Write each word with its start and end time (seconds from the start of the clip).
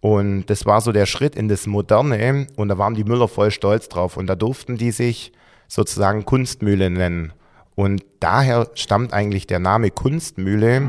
Und 0.00 0.46
das 0.46 0.64
war 0.64 0.80
so 0.80 0.92
der 0.92 1.06
Schritt 1.06 1.36
in 1.36 1.48
das 1.48 1.66
Moderne 1.66 2.46
und 2.56 2.68
da 2.68 2.78
waren 2.78 2.94
die 2.94 3.04
Müller 3.04 3.28
voll 3.28 3.50
stolz 3.50 3.88
drauf 3.88 4.16
und 4.16 4.26
da 4.26 4.34
durften 4.34 4.78
die 4.78 4.92
sich 4.92 5.32
sozusagen 5.68 6.24
Kunstmühle 6.24 6.90
nennen. 6.90 7.32
Und 7.74 8.04
daher 8.18 8.70
stammt 8.74 9.12
eigentlich 9.12 9.46
der 9.46 9.58
Name 9.58 9.90
Kunstmühle. 9.90 10.88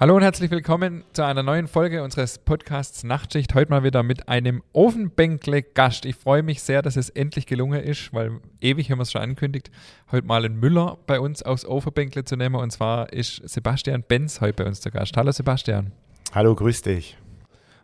Hallo 0.00 0.16
und 0.16 0.22
herzlich 0.22 0.50
willkommen 0.50 1.04
zu 1.12 1.26
einer 1.26 1.42
neuen 1.42 1.68
Folge 1.68 2.02
unseres 2.02 2.38
Podcasts 2.38 3.04
Nachtschicht. 3.04 3.54
Heute 3.54 3.70
mal 3.70 3.84
wieder 3.84 4.02
mit 4.02 4.30
einem 4.30 4.62
Ofenbänkle-Gast. 4.72 6.06
Ich 6.06 6.16
freue 6.16 6.42
mich 6.42 6.62
sehr, 6.62 6.80
dass 6.80 6.96
es 6.96 7.10
endlich 7.10 7.44
gelungen 7.44 7.82
ist, 7.82 8.10
weil 8.14 8.40
ewig 8.62 8.90
haben 8.90 8.98
wir 8.98 9.02
es 9.02 9.12
schon 9.12 9.20
angekündigt, 9.20 9.70
heute 10.10 10.26
mal 10.26 10.42
einen 10.42 10.58
Müller 10.58 10.96
bei 11.06 11.20
uns 11.20 11.42
aufs 11.42 11.66
Ofenbänkle 11.66 12.24
zu 12.24 12.36
nehmen. 12.36 12.54
Und 12.54 12.70
zwar 12.70 13.12
ist 13.12 13.46
Sebastian 13.46 14.02
Benz 14.02 14.40
heute 14.40 14.62
bei 14.62 14.66
uns 14.66 14.80
zu 14.80 14.90
Gast. 14.90 15.14
Hallo 15.18 15.32
Sebastian. 15.32 15.92
Hallo, 16.32 16.54
grüß 16.54 16.80
dich. 16.80 17.18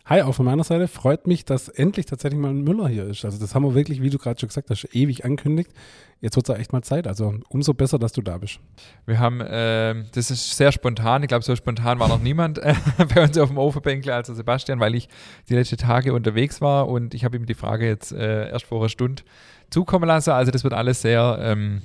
Hi, 0.08 0.22
auch 0.22 0.36
von 0.36 0.46
meiner 0.46 0.62
Seite 0.62 0.86
freut 0.86 1.26
mich, 1.26 1.44
dass 1.44 1.68
endlich 1.68 2.06
tatsächlich 2.06 2.40
mal 2.40 2.50
ein 2.50 2.62
Müller 2.62 2.86
hier 2.86 3.08
ist. 3.08 3.24
Also 3.24 3.40
das 3.40 3.56
haben 3.56 3.64
wir 3.64 3.74
wirklich, 3.74 4.02
wie 4.02 4.08
du 4.08 4.18
gerade 4.18 4.38
schon 4.38 4.48
gesagt 4.48 4.70
hast, 4.70 4.88
ewig 4.94 5.24
angekündigt. 5.24 5.72
Jetzt 6.20 6.36
wird 6.36 6.48
es 6.48 6.56
echt 6.56 6.72
mal 6.72 6.82
Zeit. 6.82 7.08
Also 7.08 7.34
umso 7.48 7.74
besser, 7.74 7.98
dass 7.98 8.12
du 8.12 8.22
da 8.22 8.38
bist. 8.38 8.60
Wir 9.04 9.18
haben, 9.18 9.40
äh, 9.40 10.04
das 10.14 10.30
ist 10.30 10.56
sehr 10.56 10.70
spontan. 10.70 11.24
Ich 11.24 11.28
glaube, 11.28 11.44
so 11.44 11.56
spontan 11.56 11.98
war 11.98 12.06
noch 12.06 12.20
niemand 12.22 12.58
äh, 12.58 12.74
bei 13.12 13.24
uns 13.24 13.36
auf 13.36 13.48
dem 13.48 13.58
Ofenbänkle 13.58 14.14
als 14.14 14.28
Sebastian, 14.28 14.78
weil 14.78 14.94
ich 14.94 15.08
die 15.48 15.54
letzten 15.54 15.76
Tage 15.76 16.14
unterwegs 16.14 16.60
war 16.60 16.86
und 16.86 17.12
ich 17.12 17.24
habe 17.24 17.36
ihm 17.36 17.46
die 17.46 17.54
Frage 17.54 17.88
jetzt 17.88 18.12
äh, 18.12 18.48
erst 18.48 18.66
vor 18.66 18.78
einer 18.78 18.88
Stunde 18.88 19.24
zukommen 19.70 20.06
lassen. 20.06 20.30
Also 20.30 20.52
das 20.52 20.62
wird 20.62 20.72
alles 20.72 21.02
sehr 21.02 21.36
ähm, 21.40 21.82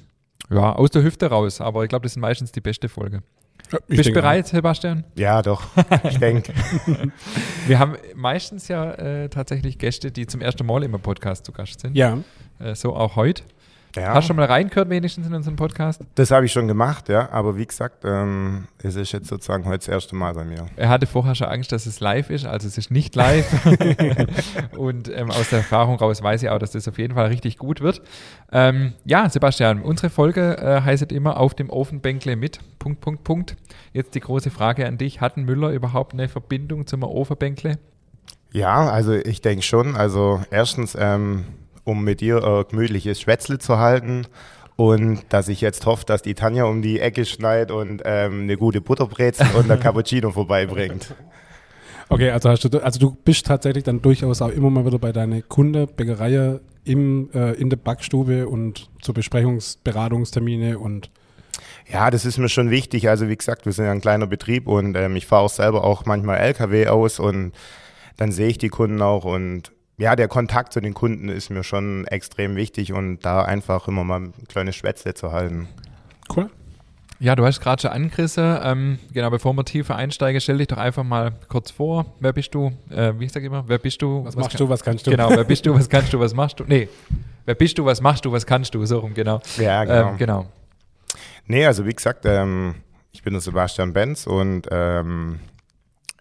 ja, 0.52 0.74
aus 0.74 0.92
der 0.92 1.02
Hüfte 1.02 1.26
raus. 1.26 1.60
Aber 1.60 1.82
ich 1.82 1.90
glaube, 1.90 2.04
das 2.04 2.12
ist 2.12 2.18
meistens 2.18 2.52
die 2.52 2.62
beste 2.62 2.88
Folge. 2.88 3.24
Ich 3.88 3.98
Bist 3.98 4.10
du 4.10 4.14
bereit, 4.14 4.48
Sebastian? 4.48 5.04
Ja, 5.16 5.42
doch, 5.42 5.64
ich 6.04 6.18
denke. 6.18 6.54
Wir 7.68 7.80
haben 7.80 7.96
meistens 8.16 8.68
ja 8.68 8.92
äh, 8.92 9.30
tatsächlich 9.30 9.78
Gäste, 9.78 10.12
die 10.12 10.28
zum 10.28 10.42
ersten 10.42 10.66
Mal 10.66 10.84
im 10.84 10.92
Podcast 10.94 11.46
zu 11.46 11.52
Gast 11.52 11.82
sind. 11.82 11.96
Ja. 11.96 12.18
Äh, 12.60 12.76
so 12.76 12.96
auch 12.96 13.16
heute. 13.16 13.44
Ja, 13.96 14.14
Hast 14.14 14.24
du 14.24 14.28
schon 14.28 14.36
mal 14.38 14.46
reingehört 14.46 14.90
wenigstens 14.90 15.28
in 15.28 15.34
unseren 15.34 15.56
Podcast? 15.56 16.02
das 16.16 16.32
habe 16.32 16.46
ich 16.46 16.52
schon 16.52 16.68
gemacht, 16.68 17.10
ja. 17.10 17.30
Aber 17.32 17.58
wie 17.58 17.66
gesagt, 17.66 18.06
ähm, 18.06 18.68
es 18.82 18.96
ist 18.96 19.12
jetzt 19.12 19.28
sozusagen 19.28 19.66
heute 19.66 19.80
das 19.80 19.88
erste 19.88 20.16
Mal 20.16 20.34
bei 20.34 20.46
mir. 20.46 20.66
Er 20.78 20.90
hatte 20.90 21.08
vorher 21.08 21.36
schon 21.36 21.48
Angst, 21.48 21.72
dass 21.72 21.86
es 21.86 22.00
live 22.00 22.30
ist, 22.30 22.46
also 22.46 22.68
es 22.68 22.78
ist 22.78 22.92
nicht 22.92 23.16
live. 23.16 23.46
Und 24.78 25.10
ähm, 25.14 25.30
aus 25.32 25.50
der 25.50 25.60
Erfahrung 25.60 25.96
raus 25.96 26.24
weiß 26.24 26.44
ich 26.44 26.50
auch, 26.50 26.60
dass 26.60 26.72
das 26.72 26.88
auf 26.88 26.98
jeden 26.98 27.16
Fall 27.16 27.28
richtig 27.28 27.58
gut 27.58 27.82
wird. 27.82 28.02
Ähm, 28.52 28.94
ja, 29.06 29.30
Sebastian, 29.30 29.82
unsere 29.82 30.10
Folge 30.10 30.58
äh, 30.58 30.82
heißt 30.82 31.12
immer 31.12 31.38
auf 31.38 31.54
dem 31.54 31.70
Ofenbänkle 31.70 32.36
mit. 32.36 32.60
Punkt, 32.80 33.02
Punkt, 33.02 33.24
Punkt. 33.24 33.58
Jetzt 33.94 34.16
die 34.16 34.20
große 34.20 34.52
Frage 34.52 34.88
an 34.88 34.98
dich. 34.98 35.20
Hat 35.22 35.38
ein 35.38 35.44
Müller 35.44 35.70
überhaupt 35.70 36.14
eine 36.14 36.30
Verbindung 36.30 36.88
zum 36.88 37.04
Ofenbänkle? 37.04 37.78
Ja, 38.54 38.90
also 38.90 39.14
ich 39.14 39.42
denke 39.42 39.64
schon. 39.64 39.96
Also 39.96 40.42
erstens, 40.52 40.96
ähm, 41.00 41.46
um 41.84 42.04
mit 42.04 42.22
dir 42.22 42.44
äh, 42.44 42.64
gemütliches 42.70 43.22
Schwätzle 43.22 43.60
zu 43.60 43.78
halten 43.78 44.28
und 44.76 45.22
dass 45.30 45.48
ich 45.48 45.62
jetzt 45.62 45.86
hoffe, 45.86 46.06
dass 46.06 46.22
die 46.22 46.34
Tanja 46.34 46.64
um 46.64 46.82
die 46.82 47.00
Ecke 47.00 47.26
schneidet 47.26 47.72
und 47.72 48.02
ähm, 48.06 48.42
eine 48.42 48.58
gute 48.58 48.82
Butterbrezel 48.82 49.48
und 49.56 49.70
ein 49.70 49.80
Cappuccino 49.82 50.32
vorbeibringt. 50.32 51.14
Okay, 52.10 52.32
also, 52.32 52.50
hast 52.50 52.64
du, 52.66 52.80
also 52.80 53.00
du 53.00 53.16
bist 53.24 53.46
tatsächlich 53.46 53.84
dann 53.84 54.02
durchaus 54.02 54.42
auch 54.42 54.50
immer 54.50 54.70
mal 54.70 54.86
wieder 54.86 55.00
bei 55.00 55.12
deiner 55.12 55.42
Kunde, 55.44 55.88
Bäckerei 55.88 56.60
im, 56.84 57.30
äh, 57.34 57.54
in 57.54 57.70
der 57.70 57.78
Backstube 57.78 58.48
und 58.48 58.90
zu 59.02 59.14
Besprechungs-, 59.14 59.78
Beratungstermine 59.84 60.80
und 60.80 61.10
Ja, 61.88 62.10
das 62.10 62.26
ist 62.26 62.38
mir 62.38 62.50
schon 62.50 62.70
wichtig. 62.70 63.08
Also 63.08 63.30
wie 63.30 63.38
gesagt, 63.38 63.66
wir 63.66 63.72
sind 63.74 63.86
ja 63.86 63.92
ein 63.92 64.02
kleiner 64.02 64.28
Betrieb 64.28 64.68
und 64.68 64.98
ähm, 64.98 65.16
ich 65.16 65.28
fahre 65.28 65.44
auch 65.44 65.50
selber 65.50 65.84
auch 65.84 66.06
manchmal 66.06 66.40
LKW 66.40 66.88
aus 66.88 67.20
und 67.20 67.54
dann 68.18 68.32
sehe 68.32 68.48
ich 68.48 68.58
die 68.58 68.70
Kunden 68.70 69.02
auch 69.02 69.26
und 69.26 69.72
ja, 70.02 70.16
der 70.16 70.28
Kontakt 70.28 70.74
zu 70.74 70.82
den 70.82 70.96
Kunden 70.96 71.30
ist 71.30 71.52
mir 71.52 71.64
schon 71.64 72.08
extrem 72.08 72.56
wichtig 72.56 72.92
und 72.92 73.20
da 73.20 73.44
einfach 73.44 73.88
immer 73.88 74.04
mal 74.04 74.22
ein 74.22 74.34
kleines 74.48 74.76
Schwätzle 74.76 75.14
zu 75.14 75.32
halten. 75.32 75.68
cool. 76.36 76.50
Ja, 77.20 77.36
du 77.36 77.46
hast 77.46 77.62
gerade 77.62 77.80
schon 77.80 77.92
angerissen. 77.92 78.58
Ähm, 78.64 78.98
genau, 79.14 79.30
bevor 79.30 79.54
wir 79.54 79.64
tiefer 79.64 79.96
einsteigen, 79.96 80.42
stell 80.42 80.58
dich 80.58 80.70
doch 80.70 80.80
einfach 80.80 81.04
mal 81.04 81.34
kurz 81.50 81.70
vor. 81.70 82.08
Wer 82.20 82.34
bist 82.34 82.56
du? 82.56 82.72
Äh, 82.90 83.14
wie 83.20 83.26
ich 83.26 83.32
sage 83.32 83.46
immer, 83.46 83.64
wer 83.68 83.78
bist 83.78 84.02
du? 84.02 84.26
Was, 84.26 84.36
machst 84.36 84.60
du, 84.60 84.68
was 84.68 84.84
kannst 84.84 85.06
du? 85.06 85.12
Genau, 85.12 85.30
wer 85.30 85.44
bist 85.44 85.68
du, 85.68 85.76
was 85.76 85.88
kannst 85.88 86.12
du, 86.12 86.20
was 86.20 86.34
machst 86.34 86.60
du? 86.60 86.64
Nee, 86.64 86.90
wer 87.46 87.54
bist 87.54 87.78
du, 87.78 87.86
was 87.86 88.02
machst 88.02 88.26
du, 88.26 88.32
was 88.32 88.44
kannst 88.44 88.74
du? 88.74 88.84
So 88.88 88.98
rum, 88.98 89.14
genau. 89.14 89.40
Ja, 89.58 89.84
genau. 89.84 90.10
Ähm, 90.10 90.18
genau. 90.18 90.46
Nee, 91.46 91.68
also 91.68 91.86
wie 91.86 91.94
gesagt, 91.94 92.26
ähm, 92.26 92.74
ich 93.12 93.22
bin 93.22 93.34
der 93.34 93.42
Sebastian 93.42 93.94
Benz 93.94 94.26
und 94.26 94.68
ähm, 94.72 95.42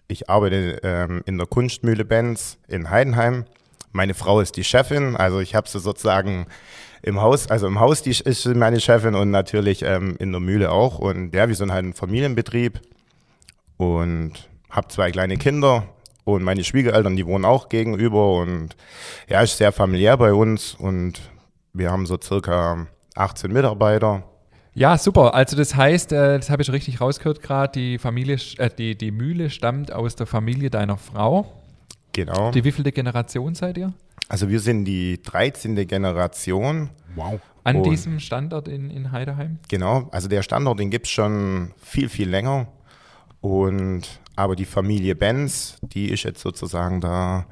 ich 0.07 0.29
arbeite 0.29 0.81
ähm, 0.83 1.23
in 1.25 1.39
der 1.39 1.47
Kunstmühle 1.47 2.05
Benz 2.05 2.59
in 2.67 2.91
Heidenheim. 2.91 3.45
Meine 3.91 4.13
Frau 4.13 4.39
ist 4.39 4.55
die 4.57 4.63
Chefin, 4.63 5.15
also 5.15 5.39
ich 5.39 5.55
habe 5.55 5.67
sie 5.67 5.79
sozusagen 5.79 6.47
im 7.01 7.21
Haus, 7.21 7.47
also 7.47 7.67
im 7.67 7.79
Haus 7.79 8.03
die 8.03 8.11
ist 8.11 8.43
sie 8.43 8.53
meine 8.53 8.79
Chefin 8.79 9.15
und 9.15 9.31
natürlich 9.31 9.81
ähm, 9.83 10.15
in 10.19 10.31
der 10.31 10.39
Mühle 10.39 10.71
auch. 10.71 10.99
Und 10.99 11.33
ja, 11.33 11.47
wir 11.47 11.55
sind 11.55 11.71
halt 11.71 11.85
ein 11.85 11.93
Familienbetrieb 11.93 12.79
und 13.77 14.33
habe 14.69 14.87
zwei 14.87 15.11
kleine 15.11 15.37
Kinder 15.37 15.83
und 16.23 16.43
meine 16.43 16.63
Schwiegereltern, 16.63 17.15
die 17.15 17.25
wohnen 17.25 17.45
auch 17.45 17.69
gegenüber 17.69 18.35
und 18.35 18.75
ja, 19.27 19.41
ist 19.41 19.57
sehr 19.57 19.71
familiär 19.71 20.17
bei 20.17 20.33
uns 20.33 20.75
und 20.75 21.19
wir 21.73 21.91
haben 21.91 22.05
so 22.05 22.17
circa 22.21 22.87
18 23.15 23.51
Mitarbeiter. 23.51 24.23
Ja, 24.73 24.97
super. 24.97 25.33
Also 25.33 25.57
das 25.57 25.75
heißt, 25.75 26.13
äh, 26.13 26.37
das 26.37 26.49
habe 26.49 26.61
ich 26.61 26.71
richtig 26.71 27.01
rausgehört 27.01 27.41
gerade, 27.41 27.73
die 27.73 27.97
Familie, 27.97 28.37
äh, 28.57 28.69
die, 28.69 28.97
die 28.97 29.11
Mühle 29.11 29.49
stammt 29.49 29.91
aus 29.91 30.15
der 30.15 30.27
Familie 30.27 30.69
deiner 30.69 30.97
Frau. 30.97 31.60
Genau. 32.13 32.51
Die 32.51 32.63
wievielte 32.63 32.91
Generation 32.91 33.55
seid 33.55 33.77
ihr? 33.77 33.93
Also 34.27 34.49
wir 34.49 34.59
sind 34.59 34.85
die 34.85 35.21
13. 35.21 35.75
Generation. 35.87 36.89
Wow. 37.15 37.39
An 37.63 37.77
Und- 37.77 37.83
diesem 37.83 38.19
Standort 38.19 38.67
in, 38.67 38.89
in 38.89 39.11
Heideheim? 39.11 39.59
Genau, 39.69 40.07
also 40.11 40.27
der 40.27 40.41
Standort, 40.41 40.79
den 40.79 40.89
gibt's 40.89 41.09
schon 41.09 41.73
viel, 41.81 42.09
viel 42.09 42.29
länger. 42.29 42.67
Und 43.41 44.03
aber 44.35 44.55
die 44.55 44.65
Familie 44.65 45.15
Benz, 45.15 45.77
die 45.81 46.09
ist 46.09 46.23
jetzt 46.23 46.41
sozusagen 46.41 47.01
da 47.01 47.45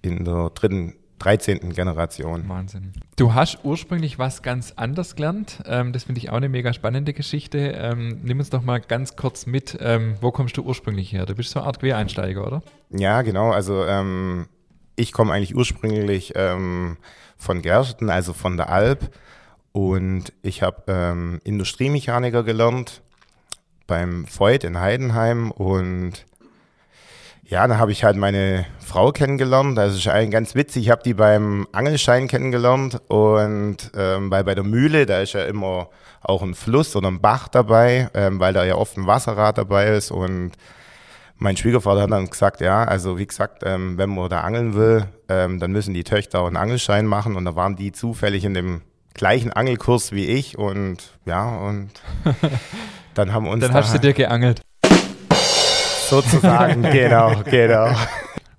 in 0.00 0.24
der 0.24 0.50
dritten, 0.50 0.94
13. 1.22 1.72
Generation. 1.72 2.48
Wahnsinn. 2.48 2.92
Du 3.16 3.32
hast 3.32 3.60
ursprünglich 3.62 4.18
was 4.18 4.42
ganz 4.42 4.72
anders 4.74 5.14
gelernt. 5.14 5.62
Ähm, 5.66 5.92
das 5.92 6.04
finde 6.04 6.18
ich 6.18 6.30
auch 6.30 6.36
eine 6.36 6.48
mega 6.48 6.72
spannende 6.72 7.12
Geschichte. 7.12 7.58
Ähm, 7.58 8.20
nimm 8.24 8.40
uns 8.40 8.50
doch 8.50 8.62
mal 8.62 8.80
ganz 8.80 9.14
kurz 9.14 9.46
mit. 9.46 9.78
Ähm, 9.80 10.16
wo 10.20 10.32
kommst 10.32 10.56
du 10.56 10.62
ursprünglich 10.62 11.12
her? 11.12 11.26
Du 11.26 11.34
bist 11.34 11.50
so 11.50 11.60
eine 11.60 11.66
Art 11.68 11.78
Quereinsteiger, 11.78 12.44
oder? 12.44 12.62
Ja, 12.90 13.22
genau. 13.22 13.52
Also 13.52 13.84
ähm, 13.84 14.46
ich 14.96 15.12
komme 15.12 15.32
eigentlich 15.32 15.54
ursprünglich 15.54 16.32
ähm, 16.34 16.96
von 17.36 17.62
Gersten, 17.62 18.10
also 18.10 18.32
von 18.32 18.56
der 18.56 18.70
Alp. 18.70 19.14
Und 19.70 20.32
ich 20.42 20.62
habe 20.62 20.82
ähm, 20.88 21.40
Industriemechaniker 21.44 22.42
gelernt 22.42 23.00
beim 23.86 24.26
Voigt 24.26 24.64
in 24.64 24.80
Heidenheim. 24.80 25.52
Und 25.52 26.26
ja, 27.52 27.68
dann 27.68 27.78
habe 27.78 27.92
ich 27.92 28.02
halt 28.02 28.16
meine 28.16 28.64
Frau 28.78 29.12
kennengelernt. 29.12 29.76
Das 29.76 29.94
ist 29.94 30.08
eigentlich 30.08 30.30
ganz 30.30 30.54
witzig. 30.54 30.84
Ich 30.84 30.90
habe 30.90 31.02
die 31.02 31.12
beim 31.12 31.68
Angelschein 31.72 32.26
kennengelernt. 32.26 32.98
Und 33.08 33.76
ähm, 33.94 34.30
weil 34.30 34.42
bei 34.42 34.54
der 34.54 34.64
Mühle, 34.64 35.04
da 35.04 35.20
ist 35.20 35.34
ja 35.34 35.44
immer 35.44 35.90
auch 36.22 36.40
ein 36.40 36.54
Fluss 36.54 36.96
oder 36.96 37.08
ein 37.08 37.20
Bach 37.20 37.48
dabei, 37.48 38.08
ähm, 38.14 38.40
weil 38.40 38.54
da 38.54 38.64
ja 38.64 38.76
oft 38.76 38.96
ein 38.96 39.06
Wasserrad 39.06 39.58
dabei 39.58 39.88
ist. 39.88 40.10
Und 40.10 40.52
mein 41.36 41.58
Schwiegervater 41.58 42.00
hat 42.00 42.10
dann 42.10 42.30
gesagt, 42.30 42.62
ja, 42.62 42.84
also 42.84 43.18
wie 43.18 43.26
gesagt, 43.26 43.64
ähm, 43.66 43.98
wenn 43.98 44.08
man 44.08 44.30
da 44.30 44.40
angeln 44.40 44.74
will, 44.74 45.04
ähm, 45.28 45.60
dann 45.60 45.72
müssen 45.72 45.92
die 45.92 46.04
Töchter 46.04 46.40
auch 46.40 46.46
einen 46.46 46.56
Angelschein 46.56 47.04
machen 47.04 47.36
und 47.36 47.44
da 47.44 47.54
waren 47.54 47.76
die 47.76 47.92
zufällig 47.92 48.46
in 48.46 48.54
dem 48.54 48.80
gleichen 49.12 49.52
Angelkurs 49.52 50.12
wie 50.12 50.24
ich 50.24 50.56
und 50.56 51.18
ja, 51.26 51.54
und 51.58 51.90
dann 53.14 53.34
haben 53.34 53.46
uns 53.46 53.60
Dann 53.60 53.72
da 53.72 53.78
hast 53.78 53.94
du 53.94 53.98
dir 53.98 54.14
geangelt. 54.14 54.62
Sozusagen, 56.12 56.82
genau, 56.92 57.42
genau, 57.44 57.88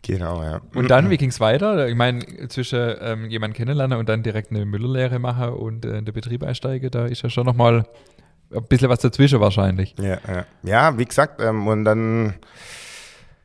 genau, 0.01 0.43
ja. 0.43 0.61
Und 0.73 0.89
dann, 0.89 1.11
wie 1.11 1.17
ging 1.17 1.29
es 1.29 1.39
weiter? 1.39 1.87
Ich 1.87 1.95
meine, 1.95 2.47
zwischen 2.49 2.95
ähm, 2.99 3.29
jemanden 3.29 3.55
kennenlernen 3.55 3.99
und 3.99 4.09
dann 4.09 4.23
direkt 4.23 4.49
eine 4.49 4.65
Müllerlehre 4.65 5.19
machen 5.19 5.49
und 5.49 5.85
äh, 5.85 5.99
in 5.99 6.05
den 6.05 6.13
Betrieb 6.13 6.43
einsteigen, 6.43 6.89
da 6.89 7.05
ist 7.05 7.21
ja 7.21 7.29
schon 7.29 7.45
nochmal 7.45 7.85
ein 8.51 8.63
bisschen 8.67 8.89
was 8.89 8.99
dazwischen 8.99 9.39
wahrscheinlich. 9.39 9.93
Ja, 9.99 10.17
ja. 10.27 10.45
ja 10.63 10.97
wie 10.97 11.05
gesagt, 11.05 11.39
ähm, 11.41 11.67
und 11.67 11.85
dann, 11.85 12.33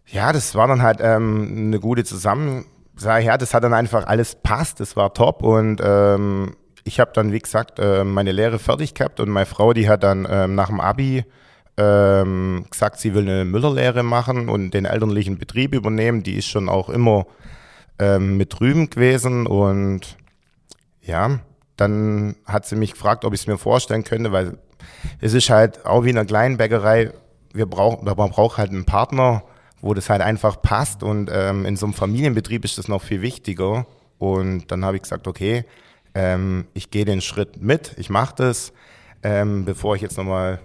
ja, 0.06 0.32
das 0.32 0.54
war 0.54 0.68
dann 0.68 0.80
halt 0.80 1.00
ähm, 1.02 1.66
eine 1.68 1.78
gute 1.78 2.04
Zusammen, 2.04 2.64
sag 2.96 3.20
ich, 3.20 3.26
ja, 3.26 3.36
das 3.36 3.52
hat 3.52 3.62
dann 3.62 3.74
einfach 3.74 4.06
alles 4.06 4.36
passt, 4.36 4.80
das 4.80 4.96
war 4.96 5.12
top 5.12 5.42
und 5.42 5.82
ähm, 5.84 6.56
ich 6.84 6.98
habe 6.98 7.10
dann, 7.12 7.30
wie 7.32 7.40
gesagt, 7.40 7.78
äh, 7.78 8.04
meine 8.04 8.32
Lehre 8.32 8.58
fertig 8.58 8.94
gehabt 8.94 9.20
und 9.20 9.28
meine 9.28 9.44
Frau, 9.44 9.74
die 9.74 9.86
hat 9.86 10.02
dann 10.02 10.26
ähm, 10.30 10.54
nach 10.54 10.68
dem 10.68 10.80
Abi 10.80 11.26
ähm, 11.78 12.66
gesagt, 12.68 12.98
sie 12.98 13.14
will 13.14 13.22
eine 13.22 13.44
Müllerlehre 13.44 14.02
machen 14.02 14.48
und 14.48 14.72
den 14.72 14.84
elterlichen 14.84 15.38
Betrieb 15.38 15.74
übernehmen. 15.74 16.24
Die 16.24 16.34
ist 16.36 16.48
schon 16.48 16.68
auch 16.68 16.88
immer 16.88 17.26
ähm, 18.00 18.36
mit 18.36 18.58
drüben 18.58 18.90
gewesen. 18.90 19.46
Und 19.46 20.16
ja, 21.00 21.38
dann 21.76 22.34
hat 22.44 22.66
sie 22.66 22.74
mich 22.74 22.92
gefragt, 22.92 23.24
ob 23.24 23.32
ich 23.32 23.40
es 23.40 23.46
mir 23.46 23.58
vorstellen 23.58 24.02
könnte, 24.02 24.32
weil 24.32 24.58
es 25.20 25.34
ist 25.34 25.50
halt 25.50 25.86
auch 25.86 26.04
wie 26.04 26.10
in 26.10 26.18
einer 26.18 26.26
kleinen 26.26 26.56
Bäckerei, 26.56 27.12
wir 27.52 27.66
brauchen, 27.66 28.04
man 28.04 28.30
braucht 28.30 28.58
halt 28.58 28.70
einen 28.70 28.84
Partner, 28.84 29.44
wo 29.80 29.94
das 29.94 30.10
halt 30.10 30.20
einfach 30.20 30.60
passt. 30.60 31.04
Und 31.04 31.30
ähm, 31.32 31.64
in 31.64 31.76
so 31.76 31.86
einem 31.86 31.94
Familienbetrieb 31.94 32.64
ist 32.64 32.76
das 32.78 32.88
noch 32.88 33.02
viel 33.02 33.22
wichtiger. 33.22 33.86
Und 34.18 34.72
dann 34.72 34.84
habe 34.84 34.96
ich 34.96 35.02
gesagt, 35.02 35.28
okay, 35.28 35.64
ähm, 36.14 36.66
ich 36.74 36.90
gehe 36.90 37.04
den 37.04 37.20
Schritt 37.20 37.62
mit, 37.62 37.94
ich 37.98 38.10
mache 38.10 38.34
das, 38.36 38.72
ähm, 39.22 39.64
bevor 39.64 39.94
ich 39.94 40.02
jetzt 40.02 40.18
nochmal 40.18 40.58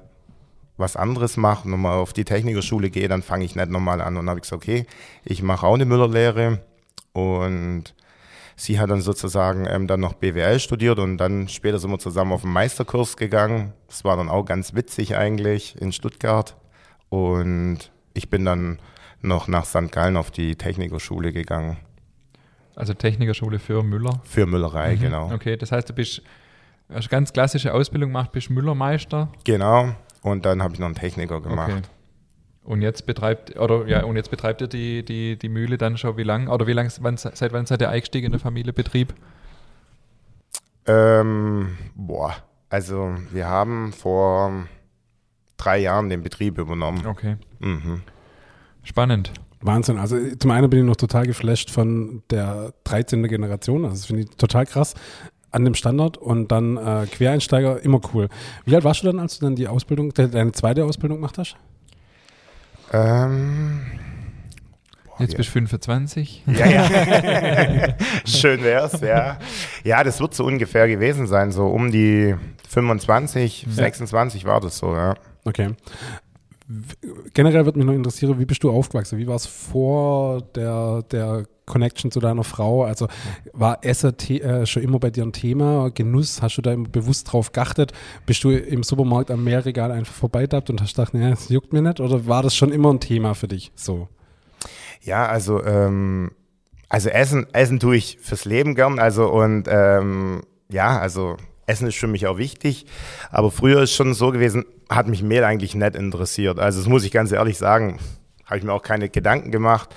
was 0.78 0.96
anderes 0.96 1.38
mache, 1.38 1.70
nochmal 1.70 1.98
auf 1.98 2.14
die 2.14 2.26
Technikerschule 2.26 2.90
gehe, 2.90 3.08
dann 3.08 3.22
fange 3.22 3.46
ich 3.46 3.56
nicht 3.56 3.70
nochmal 3.70 4.02
an. 4.02 4.18
Und 4.18 4.26
dann 4.26 4.30
habe 4.30 4.40
ich 4.40 4.44
gesagt, 4.44 4.64
okay, 4.64 4.86
ich 5.24 5.44
mache 5.44 5.66
auch 5.66 5.76
eine 5.76 5.86
Müllerlehre 5.86 6.60
und 7.14 7.94
sie 8.56 8.80
hat 8.80 8.90
dann 8.90 9.02
sozusagen 9.02 9.66
ähm, 9.68 9.88
dann 9.88 10.00
noch 10.00 10.14
BWL 10.14 10.60
studiert 10.60 11.00
und 11.00 11.18
dann 11.18 11.48
später 11.48 11.80
sind 11.80 11.92
wir 11.92 12.00
zusammen 12.00 12.34
auf 12.34 12.42
den 12.42 12.52
Meisterkurs 12.52 13.18
gegangen. 13.18 13.74
Das 13.88 14.04
war 14.04 14.18
dann 14.18 14.30
auch 14.30 14.46
ganz 14.46 14.74
witzig 14.74 15.16
eigentlich 15.16 15.80
in 15.80 15.92
Stuttgart 15.92 16.56
und 17.10 17.92
ich 18.14 18.30
bin 18.30 18.46
dann 18.46 18.80
noch 19.22 19.48
nach 19.48 19.66
St. 19.66 19.92
Gallen 19.92 20.18
auf 20.18 20.32
die 20.32 20.56
Technikerschule 20.56 21.32
gegangen. 21.32 21.78
Also 22.76 22.94
Technikerschule 22.94 23.60
für 23.60 23.84
Müller? 23.84 24.22
Für 24.24 24.48
Müllerei, 24.48 24.96
mhm. 24.96 25.00
genau. 25.00 25.32
Okay, 25.32 25.56
das 25.56 25.72
heißt, 25.72 25.90
du 25.90 25.94
bist 25.94 26.24
hast 26.92 27.10
ganz 27.10 27.32
klassische 27.34 27.74
Ausbildung 27.74 28.10
gemacht, 28.10 28.32
bist 28.32 28.50
Müllermeister? 28.50 29.30
Genau, 29.44 29.96
und 30.24 30.46
dann 30.46 30.64
habe 30.64 30.74
ich 30.74 30.80
noch 30.80 30.88
einen 30.88 30.96
Techniker 30.96 31.42
gemacht. 31.42 31.72
Okay. 31.72 31.82
Und 32.64 32.82
jetzt 32.82 33.06
betreibt 33.06 33.60
oder 33.60 33.86
ja 33.88 34.06
und 34.06 34.16
jetzt 34.16 34.32
betreibt 34.32 34.62
ihr 34.62 34.68
die, 34.68 35.04
die, 35.04 35.38
die 35.38 35.50
Mühle 35.50 35.78
dann 35.78 35.98
schon 35.98 36.16
wie 36.16 36.24
lange 36.24 36.50
oder 36.50 36.66
wie 36.66 36.72
lang 36.72 36.90
wann, 37.02 37.18
seit 37.18 37.52
wann 37.52 37.66
seid 37.66 37.82
ihr 37.82 37.90
eingestiegen 37.90 38.28
in 38.28 38.32
der 38.32 38.40
Familienbetrieb? 38.40 39.14
Ähm, 40.86 41.78
boah, 41.94 42.36
also 42.70 43.16
wir 43.32 43.48
haben 43.50 43.92
vor 43.92 44.66
drei 45.58 45.80
Jahren 45.80 46.10
den 46.10 46.24
Betrieb 46.24 46.58
übernommen. 46.58 47.06
Okay. 47.06 47.36
Mhm. 47.60 48.02
Spannend. 48.84 49.34
Wahnsinn. 49.60 49.98
Also 49.98 50.18
zum 50.36 50.52
einen 50.52 50.70
bin 50.70 50.80
ich 50.80 50.86
noch 50.86 50.96
total 50.96 51.26
geflasht 51.26 51.70
von 51.70 52.24
der 52.30 52.74
13. 52.84 53.24
Generation. 53.24 53.86
Also 53.86 53.96
das 53.96 54.06
finde 54.06 54.24
ich 54.24 54.30
total 54.32 54.66
krass 54.66 54.94
an 55.54 55.64
dem 55.64 55.76
Standort 55.76 56.18
und 56.18 56.52
dann 56.52 56.78
äh, 56.78 57.06
Quereinsteiger 57.06 57.82
immer 57.82 58.02
cool. 58.14 58.28
Wie 58.66 58.76
alt 58.76 58.84
warst 58.84 59.04
du 59.04 59.08
dann, 59.08 59.20
als 59.20 59.40
du 59.40 59.46
dann 59.46 59.56
die 59.56 59.68
Ausbildung, 59.68 60.14
deine 60.14 60.52
zweite 60.52 60.84
Ausbildung 60.84 61.20
gemacht 61.20 61.38
hast? 61.38 61.56
Ähm, 62.92 63.82
boah, 65.06 65.16
Jetzt 65.20 65.38
bist 65.38 65.50
du 65.50 65.54
25. 65.54 66.44
Ja, 66.48 66.66
ja. 66.66 67.96
Schön 68.26 68.64
wär's, 68.64 69.00
ja. 69.02 69.38
Ja, 69.84 70.04
das 70.04 70.20
wird 70.20 70.34
so 70.34 70.44
ungefähr 70.44 70.88
gewesen 70.88 71.28
sein, 71.28 71.52
so 71.52 71.68
um 71.68 71.92
die 71.92 72.36
25, 72.70 73.64
ja. 73.64 73.72
26 73.72 74.46
war 74.46 74.60
das 74.60 74.78
so, 74.78 74.96
ja. 74.96 75.16
Okay. 75.46 75.70
Generell 77.34 77.66
würde 77.66 77.78
mich 77.78 77.86
noch 77.86 77.94
interessieren, 77.94 78.40
wie 78.40 78.46
bist 78.46 78.64
du 78.64 78.72
aufgewachsen? 78.72 79.18
Wie 79.18 79.28
war 79.28 79.36
es 79.36 79.46
vor 79.46 80.42
der, 80.56 81.04
der 81.04 81.46
Connection 81.66 82.10
zu 82.10 82.20
deiner 82.20 82.44
Frau? 82.44 82.84
Also 82.86 83.08
war 83.52 83.80
Essen 83.84 84.18
äh, 84.30 84.66
schon 84.66 84.82
immer 84.82 85.00
bei 85.00 85.10
dir 85.10 85.24
ein 85.24 85.34
Thema? 85.34 85.92
Genuss? 85.92 86.42
Hast 86.42 86.58
du 86.58 86.62
da 86.62 86.76
bewusst 86.76 87.32
drauf 87.32 87.52
geachtet? 87.52 87.92
Bist 88.26 88.44
du 88.44 88.52
im 88.52 88.84
Supermarkt 88.84 89.30
am 89.30 89.44
Meerregal 89.44 89.92
einfach 89.92 90.14
vorbeidappt 90.14 90.70
und 90.70 90.82
hast 90.82 90.96
gedacht, 90.96 91.14
nee, 91.14 91.30
das 91.30 91.50
juckt 91.50 91.74
mir 91.74 91.82
nicht? 91.82 92.00
Oder 92.00 92.28
war 92.28 92.44
das 92.44 92.56
schon 92.56 92.72
immer 92.72 92.94
ein 92.94 93.02
Thema 93.02 93.34
für 93.36 93.50
dich? 93.50 93.72
So. 93.76 94.08
Ja, 95.02 95.26
also, 95.26 95.64
ähm, 95.64 96.32
also 96.88 97.10
Essen, 97.10 97.48
Essen 97.52 97.80
tue 97.80 97.98
ich 97.98 98.20
fürs 98.22 98.46
Leben 98.46 98.76
gern. 98.76 99.00
Also 99.00 99.30
und 99.30 99.68
ähm, 99.70 100.44
ja, 100.70 100.98
also 100.98 101.36
Essen 101.66 101.88
ist 101.88 101.98
für 101.98 102.08
mich 102.08 102.28
auch 102.28 102.38
wichtig. 102.38 102.86
Aber 103.32 103.52
früher 103.52 103.82
ist 103.82 103.94
schon 103.94 104.14
so 104.14 104.32
gewesen, 104.32 104.66
hat 104.90 105.08
mich 105.08 105.24
Mehl 105.24 105.44
eigentlich 105.44 105.76
nicht 105.76 105.96
interessiert. 105.96 106.60
Also 106.60 106.80
das 106.80 106.90
muss 106.90 107.04
ich 107.04 107.12
ganz 107.12 107.32
ehrlich 107.32 107.58
sagen, 107.58 108.00
habe 108.46 108.58
ich 108.58 108.64
mir 108.64 108.74
auch 108.74 108.82
keine 108.82 109.10
Gedanken 109.10 109.52
gemacht. 109.52 109.96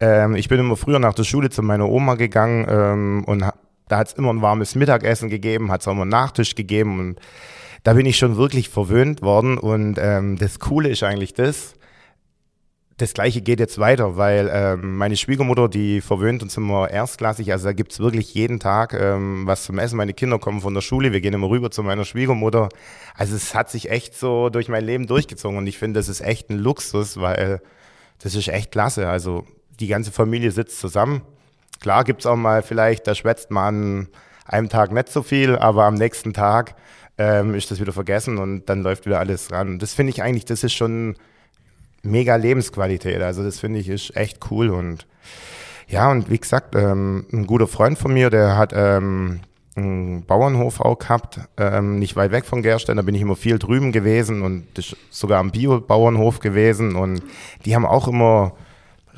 Ähm, 0.00 0.34
ich 0.34 0.48
bin 0.48 0.58
immer 0.58 0.76
früher 0.76 0.98
nach 0.98 1.14
der 1.14 1.24
Schule 1.24 1.50
zu 1.50 1.62
meiner 1.62 1.88
Oma 1.88 2.14
gegangen 2.14 2.66
ähm, 2.68 3.24
und 3.26 3.44
da 3.88 3.98
hat 3.98 4.08
es 4.08 4.14
immer 4.14 4.32
ein 4.32 4.42
warmes 4.42 4.74
Mittagessen 4.74 5.28
gegeben, 5.28 5.70
hat 5.70 5.82
es 5.82 5.88
auch 5.88 5.92
immer 5.92 6.02
einen 6.02 6.10
Nachtisch 6.10 6.54
gegeben 6.54 6.98
und 6.98 7.20
da 7.84 7.92
bin 7.92 8.06
ich 8.06 8.16
schon 8.16 8.36
wirklich 8.36 8.70
verwöhnt 8.70 9.22
worden 9.22 9.58
und 9.58 9.98
ähm, 10.00 10.38
das 10.38 10.58
Coole 10.58 10.88
ist 10.88 11.02
eigentlich 11.02 11.34
das, 11.34 11.74
das 12.96 13.12
gleiche 13.12 13.40
geht 13.40 13.58
jetzt 13.58 13.78
weiter, 13.78 14.16
weil 14.16 14.48
ähm, 14.52 14.96
meine 14.96 15.16
Schwiegermutter, 15.16 15.68
die 15.68 16.00
verwöhnt 16.00 16.42
uns 16.44 16.56
immer 16.56 16.88
erstklassig, 16.88 17.50
also 17.50 17.66
da 17.66 17.72
gibt's 17.72 17.98
wirklich 17.98 18.34
jeden 18.34 18.60
Tag 18.60 18.92
ähm, 18.94 19.46
was 19.46 19.64
zum 19.64 19.78
Essen. 19.78 19.96
Meine 19.96 20.14
Kinder 20.14 20.38
kommen 20.38 20.60
von 20.60 20.74
der 20.74 20.80
Schule, 20.80 21.12
wir 21.12 21.20
gehen 21.20 21.34
immer 21.34 21.48
rüber 21.48 21.72
zu 21.72 21.82
meiner 21.82 22.04
Schwiegermutter. 22.04 22.68
Also 23.16 23.34
es 23.34 23.54
hat 23.54 23.68
sich 23.68 23.90
echt 23.90 24.14
so 24.14 24.48
durch 24.48 24.68
mein 24.68 24.84
Leben 24.84 25.08
durchgezogen 25.08 25.58
und 25.58 25.66
ich 25.66 25.76
finde, 25.76 25.98
das 25.98 26.08
ist 26.08 26.20
echt 26.20 26.50
ein 26.50 26.58
Luxus, 26.58 27.20
weil 27.20 27.60
das 28.22 28.36
ist 28.36 28.46
echt 28.46 28.70
klasse. 28.70 29.08
Also 29.08 29.44
die 29.80 29.88
ganze 29.88 30.12
Familie 30.12 30.52
sitzt 30.52 30.78
zusammen. 30.78 31.22
Klar 31.80 32.04
gibt's 32.04 32.26
auch 32.26 32.36
mal 32.36 32.62
vielleicht, 32.62 33.08
da 33.08 33.16
schwätzt 33.16 33.50
man 33.50 34.08
an 34.44 34.54
einem 34.58 34.68
Tag 34.68 34.92
nicht 34.92 35.08
so 35.08 35.24
viel, 35.24 35.56
aber 35.56 35.84
am 35.84 35.94
nächsten 35.94 36.32
Tag 36.32 36.76
ähm, 37.18 37.54
ist 37.54 37.72
das 37.72 37.80
wieder 37.80 37.92
vergessen 37.92 38.38
und 38.38 38.66
dann 38.66 38.82
läuft 38.82 39.04
wieder 39.04 39.18
alles 39.18 39.50
ran. 39.50 39.80
Das 39.80 39.94
finde 39.94 40.10
ich 40.10 40.22
eigentlich, 40.22 40.44
das 40.44 40.62
ist 40.62 40.74
schon 40.74 41.16
mega 42.04 42.36
Lebensqualität. 42.36 43.20
Also 43.22 43.42
das 43.42 43.60
finde 43.60 43.80
ich 43.80 43.88
ist 43.88 44.16
echt 44.16 44.50
cool 44.50 44.70
und 44.70 45.06
ja, 45.88 46.10
und 46.10 46.30
wie 46.30 46.38
gesagt, 46.38 46.74
ähm, 46.74 47.26
ein 47.32 47.46
guter 47.46 47.66
Freund 47.66 47.98
von 47.98 48.12
mir, 48.12 48.30
der 48.30 48.56
hat 48.56 48.72
ähm, 48.74 49.40
einen 49.76 50.24
Bauernhof 50.24 50.80
auch 50.80 50.98
gehabt, 50.98 51.40
ähm, 51.56 51.98
nicht 51.98 52.16
weit 52.16 52.30
weg 52.30 52.46
von 52.46 52.62
Gerstein, 52.62 52.96
da 52.96 53.02
bin 53.02 53.14
ich 53.14 53.22
immer 53.22 53.36
viel 53.36 53.58
drüben 53.58 53.92
gewesen 53.92 54.42
und 54.42 54.66
sogar 55.10 55.40
am 55.40 55.50
Bio-Bauernhof 55.50 56.40
gewesen. 56.40 56.96
Und 56.96 57.22
die 57.64 57.74
haben 57.74 57.86
auch 57.86 58.08
immer 58.08 58.52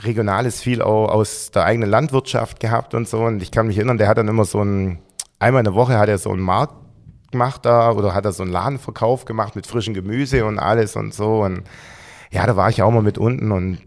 Regionales 0.00 0.60
viel 0.60 0.82
auch 0.82 1.08
aus 1.08 1.50
der 1.50 1.64
eigenen 1.64 1.90
Landwirtschaft 1.90 2.60
gehabt 2.60 2.94
und 2.94 3.08
so. 3.08 3.20
Und 3.20 3.42
ich 3.42 3.50
kann 3.50 3.66
mich 3.66 3.76
erinnern, 3.76 3.98
der 3.98 4.08
hat 4.08 4.18
dann 4.18 4.28
immer 4.28 4.44
so 4.44 4.62
ein, 4.62 4.98
einmal 5.38 5.60
in 5.60 5.64
der 5.64 5.74
Woche 5.74 5.98
hat 5.98 6.08
er 6.08 6.18
so 6.18 6.30
einen 6.30 6.42
Markt 6.42 6.74
gemacht 7.32 7.64
da 7.64 7.92
oder 7.92 8.14
hat 8.14 8.24
er 8.24 8.32
so 8.32 8.42
einen 8.42 8.52
Ladenverkauf 8.52 9.24
gemacht 9.24 9.56
mit 9.56 9.66
frischem 9.66 9.94
Gemüse 9.94 10.44
und 10.44 10.58
alles 10.58 10.96
und 10.96 11.12
so. 11.14 11.42
Und 11.42 11.64
ja, 12.30 12.46
da 12.46 12.56
war 12.56 12.68
ich 12.70 12.82
auch 12.82 12.90
mal 12.90 13.02
mit 13.02 13.18
unten 13.18 13.52
und 13.52 13.78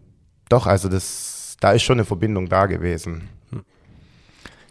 doch, 0.49 0.65
also 0.65 0.89
das, 0.89 1.57
da 1.59 1.71
ist 1.71 1.83
schon 1.83 1.97
eine 1.97 2.05
Verbindung 2.05 2.49
da 2.49 2.65
gewesen. 2.65 3.29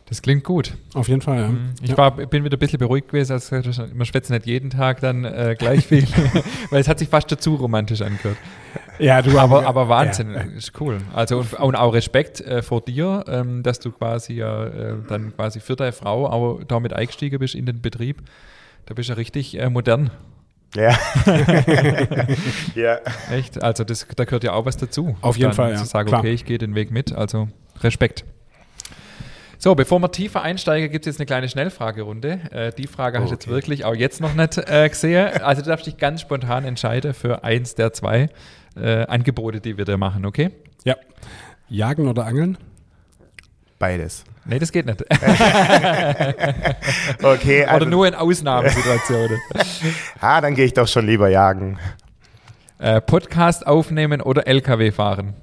Das 0.09 0.23
klingt 0.23 0.43
gut. 0.43 0.73
Auf 0.95 1.09
jeden 1.09 1.21
Fall, 1.21 1.41
ja. 1.41 1.49
Mhm. 1.49 1.75
Ich 1.83 1.97
war, 1.97 2.13
bin 2.13 2.43
wieder 2.43 2.57
ein 2.57 2.59
bisschen 2.59 2.79
beruhigt 2.79 3.09
gewesen, 3.09 3.33
also 3.33 3.57
man 3.95 4.07
schwätzt 4.07 4.31
nicht 4.31 4.47
jeden 4.47 4.71
Tag 4.71 5.01
dann 5.01 5.25
äh, 5.25 5.55
gleich 5.59 5.87
viel, 5.87 6.07
weil 6.71 6.81
es 6.81 6.89
hat 6.89 6.99
sich 6.99 7.09
fast 7.09 7.31
dazu 7.31 7.57
romantisch 7.57 8.01
angehört. 8.01 8.39
Ja, 8.99 9.21
du 9.23 9.39
aber, 9.39 9.67
aber 9.67 9.89
Wahnsinn, 9.89 10.33
ja. 10.33 10.41
ist 10.41 10.73
cool. 10.81 10.99
Also 11.15 11.39
und, 11.39 11.53
und 11.55 11.77
auch 11.77 11.93
Respekt 11.93 12.41
äh, 12.41 12.63
vor 12.63 12.81
dir, 12.81 13.25
ähm, 13.29 13.63
dass 13.63 13.81
du 13.81 13.93
quasi 13.93 14.33
ja 14.35 14.67
äh, 14.67 14.95
dann 15.07 15.37
quasi 15.37 15.61
für 15.61 15.77
deine 15.77 15.93
Frau 15.93 16.27
auch 16.27 16.65
damit 16.65 16.95
eingestiegen 16.95 17.39
bist 17.39 17.55
in 17.55 17.67
den 17.67 17.83
Betrieb. 17.83 18.23
Da 18.87 18.95
bist 18.95 19.11
du 19.11 19.13
ja 19.13 19.17
richtig 19.17 19.61
äh, 19.61 19.69
modern. 19.69 20.11
Ja. 20.75 20.99
ja. 22.75 22.99
Echt? 23.31 23.63
Also 23.63 23.85
das, 23.85 24.07
da 24.15 24.25
gehört 24.25 24.45
ja 24.45 24.53
auch 24.53 24.67
was 24.67 24.77
dazu. 24.77 25.17
Auf 25.21 25.37
jeden 25.37 25.53
Fall, 25.53 25.73
ja. 25.73 25.77
Zu 25.77 25.87
sagen, 25.87 26.09
Klar. 26.09 26.21
okay, 26.21 26.33
ich 26.33 26.45
gehe 26.45 26.59
den 26.59 26.75
Weg 26.75 26.91
mit. 26.91 27.13
Also 27.13 27.49
Respekt. 27.81 28.25
So, 29.61 29.75
bevor 29.75 29.99
wir 29.99 30.13
tiefer 30.13 30.43
einsteigen, 30.43 30.91
gibt 30.93 31.05
es 31.05 31.15
jetzt 31.15 31.21
eine 31.21 31.27
kleine 31.27 31.49
Schnellfragerunde. 31.49 32.41
Äh, 32.53 32.73
die 32.73 32.87
Frage 32.87 33.19
oh, 33.19 33.23
hast 33.23 33.31
du 33.31 33.35
jetzt 33.35 33.49
wirklich 33.49 33.85
auch 33.85 33.95
jetzt 33.95 34.21
noch 34.21 34.35
nicht 34.35 34.57
äh, 34.57 34.89
gesehen. 34.89 35.43
Also 35.43 35.63
du 35.63 35.69
darfst 35.69 35.87
dich 35.87 35.97
ganz 35.97 36.21
spontan 36.21 36.65
entscheiden 36.65 37.13
für 37.13 37.43
eins 37.43 37.75
der 37.75 37.93
zwei 37.93 38.29
äh, 38.77 39.05
Angebote, 39.07 39.61
die 39.61 39.77
wir 39.77 39.85
dir 39.85 39.97
machen, 39.97 40.27
okay? 40.27 40.51
Ja. 40.85 40.95
Jagen 41.69 42.07
oder 42.07 42.25
Angeln? 42.25 42.57
Beides. 43.79 44.25
Nee, 44.45 44.59
das 44.59 44.73
geht 44.73 44.87
nicht. 44.87 45.03
okay. 47.23 47.65
Also, 47.65 47.77
Oder 47.77 47.87
nur 47.87 48.09
in 48.09 48.15
Ausnahmesituationen. 48.15 49.39
ah, 50.21 50.41
dann 50.41 50.55
gehe 50.55 50.65
ich 50.65 50.73
doch 50.73 50.89
schon 50.89 51.07
lieber 51.07 51.29
jagen. 51.29 51.79
Äh, 52.79 53.01
Podcast 53.01 53.67
aufnehmen 53.67 54.21
oder 54.21 54.47
LKW 54.47 54.91
fahren? 54.91 55.35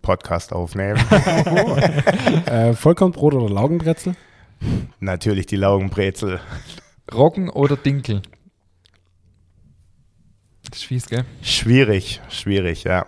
Podcast 0.00 0.52
aufnehmen. 0.52 0.96
äh, 2.46 2.72
Vollkornbrot 2.72 3.34
oder 3.34 3.52
Laugenbrezel? 3.52 4.16
Natürlich 5.00 5.46
die 5.46 5.56
Laugenbrezel. 5.56 6.40
Roggen 7.12 7.48
oder 7.48 7.76
Dinkel? 7.76 8.22
Das 10.70 10.78
ist 10.78 10.84
fies, 10.86 11.06
gell? 11.06 11.24
Schwierig, 11.42 12.20
schwierig, 12.28 12.84
ja. 12.84 13.06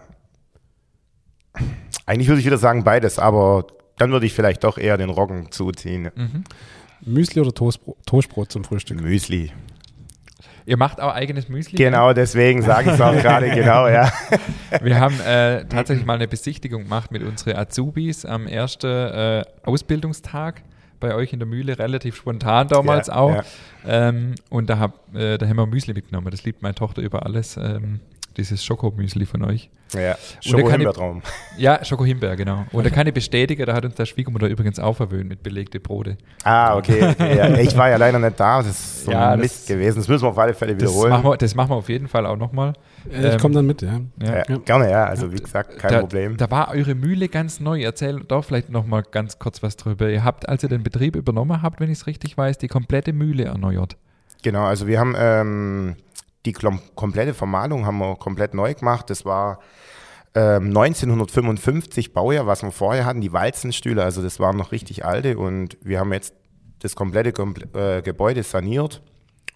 Eigentlich 2.04 2.28
würde 2.28 2.40
ich 2.40 2.46
wieder 2.46 2.58
sagen 2.58 2.84
beides, 2.84 3.18
aber 3.18 3.66
dann 3.98 4.10
würde 4.10 4.26
ich 4.26 4.34
vielleicht 4.34 4.64
doch 4.64 4.78
eher 4.78 4.96
den 4.96 5.10
Roggen 5.10 5.50
zuziehen. 5.50 6.10
Mhm. 6.14 6.44
Müsli 7.04 7.40
oder 7.40 7.52
Toastbrot, 7.52 7.96
Toastbrot 8.06 8.50
zum 8.52 8.64
Frühstück? 8.64 9.00
Müsli. 9.00 9.52
Ihr 10.68 10.76
macht 10.76 11.00
auch 11.00 11.14
eigenes 11.14 11.48
Müsli? 11.48 11.76
Genau, 11.76 12.12
deswegen 12.12 12.60
sage 12.62 12.88
ich 12.88 12.94
es 12.96 13.00
auch 13.00 13.12
gerade, 13.12 13.48
genau, 13.54 13.86
ja. 13.86 14.12
Wir 14.82 14.98
haben 14.98 15.18
äh, 15.20 15.64
tatsächlich 15.66 16.04
mal 16.04 16.14
eine 16.14 16.26
Besichtigung 16.26 16.82
gemacht 16.84 17.12
mit 17.12 17.22
unseren 17.22 17.56
Azubis 17.56 18.24
am 18.24 18.48
ersten 18.48 18.86
äh, 18.88 19.44
Ausbildungstag 19.62 20.62
bei 20.98 21.14
euch 21.14 21.32
in 21.32 21.38
der 21.38 21.46
Mühle, 21.46 21.78
relativ 21.78 22.16
spontan 22.16 22.66
damals 22.68 23.06
Ja, 23.08 23.14
auch. 23.16 23.34
ja. 23.34 23.44
Ähm, 23.86 24.34
und 24.48 24.68
da, 24.68 24.78
hab, 24.78 25.14
äh, 25.14 25.38
da 25.38 25.46
haben 25.46 25.56
wir 25.56 25.66
Müsli 25.66 25.94
mitgenommen. 25.94 26.30
Das 26.32 26.42
liebt 26.42 26.62
meine 26.62 26.74
Tochter 26.74 27.00
über 27.02 27.24
alles. 27.24 27.56
Ähm, 27.56 28.00
dieses 28.36 28.64
Schokomüsli 28.64 29.26
von 29.26 29.44
euch. 29.44 29.70
ja. 29.94 30.12
Und 30.12 30.16
da 30.16 30.16
Schoko 30.42 30.56
kann 30.56 30.66
ich- 30.66 30.72
Himbeertraum. 30.86 31.22
Ja, 31.58 31.82
Schoko-Himbeer, 31.82 32.36
genau. 32.36 32.64
Und 32.72 32.84
da 32.84 32.90
kann 32.90 33.06
ich 33.06 33.14
bestätigen, 33.14 33.64
da 33.64 33.72
hat 33.74 33.84
uns 33.86 33.94
der 33.94 34.04
Schwiegermutter 34.04 34.46
übrigens 34.46 34.78
auch 34.78 34.92
verwöhnt 34.94 35.26
mit 35.28 35.42
belegte 35.42 35.80
Brote. 35.80 36.18
Ah, 36.44 36.76
okay. 36.76 37.02
okay 37.12 37.36
ja. 37.38 37.56
Ich 37.58 37.74
war 37.76 37.88
ja 37.88 37.96
leider 37.96 38.18
nicht 38.18 38.38
da, 38.38 38.58
das 38.58 38.68
ist 38.68 39.04
so 39.06 39.10
Ja, 39.12 39.30
ein 39.30 39.38
das- 39.38 39.44
Mist 39.52 39.68
gewesen. 39.68 39.96
Das 39.98 40.08
müssen 40.08 40.24
wir 40.24 40.28
auf 40.28 40.38
alle 40.38 40.52
Fälle 40.52 40.74
Das 40.76 40.82
wiederholen. 40.82 41.10
machen, 41.12 41.24
wir, 41.24 41.36
das 41.38 41.54
machen 41.54 41.70
wir 41.70 41.76
auf 41.76 41.88
jeden 41.88 42.08
Fall 42.08 42.26
auch 42.26 42.36
nochmal. 42.36 42.74
Äh, 43.10 43.34
ich 43.36 43.40
komme 43.40 43.54
dann 43.54 43.66
mit, 43.66 43.80
ja. 43.82 44.00
Ja. 44.22 44.36
ja, 44.48 44.56
Gerne, 44.64 44.90
ja. 44.90 45.04
Also 45.06 45.32
wie 45.32 45.36
gesagt, 45.36 45.78
kein 45.78 45.92
da, 45.92 46.00
Problem. 46.00 46.36
Da 46.36 46.50
war 46.50 46.70
eure 46.72 46.94
Mühle 46.94 47.28
ganz 47.28 47.60
neu. 47.60 47.80
Erzähl 47.80 48.20
doch 48.20 48.44
vielleicht 48.44 48.68
nochmal 48.68 49.02
ganz 49.10 49.38
kurz 49.38 49.62
was 49.62 49.76
drüber. 49.76 50.10
Ihr 50.10 50.24
habt, 50.24 50.46
als 50.48 50.62
ihr 50.62 50.68
den 50.68 50.82
Betrieb 50.82 51.16
übernommen 51.16 51.62
habt, 51.62 51.80
wenn 51.80 51.90
ich 51.90 51.98
es 52.00 52.06
richtig 52.06 52.36
weiß, 52.36 52.58
die 52.58 52.68
komplette 52.68 53.12
Mühle 53.14 53.44
erneuert. 53.44 53.96
Genau, 54.42 54.64
also 54.64 54.86
wir 54.86 55.00
haben 55.00 55.14
ähm, 55.18 55.96
die 56.46 56.52
komplette 56.52 57.34
Vermahlung 57.34 57.86
haben 57.86 57.98
wir 57.98 58.16
komplett 58.16 58.54
neu 58.54 58.72
gemacht. 58.74 59.10
Das 59.10 59.24
war 59.24 59.58
ähm, 60.34 60.68
1955 60.68 62.12
Baujahr, 62.12 62.46
was 62.46 62.62
wir 62.62 62.70
vorher 62.70 63.04
hatten, 63.04 63.20
die 63.20 63.32
Walzenstühle, 63.32 64.02
also 64.02 64.22
das 64.22 64.38
waren 64.38 64.56
noch 64.56 64.70
richtig 64.70 65.04
alte 65.04 65.38
und 65.38 65.78
wir 65.82 65.98
haben 65.98 66.12
jetzt 66.12 66.34
das 66.80 66.94
komplette 66.94 67.32
Kompl 67.32 67.66
äh, 67.74 68.02
Gebäude 68.02 68.42
saniert 68.42 69.02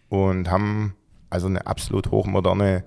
und 0.09 0.51
haben 0.51 0.95
also 1.29 1.47
eine 1.47 1.67
absolut 1.67 2.11
hochmoderne 2.11 2.85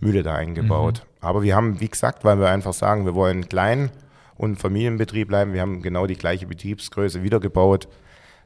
Mühle 0.00 0.22
da 0.22 0.34
eingebaut. 0.34 1.06
Aber 1.20 1.42
wir 1.42 1.56
haben, 1.56 1.80
wie 1.80 1.88
gesagt, 1.88 2.24
weil 2.24 2.38
wir 2.38 2.48
einfach 2.48 2.74
sagen, 2.74 3.06
wir 3.06 3.14
wollen 3.14 3.48
klein 3.48 3.90
und 4.36 4.56
Familienbetrieb 4.56 5.28
bleiben, 5.28 5.54
wir 5.54 5.62
haben 5.62 5.80
genau 5.80 6.06
die 6.06 6.16
gleiche 6.16 6.46
Betriebsgröße 6.46 7.22
wiedergebaut, 7.22 7.88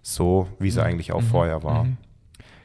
so 0.00 0.46
wie 0.58 0.70
sie 0.70 0.82
eigentlich 0.82 1.12
auch 1.12 1.22
vorher 1.22 1.62
war. 1.62 1.86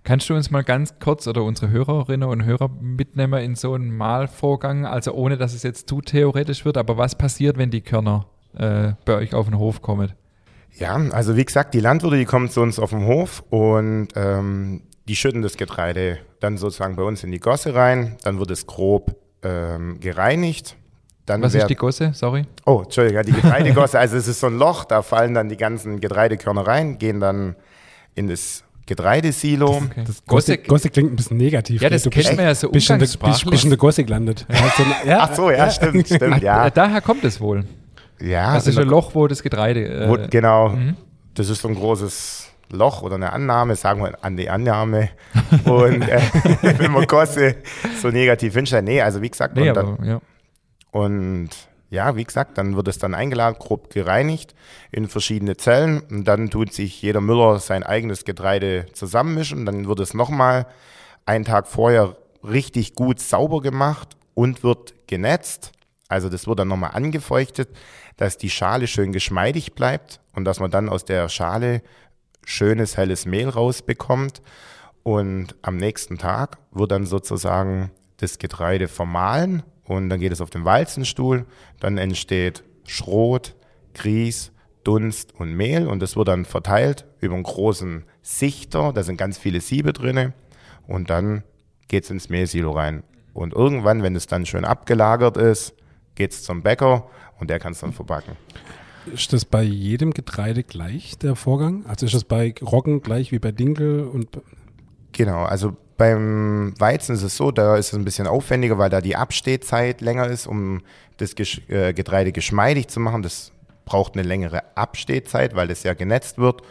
Kannst 0.03 0.29
du 0.29 0.33
uns 0.35 0.49
mal 0.49 0.63
ganz 0.63 0.95
kurz 0.99 1.27
oder 1.27 1.43
unsere 1.43 1.69
Hörerinnen 1.69 2.27
und 2.27 2.43
Hörer 2.43 2.69
mitnehmen 2.81 3.39
in 3.43 3.55
so 3.55 3.73
einen 3.73 3.95
Mahlvorgang, 3.95 4.85
also 4.85 5.13
ohne 5.13 5.37
dass 5.37 5.53
es 5.53 5.61
jetzt 5.63 5.87
zu 5.87 6.01
theoretisch 6.01 6.65
wird, 6.65 6.77
aber 6.77 6.97
was 6.97 7.15
passiert, 7.15 7.57
wenn 7.57 7.69
die 7.69 7.81
Körner 7.81 8.25
äh, 8.57 8.93
bei 9.05 9.15
euch 9.15 9.35
auf 9.35 9.45
den 9.45 9.59
Hof 9.59 9.81
kommen? 9.83 10.13
Ja, 10.73 10.95
also 11.11 11.35
wie 11.35 11.45
gesagt, 11.45 11.73
die 11.75 11.79
Landwirte, 11.81 12.17
die 12.17 12.25
kommen 12.25 12.49
zu 12.49 12.61
uns 12.61 12.79
auf 12.79 12.89
den 12.91 13.05
Hof 13.05 13.43
und 13.51 14.07
ähm, 14.15 14.83
die 15.07 15.15
schütten 15.15 15.41
das 15.43 15.57
Getreide 15.57 16.17
dann 16.39 16.57
sozusagen 16.57 16.95
bei 16.95 17.03
uns 17.03 17.23
in 17.23 17.31
die 17.31 17.39
Gosse 17.39 17.75
rein. 17.75 18.17
Dann 18.23 18.39
wird 18.39 18.49
es 18.51 18.65
grob 18.65 19.15
ähm, 19.43 19.99
gereinigt. 19.99 20.77
Dann 21.27 21.41
Was 21.43 21.53
wer- 21.53 21.61
ist 21.63 21.69
die 21.69 21.75
Gosse? 21.75 22.11
Sorry. 22.13 22.45
Oh, 22.65 22.81
Entschuldigung, 22.83 23.17
ja, 23.17 23.23
die 23.23 23.33
Getreidegosse. 23.33 23.99
also 23.99 24.15
es 24.17 24.27
ist 24.27 24.39
so 24.39 24.47
ein 24.47 24.57
Loch, 24.57 24.85
da 24.85 25.01
fallen 25.03 25.33
dann 25.35 25.49
die 25.49 25.57
ganzen 25.57 25.99
Getreidekörner 25.99 26.65
rein, 26.65 26.97
gehen 26.97 27.19
dann 27.19 27.55
in 28.15 28.27
das 28.27 28.63
Getreidesilo. 28.85 29.67
Okay. 29.69 30.03
Das 30.05 30.23
Gosse, 30.25 30.57
Gosse, 30.57 30.67
Gosse 30.67 30.89
klingt 30.89 31.13
ein 31.13 31.15
bisschen 31.15 31.37
negativ. 31.37 31.81
Ja, 31.81 31.89
das 31.89 32.03
Du 32.03 32.09
kennt 32.09 32.35
man 32.35 32.45
ja 32.45 32.55
so 32.55 32.67
der, 32.69 32.81
umgangssprachlich. 32.81 33.63
in 33.63 33.69
der 33.69 33.77
Gosse 33.77 34.03
gelandet. 34.03 34.45
Ja, 34.49 34.57
so 34.75 34.83
eine- 34.83 34.95
ja, 35.09 35.19
Ach 35.21 35.35
so, 35.35 35.51
ja, 35.51 35.69
stimmt, 35.69 36.07
stimmt, 36.07 36.41
ja. 36.43 36.69
daher 36.71 37.01
kommt 37.01 37.23
es 37.23 37.39
wohl. 37.39 37.65
ja 38.19 38.53
Das 38.55 38.67
ist 38.67 38.75
in 38.75 38.81
ein 38.83 38.87
Loch, 38.89 39.15
wo 39.15 39.27
das 39.27 39.43
Getreide. 39.43 39.87
Äh, 39.87 40.09
Wo, 40.09 40.17
genau, 40.29 40.69
mhm. 40.69 40.95
das 41.35 41.49
ist 41.49 41.61
so 41.61 41.67
ein 41.67 41.75
großes 41.75 42.49
Loch 42.71 43.01
oder 43.01 43.15
eine 43.15 43.31
Annahme, 43.33 43.75
sagen 43.75 44.01
wir 44.03 44.23
an 44.23 44.37
die 44.37 44.49
Annahme. 44.49 45.09
Und 45.65 46.07
äh, 46.07 46.21
wenn 46.77 46.91
man 46.91 47.05
Gosse 47.05 47.55
so 48.01 48.09
negativ 48.09 48.53
hinstellt, 48.53 48.85
nee, 48.85 49.01
also 49.01 49.21
wie 49.21 49.29
gesagt, 49.29 49.55
nee, 49.55 49.69
und, 49.69 49.75
dann, 49.75 49.85
aber, 49.95 50.05
ja. 50.05 50.21
und 50.91 51.49
ja, 51.91 52.15
wie 52.15 52.23
gesagt, 52.23 52.57
dann 52.57 52.77
wird 52.77 52.87
es 52.87 52.99
dann 52.99 53.13
eingeladen, 53.13 53.57
grob 53.59 53.89
gereinigt 53.89 54.55
in 54.91 55.09
verschiedene 55.09 55.57
Zellen 55.57 55.99
und 56.09 56.23
dann 56.23 56.49
tut 56.49 56.71
sich 56.71 57.01
jeder 57.01 57.19
Müller 57.19 57.59
sein 57.59 57.83
eigenes 57.83 58.23
Getreide 58.23 58.85
zusammenmischen. 58.93 59.65
Dann 59.65 59.87
wird 59.87 59.99
es 59.99 60.13
nochmal 60.13 60.67
einen 61.25 61.43
Tag 61.43 61.67
vorher 61.67 62.15
richtig 62.45 62.95
gut 62.95 63.19
sauber 63.19 63.61
gemacht 63.61 64.15
und 64.35 64.63
wird 64.63 65.05
genetzt. 65.07 65.73
Also 66.07 66.29
das 66.29 66.47
wird 66.47 66.59
dann 66.59 66.69
nochmal 66.69 66.91
angefeuchtet, 66.93 67.67
dass 68.15 68.37
die 68.37 68.49
Schale 68.49 68.87
schön 68.87 69.11
geschmeidig 69.11 69.73
bleibt 69.73 70.21
und 70.33 70.45
dass 70.45 70.61
man 70.61 70.71
dann 70.71 70.87
aus 70.87 71.03
der 71.03 71.27
Schale 71.27 71.81
schönes 72.45 72.95
helles 72.95 73.25
Mehl 73.25 73.49
rausbekommt. 73.49 74.41
Und 75.03 75.55
am 75.61 75.75
nächsten 75.75 76.17
Tag 76.17 76.57
wird 76.71 76.91
dann 76.91 77.05
sozusagen 77.05 77.91
das 78.15 78.39
Getreide 78.39 78.87
vermahlen 78.87 79.63
und 79.97 80.09
dann 80.09 80.19
geht 80.19 80.31
es 80.31 80.41
auf 80.41 80.49
den 80.49 80.65
Walzenstuhl. 80.65 81.45
Dann 81.79 81.97
entsteht 81.97 82.63
Schrot, 82.85 83.55
Grieß, 83.93 84.51
Dunst 84.83 85.33
und 85.37 85.53
Mehl 85.53 85.87
und 85.87 86.01
das 86.01 86.15
wird 86.15 86.27
dann 86.27 86.45
verteilt 86.45 87.05
über 87.19 87.35
einen 87.35 87.43
großen 87.43 88.05
Sichter. 88.21 88.93
Da 88.93 89.03
sind 89.03 89.17
ganz 89.17 89.37
viele 89.37 89.61
Siebe 89.61 89.93
drinne 89.93 90.33
und 90.87 91.09
dann 91.09 91.43
geht 91.87 92.05
es 92.05 92.09
ins 92.09 92.29
Mehlsilo 92.29 92.71
rein. 92.71 93.03
Und 93.33 93.53
irgendwann, 93.53 94.01
wenn 94.01 94.15
es 94.15 94.27
dann 94.27 94.45
schön 94.45 94.65
abgelagert 94.65 95.37
ist, 95.37 95.75
geht 96.15 96.31
es 96.31 96.43
zum 96.43 96.63
Bäcker 96.63 97.07
und 97.39 97.49
der 97.49 97.59
kann 97.59 97.73
es 97.73 97.79
dann 97.79 97.93
verbacken. 97.93 98.35
Ist 99.13 99.33
das 99.33 99.45
bei 99.45 99.63
jedem 99.63 100.11
Getreide 100.11 100.63
gleich, 100.63 101.17
der 101.17 101.35
Vorgang? 101.35 101.85
Also 101.85 102.05
ist 102.05 102.15
das 102.15 102.23
bei 102.23 102.53
Roggen 102.61 103.01
gleich 103.01 103.31
wie 103.31 103.39
bei 103.39 103.51
Dinkel 103.51 104.05
und 104.05 104.29
Genau, 105.11 105.43
also 105.43 105.75
beim 106.01 106.73
Weizen 106.79 107.13
ist 107.13 107.21
es 107.21 107.37
so, 107.37 107.51
da 107.51 107.77
ist 107.77 107.89
es 107.89 107.93
ein 107.93 108.03
bisschen 108.03 108.25
aufwendiger, 108.25 108.79
weil 108.79 108.89
da 108.89 109.01
die 109.01 109.15
Abstehzeit 109.15 110.01
länger 110.01 110.25
ist, 110.29 110.47
um 110.47 110.81
das 111.17 111.35
äh, 111.67 111.93
Getreide 111.93 112.31
geschmeidig 112.31 112.87
zu 112.87 112.99
machen. 112.99 113.21
Das 113.21 113.51
braucht 113.85 114.15
eine 114.15 114.23
längere 114.23 114.63
Abstehzeit, 114.75 115.55
weil 115.55 115.67
das 115.67 115.83
ja 115.83 115.93
genetzt 115.93 116.39
wird. 116.39 116.63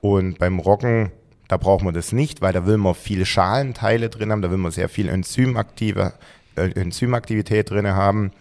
Und 0.00 0.40
beim 0.40 0.58
Roggen, 0.58 1.12
da 1.46 1.58
braucht 1.58 1.84
man 1.84 1.94
das 1.94 2.10
nicht, 2.10 2.40
weil 2.42 2.52
da 2.52 2.66
will 2.66 2.76
man 2.76 2.96
viele 2.96 3.24
Schalenteile 3.24 4.08
drin 4.08 4.32
haben, 4.32 4.42
da 4.42 4.50
will 4.50 4.58
man 4.58 4.72
sehr 4.72 4.88
viel 4.88 5.08
Enzymaktive, 5.08 6.14
äh, 6.56 6.72
Enzymaktivität 6.72 7.70
drin 7.70 7.86
haben. 7.86 8.32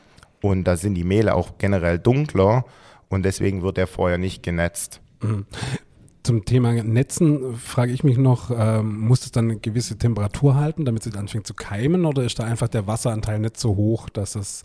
Und 0.41 0.63
da 0.63 0.75
sind 0.75 0.95
die 0.95 1.03
Mehle 1.03 1.35
auch 1.35 1.59
generell 1.59 1.99
dunkler 1.99 2.65
und 3.09 3.25
deswegen 3.25 3.61
wird 3.61 3.77
der 3.77 3.85
vorher 3.85 4.17
nicht 4.17 4.41
genetzt. 4.41 5.01
Zum 6.23 6.45
Thema 6.45 6.71
Netzen 6.83 7.55
frage 7.55 7.91
ich 7.93 8.03
mich 8.03 8.17
noch, 8.17 8.51
ähm, 8.55 8.99
muss 8.99 9.23
es 9.23 9.31
dann 9.31 9.45
eine 9.45 9.59
gewisse 9.59 9.97
Temperatur 9.97 10.55
halten, 10.55 10.85
damit 10.85 11.05
es 11.05 11.15
anfängt 11.15 11.47
zu 11.47 11.53
keimen 11.55 12.05
oder 12.05 12.23
ist 12.23 12.37
da 12.37 12.43
einfach 12.43 12.67
der 12.67 12.85
Wasseranteil 12.85 13.39
nicht 13.39 13.57
so 13.57 13.75
hoch, 13.75 14.09
dass 14.09 14.35
es 14.35 14.61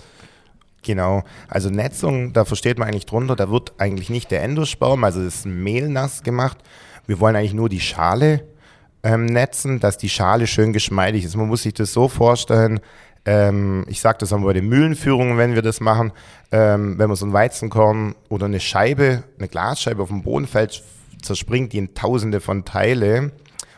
Genau, 0.83 1.25
also 1.49 1.69
Netzung, 1.69 2.33
da 2.33 2.45
versteht 2.45 2.79
man 2.79 2.87
eigentlich 2.87 3.07
drunter, 3.07 3.35
da 3.35 3.51
wird 3.51 3.73
eigentlich 3.79 4.09
nicht 4.09 4.31
der 4.31 4.45
Endosperm, 4.45 5.03
also 5.03 5.25
das 5.25 5.45
Mehl 5.45 5.89
nass 5.89 6.23
gemacht. 6.23 6.59
Wir 7.09 7.19
wollen 7.19 7.35
eigentlich 7.35 7.55
nur 7.55 7.69
die 7.69 7.81
Schale 7.81 8.45
ähm, 9.03 9.27
netzen, 9.27 9.81
dass 9.81 9.99
die 9.99 10.09
Schale 10.09 10.47
schön 10.47 10.73
geschmeidig 10.73 11.25
ist. 11.25 11.37
Man 11.37 11.49
muss 11.49 11.63
sich 11.63 11.75
das 11.75 11.93
so 11.93 12.09
vorstellen, 12.09 12.79
ähm, 13.25 13.85
ich 13.89 14.01
sage 14.01 14.19
das 14.21 14.33
auch 14.33 14.41
bei 14.41 14.53
den 14.53 14.69
Mühlenführungen, 14.69 15.39
wenn 15.39 15.57
wir 15.57 15.63
das 15.63 15.81
machen, 15.81 16.13
ähm, 16.53 16.97
wenn 16.99 17.09
man 17.09 17.17
so 17.17 17.27
ein 17.27 17.33
Weizenkorn 17.33 18.15
oder 18.29 18.47
eine 18.47 18.61
Scheibe, 18.61 19.25
eine 19.39 19.49
Glasscheibe 19.49 20.01
auf 20.01 20.09
dem 20.11 20.23
Boden 20.23 20.47
fällt, 20.47 20.85
zerspringt 21.23 21.73
die 21.73 21.79
in 21.79 21.95
tausende 21.95 22.41
von 22.41 22.65
Teile. 22.65 23.33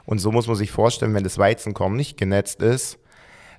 Und 0.05 0.19
so 0.19 0.33
muss 0.33 0.47
man 0.47 0.57
sich 0.57 0.71
vorstellen, 0.71 1.15
wenn 1.15 1.25
das 1.25 1.39
Weizenkorn 1.39 1.97
nicht 1.97 2.17
genetzt 2.17 2.63
ist, 2.63 2.99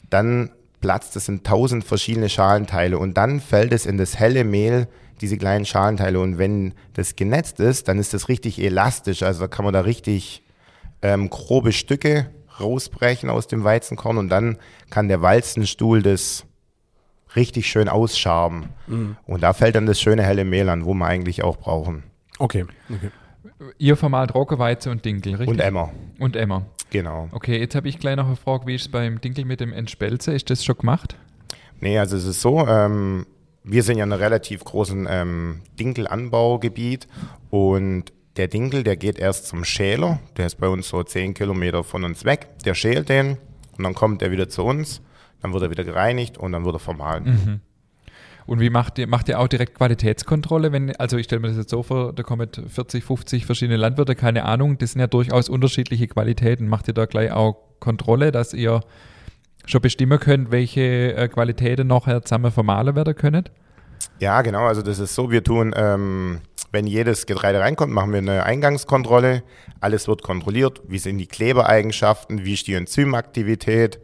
dann 0.09 0.51
platzt 0.81 1.15
es 1.15 1.27
in 1.27 1.43
tausend 1.43 1.83
verschiedene 1.83 2.29
Schalenteile 2.29 2.97
und 2.97 3.17
dann 3.17 3.39
fällt 3.39 3.73
es 3.73 3.85
in 3.85 3.97
das 3.97 4.17
helle 4.17 4.43
Mehl, 4.43 4.87
diese 5.21 5.37
kleinen 5.37 5.65
Schalenteile. 5.65 6.19
Und 6.19 6.37
wenn 6.37 6.73
das 6.93 7.15
genetzt 7.15 7.59
ist, 7.59 7.87
dann 7.87 7.99
ist 7.99 8.13
das 8.13 8.29
richtig 8.29 8.59
elastisch. 8.59 9.23
Also 9.23 9.41
da 9.41 9.47
kann 9.47 9.65
man 9.65 9.73
da 9.73 9.81
richtig 9.81 10.41
ähm, 11.01 11.29
grobe 11.29 11.73
Stücke 11.73 12.29
rausbrechen 12.59 13.29
aus 13.29 13.47
dem 13.47 13.63
Weizenkorn 13.63 14.17
und 14.17 14.29
dann 14.29 14.57
kann 14.89 15.07
der 15.07 15.21
Walzenstuhl 15.21 16.01
das 16.01 16.45
richtig 17.35 17.69
schön 17.69 17.89
ausschaben. 17.89 18.69
Und 19.27 19.43
da 19.43 19.53
fällt 19.53 19.75
dann 19.75 19.85
das 19.85 20.01
schöne 20.01 20.23
helle 20.23 20.45
Mehl 20.45 20.69
an, 20.69 20.85
wo 20.85 20.93
wir 20.93 21.05
eigentlich 21.05 21.43
auch 21.43 21.57
brauchen. 21.57 22.03
okay, 22.39 22.65
okay. 22.89 23.11
Ihr 23.77 23.95
vermahlt 23.97 24.33
Roggenweizen 24.33 24.91
und 24.91 25.03
Dinkel, 25.03 25.35
richtig? 25.35 25.49
Und 25.49 25.59
Emmer, 25.59 25.91
Und 26.17 26.35
Emmer. 26.35 26.65
genau. 26.89 27.27
Okay, 27.31 27.59
jetzt 27.59 27.75
habe 27.75 27.89
ich 27.89 27.99
gleich 27.99 28.15
noch 28.15 28.27
eine 28.27 28.35
Frage, 28.35 28.65
wie 28.67 28.75
ist 28.75 28.83
es 28.83 28.87
beim 28.89 29.19
Dinkel 29.19 29.45
mit 29.45 29.59
dem 29.59 29.73
Entspelze? 29.73 30.31
Ist 30.33 30.49
das 30.49 30.63
schon 30.63 30.77
gemacht? 30.77 31.15
Nee, 31.81 31.97
also 31.97 32.15
es 32.17 32.25
ist 32.25 32.41
so, 32.41 32.65
ähm, 32.67 33.25
wir 33.63 33.83
sind 33.83 33.97
ja 33.97 34.03
in 34.05 34.11
einem 34.13 34.21
relativ 34.21 34.63
großen 34.63 35.07
ähm, 35.09 35.61
Dinkelanbaugebiet 35.79 37.07
und 37.49 38.05
der 38.37 38.47
Dinkel, 38.47 38.83
der 38.83 38.95
geht 38.95 39.19
erst 39.19 39.47
zum 39.47 39.65
Schäler, 39.65 40.19
der 40.37 40.45
ist 40.45 40.55
bei 40.59 40.67
uns 40.67 40.87
so 40.87 41.03
10 41.03 41.33
Kilometer 41.33 41.83
von 41.83 42.03
uns 42.05 42.23
weg, 42.25 42.47
der 42.65 42.73
schält 42.73 43.09
den 43.09 43.37
und 43.77 43.83
dann 43.83 43.93
kommt 43.93 44.21
er 44.21 44.31
wieder 44.31 44.47
zu 44.47 44.63
uns, 44.63 45.01
dann 45.41 45.51
wird 45.53 45.63
er 45.63 45.71
wieder 45.71 45.83
gereinigt 45.83 46.37
und 46.37 46.53
dann 46.53 46.63
wird 46.63 46.75
er 46.75 46.79
vermahlen. 46.79 47.61
Und 48.49 48.59
wie 48.59 48.71
macht 48.71 48.97
ihr, 48.97 49.05
macht 49.05 49.29
ihr 49.29 49.39
auch 49.39 49.47
direkt 49.47 49.75
Qualitätskontrolle? 49.75 50.71
Wenn, 50.71 50.95
also 50.95 51.17
ich 51.17 51.25
stelle 51.25 51.39
mir 51.39 51.49
das 51.49 51.57
jetzt 51.57 51.69
so 51.69 51.83
vor, 51.83 52.13
da 52.13 52.23
kommen 52.23 52.49
40, 52.49 53.03
50 53.03 53.45
verschiedene 53.45 53.77
Landwirte, 53.77 54.15
keine 54.15 54.43
Ahnung, 54.43 54.79
das 54.79 54.93
sind 54.93 55.01
ja 55.01 55.05
durchaus 55.05 55.49
unterschiedliche 55.49 56.07
Qualitäten. 56.07 56.67
Macht 56.67 56.87
ihr 56.87 56.95
da 56.95 57.05
gleich 57.05 57.31
auch 57.31 57.57
Kontrolle, 57.79 58.31
dass 58.31 58.55
ihr 58.55 58.79
schon 59.65 59.81
bestimmen 59.81 60.19
könnt, 60.19 60.49
welche 60.49 61.13
äh, 61.13 61.27
Qualitäten 61.27 61.85
nachher 61.85 62.23
zusammen 62.23 62.51
vermahlen 62.51 62.95
werden 62.95 63.15
können? 63.15 63.43
Ja, 64.19 64.41
genau. 64.41 64.65
Also 64.65 64.81
das 64.81 64.97
ist 64.97 65.13
so, 65.13 65.29
wir 65.29 65.43
tun, 65.43 65.71
ähm, 65.75 66.41
wenn 66.71 66.87
jedes 66.87 67.27
Getreide 67.27 67.59
reinkommt, 67.59 67.93
machen 67.93 68.13
wir 68.13 68.17
eine 68.17 68.45
Eingangskontrolle. 68.45 69.43
Alles 69.79 70.07
wird 70.07 70.23
kontrolliert. 70.23 70.81
Wie 70.87 70.97
sind 70.97 71.19
die 71.19 71.27
Klebereigenschaften? 71.27 72.45
Wie 72.45 72.55
ist 72.55 72.65
die 72.65 72.73
Enzymaktivität? 72.73 73.99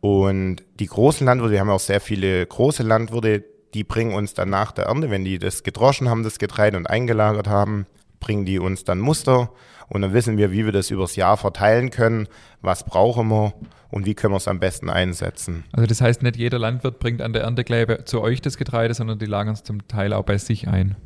Und 0.00 0.58
die 0.78 0.86
großen 0.86 1.26
Landwirte, 1.26 1.54
wir 1.54 1.60
haben 1.60 1.70
auch 1.70 1.80
sehr 1.80 2.00
viele 2.00 2.46
große 2.46 2.84
Landwirte, 2.84 3.42
die 3.74 3.84
bringen 3.84 4.14
uns 4.14 4.34
dann 4.34 4.50
nach 4.50 4.72
der 4.72 4.86
Ernte, 4.86 5.10
wenn 5.10 5.24
die 5.24 5.38
das 5.38 5.62
gedroschen 5.62 6.08
haben, 6.08 6.22
das 6.22 6.38
Getreide 6.38 6.76
und 6.76 6.88
eingelagert 6.88 7.48
haben, 7.48 7.86
bringen 8.20 8.44
die 8.44 8.58
uns 8.58 8.84
dann 8.84 9.00
Muster 9.00 9.50
und 9.88 10.02
dann 10.02 10.12
wissen 10.12 10.36
wir, 10.36 10.50
wie 10.52 10.64
wir 10.64 10.72
das 10.72 10.90
übers 10.90 11.16
Jahr 11.16 11.36
verteilen 11.36 11.90
können, 11.90 12.28
was 12.62 12.84
brauchen 12.84 13.28
wir 13.28 13.52
und 13.90 14.06
wie 14.06 14.14
können 14.14 14.32
wir 14.32 14.38
es 14.38 14.48
am 14.48 14.60
besten 14.60 14.88
einsetzen. 14.88 15.64
Also 15.72 15.86
das 15.86 16.00
heißt, 16.00 16.22
nicht 16.22 16.36
jeder 16.36 16.58
Landwirt 16.58 16.98
bringt 16.98 17.20
an 17.20 17.32
der 17.32 17.42
Ernteklebe 17.42 18.04
zu 18.04 18.22
euch 18.22 18.40
das 18.40 18.56
Getreide, 18.56 18.94
sondern 18.94 19.18
die 19.18 19.26
lagern 19.26 19.54
es 19.54 19.62
zum 19.62 19.86
Teil 19.88 20.12
auch 20.12 20.24
bei 20.24 20.38
sich 20.38 20.68
ein. 20.68 20.96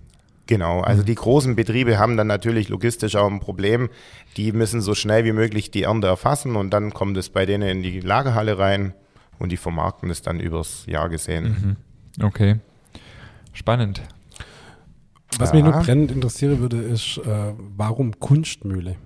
Genau, 0.46 0.80
also 0.80 1.02
die 1.02 1.14
großen 1.14 1.56
Betriebe 1.56 1.98
haben 1.98 2.16
dann 2.16 2.26
natürlich 2.26 2.70
logistisch 2.70 3.16
auch 3.16 3.30
ein 3.30 3.40
Problem. 3.40 3.90
Die 4.38 4.52
müssen 4.52 4.80
so 4.80 4.94
schnell 4.94 5.24
wie 5.24 5.32
möglich 5.32 5.70
die 5.70 5.82
Ernte 5.82 6.06
erfassen 6.06 6.56
und 6.56 6.70
dann 6.70 6.94
kommt 6.94 7.16
es 7.18 7.28
bei 7.28 7.44
denen 7.44 7.68
in 7.68 7.82
die 7.82 8.00
Lagerhalle 8.00 8.58
rein 8.58 8.94
und 9.38 9.52
die 9.52 9.58
vermarkten 9.58 10.08
es 10.08 10.22
dann 10.22 10.40
übers 10.40 10.86
Jahr 10.86 11.10
gesehen. 11.10 11.44
Mhm. 11.44 11.76
Okay, 12.22 12.56
spannend. 13.52 14.02
Was 15.38 15.50
ja. 15.50 15.56
mich 15.56 15.64
nur 15.64 15.74
brennend 15.74 16.10
interessieren 16.10 16.58
würde, 16.58 16.78
ist, 16.78 17.18
äh, 17.18 17.52
warum 17.76 18.18
Kunstmühle? 18.18 18.96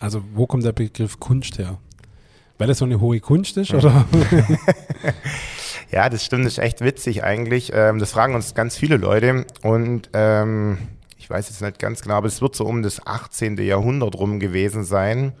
Also 0.00 0.22
wo 0.34 0.46
kommt 0.46 0.64
der 0.64 0.72
Begriff 0.72 1.18
Kunst 1.18 1.58
her? 1.58 1.78
Weil 2.58 2.68
das 2.68 2.78
so 2.78 2.84
eine 2.84 3.00
hohe 3.00 3.20
Kunst 3.20 3.56
ist, 3.56 3.72
oder? 3.72 4.04
ja, 5.90 6.08
das 6.08 6.24
stimmt, 6.24 6.44
das 6.44 6.54
ist 6.54 6.58
echt 6.58 6.80
witzig 6.80 7.24
eigentlich. 7.24 7.72
Ähm, 7.74 7.98
das 7.98 8.12
fragen 8.12 8.34
uns 8.34 8.54
ganz 8.54 8.76
viele 8.76 8.96
Leute 8.96 9.46
und 9.62 10.10
ähm, 10.12 10.78
ich 11.16 11.30
weiß 11.30 11.48
jetzt 11.48 11.62
nicht 11.62 11.78
ganz 11.78 12.02
genau, 12.02 12.14
aber 12.14 12.26
es 12.26 12.40
wird 12.40 12.54
so 12.54 12.64
um 12.64 12.82
das 12.82 13.06
18. 13.06 13.58
Jahrhundert 13.58 14.16
rum 14.16 14.40
gewesen 14.40 14.84
sein. 14.84 15.32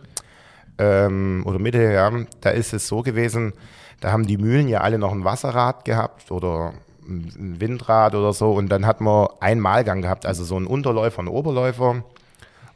Ähm, 0.78 1.42
oder 1.44 1.58
Mitte, 1.58 1.82
ja. 1.82 2.12
Da 2.40 2.50
ist 2.50 2.72
es 2.72 2.86
so 2.86 3.02
gewesen, 3.02 3.52
da 4.00 4.12
haben 4.12 4.26
die 4.26 4.38
Mühlen 4.38 4.68
ja 4.68 4.80
alle 4.80 4.98
noch 4.98 5.12
ein 5.12 5.24
Wasserrad 5.24 5.84
gehabt 5.84 6.30
oder 6.30 6.74
ein 7.08 7.60
Windrad 7.60 8.14
oder 8.14 8.32
so 8.32 8.52
und 8.52 8.68
dann 8.68 8.86
hat 8.86 9.00
man 9.00 9.28
einen 9.40 9.60
Malgang 9.60 10.02
gehabt, 10.02 10.26
also 10.26 10.44
so 10.44 10.56
einen 10.56 10.66
Unterläufer, 10.66 11.20
einen 11.20 11.28
Oberläufer 11.28 12.04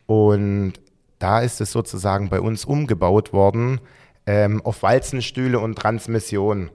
und 0.06 0.74
da 1.18 1.40
ist 1.40 1.60
es 1.60 1.70
sozusagen 1.70 2.28
bei 2.28 2.40
uns 2.40 2.64
umgebaut 2.64 3.32
worden 3.32 3.80
ähm, 4.26 4.60
auf 4.64 4.82
Walzenstühle 4.82 5.58
und 5.58 5.76
Transmission. 5.78 6.70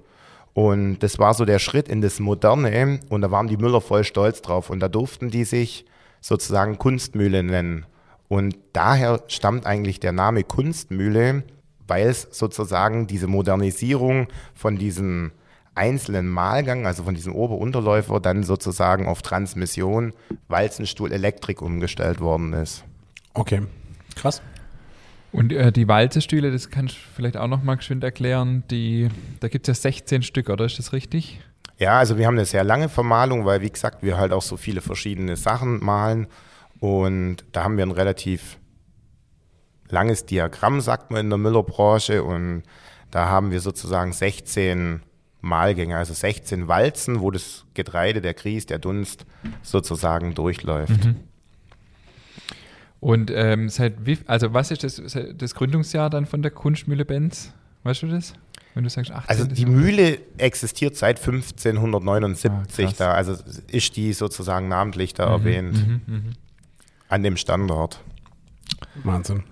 Und 0.53 0.99
das 0.99 1.19
war 1.19 1.33
so 1.33 1.45
der 1.45 1.59
Schritt 1.59 1.87
in 1.87 2.01
das 2.01 2.19
Moderne 2.19 2.99
und 3.09 3.21
da 3.21 3.29
waren 3.29 3.47
die 3.47 3.57
Müller 3.57 3.81
voll 3.81 4.03
stolz 4.03 4.41
drauf 4.41 4.69
und 4.69 4.79
da 4.79 4.87
durften 4.87 5.29
die 5.29 5.43
sich 5.43 5.85
sozusagen 6.21 6.77
Kunstmühle 6.77 7.43
nennen. 7.43 7.85
Und 8.27 8.57
daher 8.73 9.21
stammt 9.27 9.65
eigentlich 9.65 9.99
der 9.99 10.11
Name 10.11 10.43
Kunstmühle, 10.43 11.43
weil 11.87 12.07
es 12.07 12.27
sozusagen 12.31 13.07
diese 13.07 13.27
Modernisierung 13.27 14.27
von 14.53 14.77
diesen 14.77 15.31
einzelnen 15.77 16.27
Malgang, 16.27 16.85
also 16.85 17.03
von 17.03 17.15
diesem 17.15 17.33
Ober-Unterläufer, 17.33 18.19
dann 18.19 18.43
sozusagen 18.43 19.07
auf 19.07 19.21
Transmission, 19.21 20.13
Walzenstuhl, 20.47 21.11
Elektrik 21.11 21.61
umgestellt 21.61 22.19
worden 22.19 22.53
ist. 22.53 22.83
Okay, 23.33 23.61
krass. 24.15 24.41
Und 25.31 25.51
äh, 25.51 25.71
die 25.71 25.87
Walzestühle, 25.87 26.51
das 26.51 26.69
kannst 26.69 26.95
du 26.95 26.99
vielleicht 27.15 27.37
auch 27.37 27.47
noch 27.47 27.61
mal 27.63 27.75
geschwind 27.75 28.03
erklären, 28.03 28.63
die, 28.71 29.09
da 29.39 29.47
gibt 29.49 29.67
es 29.67 29.77
ja 29.77 29.81
16 29.91 30.23
Stück, 30.23 30.49
oder 30.49 30.65
ist 30.65 30.79
das 30.79 30.93
richtig? 30.93 31.39
Ja, 31.77 31.99
also 31.99 32.17
wir 32.17 32.25
haben 32.25 32.35
eine 32.35 32.45
sehr 32.45 32.63
lange 32.63 32.89
Vermahlung, 32.89 33.45
weil 33.45 33.61
wie 33.61 33.69
gesagt, 33.69 34.01
wir 34.01 34.17
halt 34.17 34.31
auch 34.31 34.41
so 34.41 34.57
viele 34.57 34.81
verschiedene 34.81 35.35
Sachen 35.35 35.83
malen 35.83 36.27
und 36.79 37.45
da 37.51 37.63
haben 37.63 37.77
wir 37.77 37.85
ein 37.85 37.91
relativ 37.91 38.57
langes 39.89 40.25
Diagramm, 40.25 40.81
sagt 40.81 41.11
man 41.11 41.21
in 41.21 41.29
der 41.29 41.37
Müllerbranche 41.37 42.23
und 42.23 42.63
da 43.11 43.29
haben 43.29 43.51
wir 43.51 43.59
sozusagen 43.59 44.11
16 44.11 45.01
Mahlgänge, 45.47 45.97
also 45.97 46.13
16 46.13 46.67
Walzen, 46.67 47.21
wo 47.21 47.31
das 47.31 47.65
Getreide, 47.73 48.21
der 48.21 48.33
Grieß, 48.33 48.65
der 48.65 48.79
Dunst 48.79 49.25
sozusagen 49.61 50.33
durchläuft. 50.33 51.05
Mhm. 51.05 51.15
Und 52.99 53.31
ähm, 53.31 53.69
seit 53.69 54.05
wie, 54.05 54.17
also 54.25 54.53
was 54.53 54.71
ist 54.71 54.83
das, 54.83 55.01
das 55.35 55.55
Gründungsjahr 55.55 56.09
dann 56.09 56.25
von 56.25 56.41
der 56.41 56.51
Kunstmühle 56.51 57.05
Benz? 57.05 57.53
Weißt 57.83 58.01
du 58.01 58.07
das? 58.07 58.33
Wenn 58.73 58.83
du 58.83 58.89
sagst 58.89 59.11
18. 59.11 59.29
Also 59.29 59.45
die 59.45 59.65
Mühle 59.65 60.19
existiert 60.37 60.95
seit 60.95 61.17
1579 61.17 62.85
ah, 62.85 62.93
da, 62.97 63.11
also 63.13 63.35
ist 63.71 63.95
die 63.95 64.13
sozusagen 64.13 64.67
namentlich 64.67 65.13
da 65.13 65.25
mhm, 65.25 65.33
erwähnt. 65.33 65.87
Mhm, 65.87 66.01
mh. 66.05 66.21
An 67.09 67.23
dem 67.23 67.37
Standort. 67.37 68.01
Wahnsinn. 69.03 69.43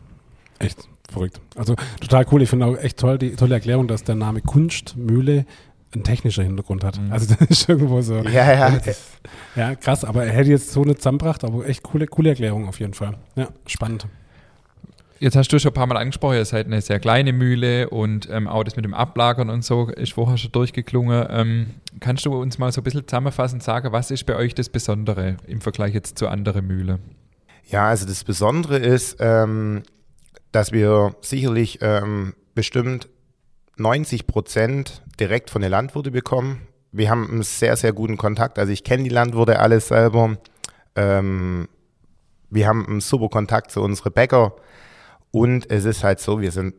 Echt 0.59 0.87
verrückt. 1.09 1.39
Also 1.55 1.75
total 2.01 2.25
cool. 2.31 2.41
Ich 2.41 2.49
finde 2.49 2.65
auch 2.65 2.77
echt 2.77 2.97
toll 2.97 3.17
die 3.17 3.35
tolle 3.35 3.55
Erklärung, 3.55 3.87
dass 3.87 4.03
der 4.03 4.15
Name 4.15 4.41
Kunstmühle 4.41 5.45
ein 5.95 6.03
technischer 6.03 6.43
Hintergrund 6.43 6.83
hat. 6.83 6.99
Mhm. 6.99 7.11
Also 7.11 7.33
das 7.39 7.49
ist 7.49 7.69
irgendwo 7.69 8.01
so. 8.01 8.17
Ja, 8.23 8.53
ja. 8.53 8.79
ja, 9.55 9.75
krass, 9.75 10.03
aber 10.03 10.25
er 10.25 10.33
hätte 10.33 10.49
jetzt 10.49 10.71
so 10.71 10.83
nicht 10.83 10.99
zusammengebracht, 10.99 11.43
aber 11.43 11.67
echt 11.67 11.83
coole, 11.83 12.07
coole 12.07 12.29
Erklärung 12.29 12.67
auf 12.67 12.79
jeden 12.79 12.93
Fall. 12.93 13.17
Ja, 13.35 13.47
spannend. 13.67 14.07
Jetzt 15.19 15.37
hast 15.37 15.47
du 15.47 15.59
schon 15.59 15.71
ein 15.71 15.73
paar 15.73 15.87
Mal 15.87 15.97
angesprochen, 15.97 16.35
ihr 16.35 16.45
seid 16.45 16.65
eine 16.65 16.81
sehr 16.81 16.99
kleine 16.99 17.31
Mühle 17.31 17.89
und 17.89 18.29
ähm, 18.29 18.49
auch 18.49 18.65
das 18.65 18.75
mit 18.75 18.83
dem 18.83 18.93
Ablagern 18.93 19.49
und 19.49 19.63
so 19.63 19.87
ist 19.87 20.13
vorher 20.13 20.37
schon 20.37 20.51
durchgeklungen. 20.51 21.25
Ähm, 21.29 21.67
kannst 22.01 22.25
du 22.25 22.35
uns 22.35 22.57
mal 22.57 22.71
so 22.73 22.81
ein 22.81 22.83
bisschen 22.83 23.07
zusammenfassend 23.07 23.63
sagen, 23.63 23.93
was 23.93 24.11
ist 24.11 24.25
bei 24.25 24.35
euch 24.35 24.53
das 24.55 24.67
Besondere 24.67 25.37
im 25.47 25.61
Vergleich 25.61 25.93
jetzt 25.93 26.19
zu 26.19 26.27
anderen 26.27 26.67
Mühlen? 26.67 26.99
Ja, 27.67 27.87
also 27.87 28.05
das 28.05 28.25
Besondere 28.25 28.77
ist, 28.77 29.17
ähm, 29.19 29.83
dass 30.51 30.73
wir 30.73 31.15
sicherlich 31.21 31.79
ähm, 31.81 32.33
bestimmt 32.53 33.07
90 33.77 34.27
Prozent 34.27 35.01
direkt 35.19 35.49
von 35.49 35.61
den 35.61 35.71
Landwirten 35.71 36.11
bekommen. 36.11 36.67
Wir 36.91 37.09
haben 37.09 37.29
einen 37.29 37.43
sehr, 37.43 37.75
sehr 37.75 37.93
guten 37.93 38.17
Kontakt. 38.17 38.59
Also 38.59 38.71
ich 38.71 38.83
kenne 38.83 39.03
die 39.03 39.09
Landwirte 39.09 39.59
alles 39.59 39.89
selber. 39.89 40.37
Ähm, 40.95 41.67
wir 42.49 42.67
haben 42.67 42.85
einen 42.87 43.01
super 43.01 43.29
Kontakt 43.29 43.71
zu 43.71 43.81
unseren 43.81 44.13
Bäcker. 44.13 44.55
Und 45.31 45.69
es 45.69 45.85
ist 45.85 46.03
halt 46.03 46.19
so, 46.19 46.39
wir 46.39 46.51
sind 46.51 46.75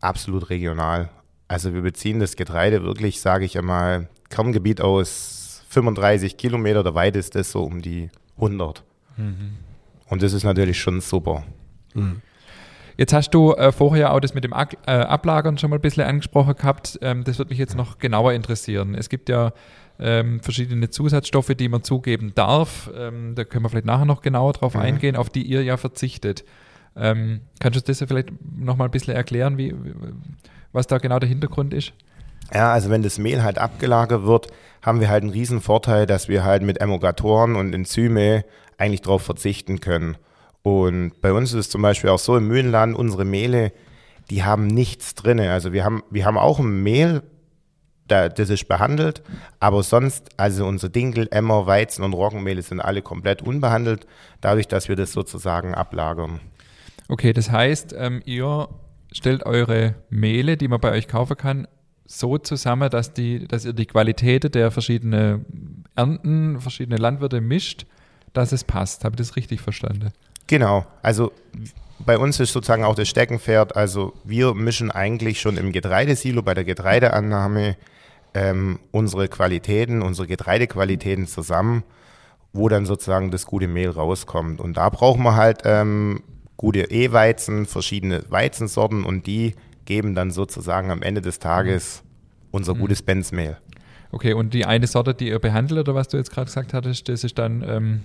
absolut 0.00 0.50
regional. 0.50 1.10
Also 1.46 1.74
wir 1.74 1.82
beziehen 1.82 2.20
das 2.20 2.36
Getreide 2.36 2.82
wirklich, 2.82 3.20
sage 3.20 3.44
ich 3.44 3.56
einmal, 3.56 4.08
Kerngebiet 4.28 4.80
aus 4.80 5.62
35 5.68 6.36
Kilometer, 6.36 6.82
der 6.82 6.94
weiteste 6.94 7.40
ist 7.40 7.52
so 7.52 7.62
um 7.62 7.80
die 7.82 8.10
100. 8.36 8.84
Mhm. 9.16 9.56
Und 10.08 10.22
das 10.22 10.32
ist 10.32 10.44
natürlich 10.44 10.80
schon 10.80 11.00
super. 11.00 11.44
Mhm. 11.94 12.22
Jetzt 13.00 13.14
hast 13.14 13.30
du 13.30 13.54
äh, 13.54 13.72
vorher 13.72 14.12
auch 14.12 14.20
das 14.20 14.34
mit 14.34 14.44
dem 14.44 14.52
Ak 14.52 14.76
äh, 14.86 14.90
Ablagern 14.90 15.56
schon 15.56 15.70
mal 15.70 15.76
ein 15.76 15.80
bisschen 15.80 16.02
angesprochen 16.02 16.54
gehabt. 16.54 16.98
Ähm, 17.00 17.24
das 17.24 17.38
würde 17.38 17.48
mich 17.48 17.58
jetzt 17.58 17.74
noch 17.74 17.96
genauer 17.96 18.34
interessieren. 18.34 18.94
Es 18.94 19.08
gibt 19.08 19.30
ja 19.30 19.54
ähm, 19.98 20.40
verschiedene 20.40 20.90
Zusatzstoffe, 20.90 21.54
die 21.54 21.70
man 21.70 21.82
zugeben 21.82 22.32
darf. 22.34 22.90
Ähm, 22.94 23.34
da 23.36 23.44
können 23.44 23.64
wir 23.64 23.70
vielleicht 23.70 23.86
nachher 23.86 24.04
noch 24.04 24.20
genauer 24.20 24.52
drauf 24.52 24.74
mhm. 24.74 24.80
eingehen, 24.80 25.16
auf 25.16 25.30
die 25.30 25.44
ihr 25.44 25.62
ja 25.62 25.78
verzichtet. 25.78 26.44
Ähm, 26.94 27.40
kannst 27.58 27.80
du 27.80 27.82
das 27.82 28.00
ja 28.00 28.06
vielleicht 28.06 28.32
noch 28.54 28.76
mal 28.76 28.84
ein 28.84 28.90
bisschen 28.90 29.16
erklären, 29.16 29.56
wie, 29.56 29.74
was 30.72 30.86
da 30.86 30.98
genau 30.98 31.18
der 31.18 31.28
Hintergrund 31.30 31.72
ist? 31.72 31.94
Ja, 32.52 32.70
also 32.70 32.90
wenn 32.90 33.02
das 33.02 33.16
Mehl 33.16 33.42
halt 33.42 33.56
abgelagert 33.56 34.24
wird, 34.24 34.48
haben 34.82 35.00
wir 35.00 35.08
halt 35.08 35.22
einen 35.22 35.32
riesen 35.32 35.62
Vorteil, 35.62 36.04
dass 36.04 36.28
wir 36.28 36.44
halt 36.44 36.62
mit 36.62 36.82
Emulgatoren 36.82 37.56
und 37.56 37.74
Enzyme 37.74 38.44
eigentlich 38.76 39.00
darauf 39.00 39.22
verzichten 39.22 39.80
können. 39.80 40.18
Und 40.62 41.20
bei 41.20 41.32
uns 41.32 41.52
ist 41.52 41.58
es 41.58 41.70
zum 41.70 41.82
Beispiel 41.82 42.10
auch 42.10 42.18
so 42.18 42.36
im 42.36 42.48
Mühlenland, 42.48 42.96
unsere 42.96 43.24
Mehle, 43.24 43.72
die 44.30 44.44
haben 44.44 44.66
nichts 44.66 45.14
drin. 45.14 45.40
Also 45.40 45.72
wir 45.72 45.84
haben, 45.84 46.02
wir 46.10 46.24
haben 46.24 46.38
auch 46.38 46.58
ein 46.58 46.82
Mehl, 46.82 47.22
da, 48.06 48.28
das 48.28 48.50
ist 48.50 48.68
behandelt, 48.68 49.22
aber 49.60 49.82
sonst, 49.82 50.30
also 50.36 50.66
unser 50.66 50.88
Dinkel, 50.88 51.28
Emmer, 51.30 51.66
Weizen 51.66 52.04
und 52.04 52.12
Roggenmehle 52.12 52.62
sind 52.62 52.80
alle 52.80 53.02
komplett 53.02 53.42
unbehandelt, 53.42 54.06
dadurch, 54.40 54.68
dass 54.68 54.88
wir 54.88 54.96
das 54.96 55.12
sozusagen 55.12 55.74
ablagern. 55.74 56.40
Okay, 57.08 57.32
das 57.32 57.50
heißt, 57.50 57.94
ähm, 57.96 58.20
ihr 58.24 58.68
stellt 59.12 59.44
eure 59.46 59.94
Mehle, 60.10 60.56
die 60.56 60.68
man 60.68 60.80
bei 60.80 60.92
euch 60.92 61.08
kaufen 61.08 61.36
kann, 61.36 61.66
so 62.06 62.38
zusammen, 62.38 62.90
dass, 62.90 63.12
die, 63.12 63.46
dass 63.46 63.64
ihr 63.64 63.72
die 63.72 63.86
Qualität 63.86 64.54
der 64.54 64.70
verschiedenen 64.70 65.84
Ernten, 65.94 66.60
verschiedene 66.60 66.96
Landwirte 66.96 67.40
mischt, 67.40 67.86
dass 68.32 68.52
es 68.52 68.64
passt. 68.64 69.04
Habe 69.04 69.14
ich 69.14 69.18
das 69.18 69.36
richtig 69.36 69.60
verstanden? 69.60 70.10
Genau, 70.50 70.84
also 71.00 71.30
bei 72.04 72.18
uns 72.18 72.40
ist 72.40 72.52
sozusagen 72.52 72.82
auch 72.82 72.96
das 72.96 73.08
Steckenpferd, 73.08 73.76
also 73.76 74.14
wir 74.24 74.52
mischen 74.52 74.90
eigentlich 74.90 75.40
schon 75.40 75.56
im 75.56 75.70
Getreidesilo 75.70 76.42
bei 76.42 76.54
der 76.54 76.64
Getreideannahme 76.64 77.76
ähm, 78.34 78.80
unsere 78.90 79.28
Qualitäten, 79.28 80.02
unsere 80.02 80.26
Getreidequalitäten 80.26 81.28
zusammen, 81.28 81.84
wo 82.52 82.68
dann 82.68 82.84
sozusagen 82.84 83.30
das 83.30 83.46
gute 83.46 83.68
Mehl 83.68 83.90
rauskommt. 83.90 84.60
Und 84.60 84.76
da 84.76 84.88
brauchen 84.88 85.22
wir 85.22 85.36
halt 85.36 85.60
ähm, 85.66 86.20
gute 86.56 86.90
E-Weizen, 86.90 87.64
verschiedene 87.66 88.24
Weizensorten 88.28 89.04
und 89.04 89.28
die 89.28 89.54
geben 89.84 90.16
dann 90.16 90.32
sozusagen 90.32 90.90
am 90.90 91.02
Ende 91.02 91.20
des 91.20 91.38
Tages 91.38 92.02
unser 92.50 92.74
Mhm. 92.74 92.80
gutes 92.80 93.02
Benzmehl. 93.02 93.56
Okay, 94.10 94.32
und 94.32 94.52
die 94.52 94.64
eine 94.64 94.88
Sorte, 94.88 95.14
die 95.14 95.28
ihr 95.28 95.38
behandelt 95.38 95.78
oder 95.78 95.94
was 95.94 96.08
du 96.08 96.16
jetzt 96.16 96.32
gerade 96.32 96.46
gesagt 96.46 96.74
hattest, 96.74 97.08
das 97.08 97.22
ist 97.22 97.38
dann, 97.38 97.62
ähm, 97.64 98.00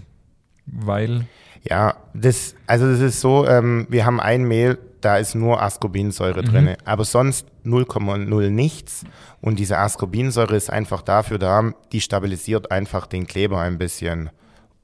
weil, 0.65 1.25
Ja, 1.67 1.95
das, 2.13 2.55
also 2.67 2.89
das 2.91 2.99
ist 2.99 3.21
so, 3.21 3.47
ähm, 3.47 3.87
wir 3.89 4.05
haben 4.05 4.19
ein 4.19 4.43
Mehl, 4.43 4.77
da 5.01 5.17
ist 5.17 5.33
nur 5.35 5.61
Ascorbinsäure 5.61 6.41
Mhm. 6.41 6.45
drin, 6.45 6.75
aber 6.85 7.05
sonst 7.05 7.47
0,0 7.63 8.49
nichts. 8.51 9.03
Und 9.41 9.57
diese 9.57 9.77
Ascorbinsäure 9.77 10.55
ist 10.55 10.69
einfach 10.71 11.01
dafür 11.01 11.39
da, 11.39 11.71
die 11.91 12.01
stabilisiert 12.01 12.71
einfach 12.71 13.07
den 13.07 13.25
Kleber 13.25 13.59
ein 13.61 13.77
bisschen. 13.79 14.29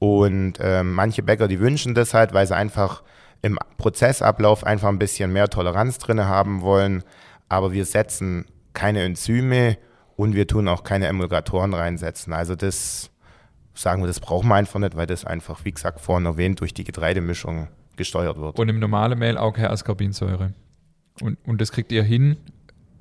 Und 0.00 0.54
ähm, 0.60 0.92
manche 0.94 1.22
Bäcker, 1.22 1.46
die 1.46 1.60
wünschen 1.60 1.94
das 1.94 2.14
halt, 2.14 2.32
weil 2.34 2.46
sie 2.46 2.56
einfach 2.56 3.02
im 3.42 3.58
Prozessablauf 3.78 4.64
einfach 4.64 4.88
ein 4.88 4.98
bisschen 4.98 5.32
mehr 5.32 5.48
Toleranz 5.48 5.98
drin 5.98 6.24
haben 6.24 6.62
wollen. 6.62 7.04
Aber 7.48 7.72
wir 7.72 7.84
setzen 7.84 8.44
keine 8.72 9.02
Enzyme 9.02 9.76
und 10.16 10.34
wir 10.34 10.46
tun 10.48 10.66
auch 10.66 10.82
keine 10.82 11.06
Emulgatoren 11.06 11.74
reinsetzen. 11.74 12.32
Also 12.32 12.56
das 12.56 13.10
sagen 13.74 14.02
wir, 14.02 14.06
das 14.06 14.20
brauchen 14.20 14.48
wir 14.48 14.54
einfach 14.54 14.80
nicht, 14.80 14.96
weil 14.96 15.06
das 15.06 15.24
einfach, 15.24 15.64
wie 15.64 15.72
gesagt, 15.72 16.00
vorhin 16.00 16.26
erwähnt, 16.26 16.60
durch 16.60 16.74
die 16.74 16.84
Getreidemischung 16.84 17.68
gesteuert 17.96 18.38
wird. 18.38 18.58
und 18.58 18.68
im 18.68 18.78
normalen 18.78 19.18
Mehl 19.18 19.36
auch 19.36 19.52
keine 19.52 19.70
Ascorbinsäure. 19.70 20.52
Und, 21.20 21.38
und 21.46 21.60
das 21.60 21.72
kriegt 21.72 21.92
ihr 21.92 22.02
hin, 22.02 22.36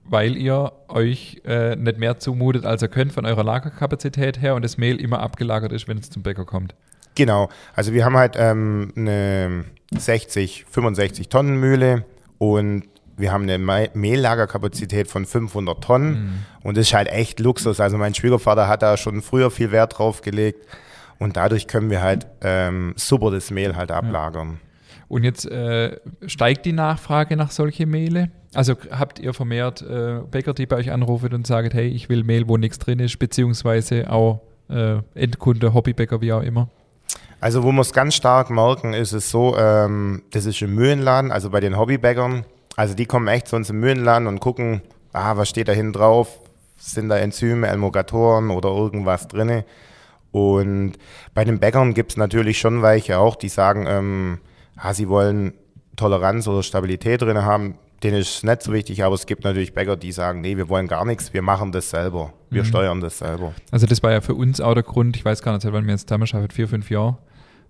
weil 0.03 0.36
ihr 0.36 0.73
euch 0.89 1.41
äh, 1.45 1.75
nicht 1.75 1.97
mehr 1.97 2.19
zumutet, 2.19 2.65
als 2.65 2.81
ihr 2.81 2.89
könnt 2.89 3.13
von 3.13 3.25
eurer 3.25 3.43
Lagerkapazität 3.43 4.41
her 4.41 4.55
und 4.55 4.63
das 4.63 4.77
Mehl 4.77 4.99
immer 4.99 5.19
abgelagert 5.19 5.71
ist, 5.71 5.88
wenn 5.88 5.97
es 5.97 6.10
zum 6.10 6.23
Bäcker 6.23 6.45
kommt. 6.45 6.75
Genau, 7.15 7.49
also 7.73 7.93
wir 7.93 8.05
haben 8.05 8.17
halt 8.17 8.36
ähm, 8.38 8.93
eine 8.95 9.65
60, 9.95 10.65
65 10.69 11.29
Tonnen 11.29 11.57
Mühle 11.57 12.05
und 12.38 12.84
wir 13.17 13.32
haben 13.32 13.43
eine 13.43 13.58
Me- 13.58 13.89
Mehllagerkapazität 13.93 15.08
von 15.08 15.26
500 15.26 15.84
Tonnen 15.84 16.45
und 16.63 16.78
das 16.78 16.88
ist 16.88 16.93
halt 16.93 17.08
echt 17.08 17.39
Luxus. 17.39 17.80
Also 17.80 17.97
mein 17.97 18.13
Schwiegervater 18.15 18.67
hat 18.67 18.82
da 18.82 18.97
schon 18.97 19.21
früher 19.21 19.52
viel 19.52 19.71
Wert 19.71 19.97
drauf 19.97 20.21
gelegt 20.21 20.65
und 21.19 21.38
dadurch 21.38 21.67
können 21.67 21.89
wir 21.89 22.02
halt 22.02 22.28
ähm, 22.41 22.93
super 22.95 23.32
das 23.32 23.52
Mehl 23.52 23.76
halt 23.76 23.91
ablagern. 23.91 24.60
Und 25.08 25.24
jetzt 25.26 25.45
äh, 25.45 25.97
steigt 26.26 26.65
die 26.65 26.71
Nachfrage 26.71 27.36
nach 27.36 27.52
solche 27.52 27.86
Mehle? 27.86 28.32
Also 28.54 28.76
habt 28.91 29.19
ihr 29.19 29.34
vermehrt 29.34 29.82
äh, 29.82 30.19
Bäcker, 30.30 30.54
die 30.54 30.65
bei 30.65 30.78
euch 30.78 30.91
anrufen 30.91 31.34
und 31.34 31.45
sagen, 31.45 31.69
hey, 31.74 31.88
ich 31.88 32.08
will 32.10 32.24
Mehl, 32.24 32.47
wo 32.47 32.58
nichts 32.58 32.80
drin 32.80 33.00
ist, 33.00 33.19
beziehungsweise 33.19 34.10
auch 34.10 34.41
äh, 34.69 35.00
Endkunde, 35.15 35.74
Hobbybäcker, 35.74 36.21
wie 36.21 36.32
auch 36.32 36.41
immer? 36.43 36.69
Also 37.41 37.63
wo 37.63 37.71
wir 37.71 37.82
es 37.82 37.91
ganz 37.91 38.15
stark 38.15 38.50
merken, 38.50 38.93
ist 38.93 39.12
es 39.13 39.30
so, 39.32 39.58
ähm, 39.58 40.21
das 40.32 40.45
ist 40.45 40.62
im 40.62 40.76
Mühlenladen, 40.76 41.32
also 41.32 41.50
bei 41.50 41.60
den 41.60 41.78
Hobbybäckern. 41.78 42.45
Also 42.75 42.93
die 42.93 43.05
kommen 43.05 43.27
echt 43.27 43.47
zu 43.47 43.55
uns 43.55 43.69
im 43.69 43.79
Mühlenladen 43.79 44.27
und 44.27 44.39
gucken, 44.39 44.81
ah, 45.13 45.38
was 45.38 45.49
steht 45.49 45.67
da 45.67 45.73
hinten 45.73 45.93
drauf? 45.93 46.39
Sind 46.77 47.10
da 47.10 47.17
Enzyme, 47.17 47.67
Emulgatoren 47.67 48.49
oder 48.49 48.69
irgendwas 48.69 49.27
drinne? 49.27 49.65
Und 50.31 50.93
bei 51.34 51.43
den 51.43 51.60
Bäckern 51.60 51.93
gibt 51.93 52.12
es 52.12 52.17
natürlich 52.17 52.60
schon 52.60 52.81
welche 52.81 53.19
auch, 53.19 53.36
die 53.36 53.49
sagen, 53.49 53.86
ähm, 53.88 54.39
ah, 54.77 54.93
sie 54.93 55.10
wollen 55.10 55.53
Toleranz 55.95 56.47
oder 56.47 56.63
Stabilität 56.63 57.21
drin 57.21 57.43
haben. 57.43 57.75
Denen 58.01 58.17
ist 58.17 58.38
es 58.38 58.43
nicht 58.43 58.63
so 58.63 58.73
wichtig, 58.73 59.03
aber 59.03 59.13
es 59.13 59.27
gibt 59.27 59.43
natürlich 59.43 59.73
Bäcker, 59.73 59.95
die 59.95 60.12
sagen, 60.12 60.41
nee, 60.41 60.57
wir 60.57 60.69
wollen 60.69 60.88
gar 60.88 61.05
nichts, 61.05 61.34
wir 61.34 61.43
machen 61.43 61.71
das 61.71 61.91
selber. 61.91 62.34
Wir 62.49 62.65
steuern 62.65 62.99
das 62.99 63.19
selber. 63.19 63.53
Also 63.69 63.86
das 63.86 64.01
war 64.01 64.12
ja 64.12 64.21
für 64.21 64.34
uns 64.34 64.60
auch 64.60 64.73
der 64.73 64.84
Grund, 64.84 65.15
ich 65.15 65.23
weiß 65.23 65.43
gar 65.43 65.53
nicht, 65.53 65.62
seit 65.62 65.71
wann 65.71 65.86
wir 65.86 65.91
jetzt 65.91 66.10
zusammen 66.10 66.49
vier, 66.49 66.67
fünf 66.67 66.89
Jahre, 66.89 67.17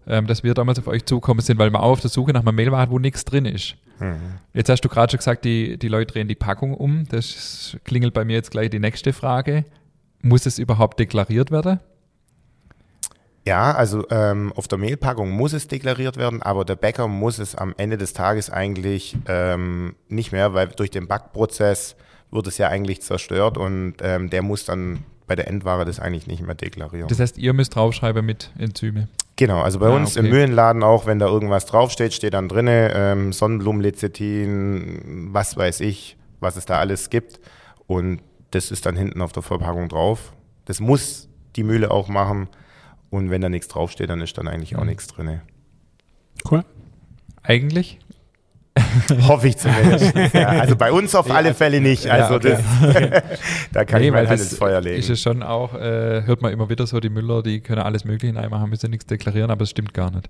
ähm, 0.07 0.27
dass 0.27 0.43
wir 0.43 0.53
damals 0.53 0.79
auf 0.79 0.87
euch 0.87 1.05
zugekommen 1.05 1.41
sind, 1.41 1.59
weil 1.59 1.71
wir 1.71 1.81
auch 1.81 1.91
auf 1.91 2.01
der 2.01 2.09
Suche 2.09 2.33
nach 2.33 2.41
einem 2.41 2.55
Mehl 2.55 2.71
waren, 2.71 2.89
wo 2.89 2.99
nichts 2.99 3.25
drin 3.25 3.45
ist. 3.45 3.75
Jetzt 4.53 4.69
hast 4.69 4.81
du 4.81 4.89
gerade 4.89 5.11
schon 5.11 5.19
gesagt, 5.19 5.45
die, 5.45 5.77
die 5.77 5.87
Leute 5.87 6.13
drehen 6.13 6.27
die 6.27 6.35
Packung 6.35 6.73
um. 6.73 7.07
Das 7.09 7.77
klingelt 7.83 8.13
bei 8.13 8.25
mir 8.25 8.33
jetzt 8.33 8.49
gleich 8.49 8.71
die 8.71 8.79
nächste 8.79 9.13
Frage. 9.13 9.65
Muss 10.21 10.45
es 10.45 10.57
überhaupt 10.57 10.99
deklariert 10.99 11.51
werden? 11.51 11.79
Ja, 13.45 13.73
also 13.73 14.05
ähm, 14.11 14.53
auf 14.55 14.67
der 14.67 14.77
Mehlpackung 14.77 15.31
muss 15.31 15.53
es 15.53 15.67
deklariert 15.67 16.17
werden, 16.17 16.43
aber 16.43 16.63
der 16.63 16.75
Bäcker 16.75 17.07
muss 17.07 17.39
es 17.39 17.55
am 17.55 17.73
Ende 17.77 17.97
des 17.97 18.13
Tages 18.13 18.51
eigentlich 18.51 19.17
ähm, 19.27 19.95
nicht 20.09 20.31
mehr, 20.31 20.53
weil 20.53 20.67
durch 20.67 20.91
den 20.91 21.07
Backprozess 21.07 21.95
wird 22.29 22.47
es 22.47 22.59
ja 22.59 22.67
eigentlich 22.67 23.01
zerstört 23.01 23.57
und 23.57 23.95
ähm, 24.01 24.29
der 24.29 24.43
muss 24.43 24.65
dann 24.65 25.05
bei 25.31 25.35
der 25.37 25.47
Endware 25.47 25.85
das 25.85 26.01
eigentlich 26.01 26.27
nicht 26.27 26.41
mehr 26.45 26.55
deklarieren. 26.55 27.07
Das 27.07 27.17
heißt, 27.21 27.37
ihr 27.37 27.53
müsst 27.53 27.73
draufschreiben 27.73 28.25
mit 28.25 28.51
Enzyme. 28.57 29.07
genau, 29.37 29.61
also 29.61 29.79
bei 29.79 29.87
Ah, 29.87 29.95
uns 29.95 30.17
okay. 30.17 30.25
im 30.25 30.29
Mühlenladen 30.33 30.83
auch, 30.83 31.05
wenn 31.05 31.19
da 31.19 31.27
irgendwas 31.27 31.65
draufsteht, 31.65 32.11
steht 32.13 32.33
dann 32.33 32.49
drinne 32.49 32.91
ähm, 32.93 33.31
Sonnenblumenlecithin, 33.31 35.29
was 35.33 35.55
weiß 35.57 35.79
ich, 35.81 36.17
was 36.41 36.57
es 36.57 36.65
da 36.65 36.79
alles 36.79 37.09
gibt 37.09 37.39
und 37.87 38.19
das 38.51 38.71
ist 38.71 38.85
dann 38.85 38.97
hinten 38.97 39.21
auf 39.21 39.31
der 39.31 39.41
Verpackung 39.43 39.87
drauf. 39.87 40.33
Das 40.65 40.81
muss 40.81 41.29
die 41.55 41.63
Mühle 41.63 41.91
auch 41.91 42.09
machen 42.09 42.49
und 43.09 43.29
wenn 43.29 43.39
da 43.41 43.47
nichts 43.47 43.69
draufsteht, 43.69 44.09
dann 44.09 44.19
ist 44.21 44.37
dann 44.37 44.49
eigentlich 44.49 44.75
auch 44.75 44.81
Mhm. 44.81 44.89
nichts 44.89 45.07
drinne. 45.07 45.41
Cool. 46.49 46.65
Eigentlich? 47.43 47.99
Hoffe 49.27 49.49
ich 49.49 49.57
zumindest. 49.57 50.15
ja, 50.33 50.47
also 50.47 50.75
bei 50.75 50.91
uns 50.91 51.13
auf 51.13 51.29
alle 51.29 51.53
Fälle 51.53 51.81
nicht. 51.81 52.09
Also 52.09 52.35
okay. 52.35 52.57
das, 52.81 53.23
da 53.73 53.85
kann 53.85 54.01
ich 54.01 54.11
mein 54.11 54.27
Hand 54.27 54.39
ins 54.39 54.57
Feuer 54.57 54.79
ist 54.79 54.85
legen. 54.85 55.11
es 55.13 55.21
schon 55.21 55.43
auch, 55.43 55.73
äh, 55.73 56.23
hört 56.25 56.41
man 56.41 56.53
immer 56.53 56.69
wieder 56.69 56.87
so, 56.87 56.99
die 56.99 57.09
Müller, 57.09 57.43
die 57.43 57.59
können 57.59 57.81
alles 57.81 58.05
Mögliche 58.05 58.35
reinmachen, 58.35 58.69
müssen 58.69 58.89
nichts 58.91 59.05
deklarieren, 59.05 59.51
aber 59.51 59.63
es 59.63 59.69
stimmt 59.71 59.93
gar 59.93 60.11
nicht. 60.11 60.29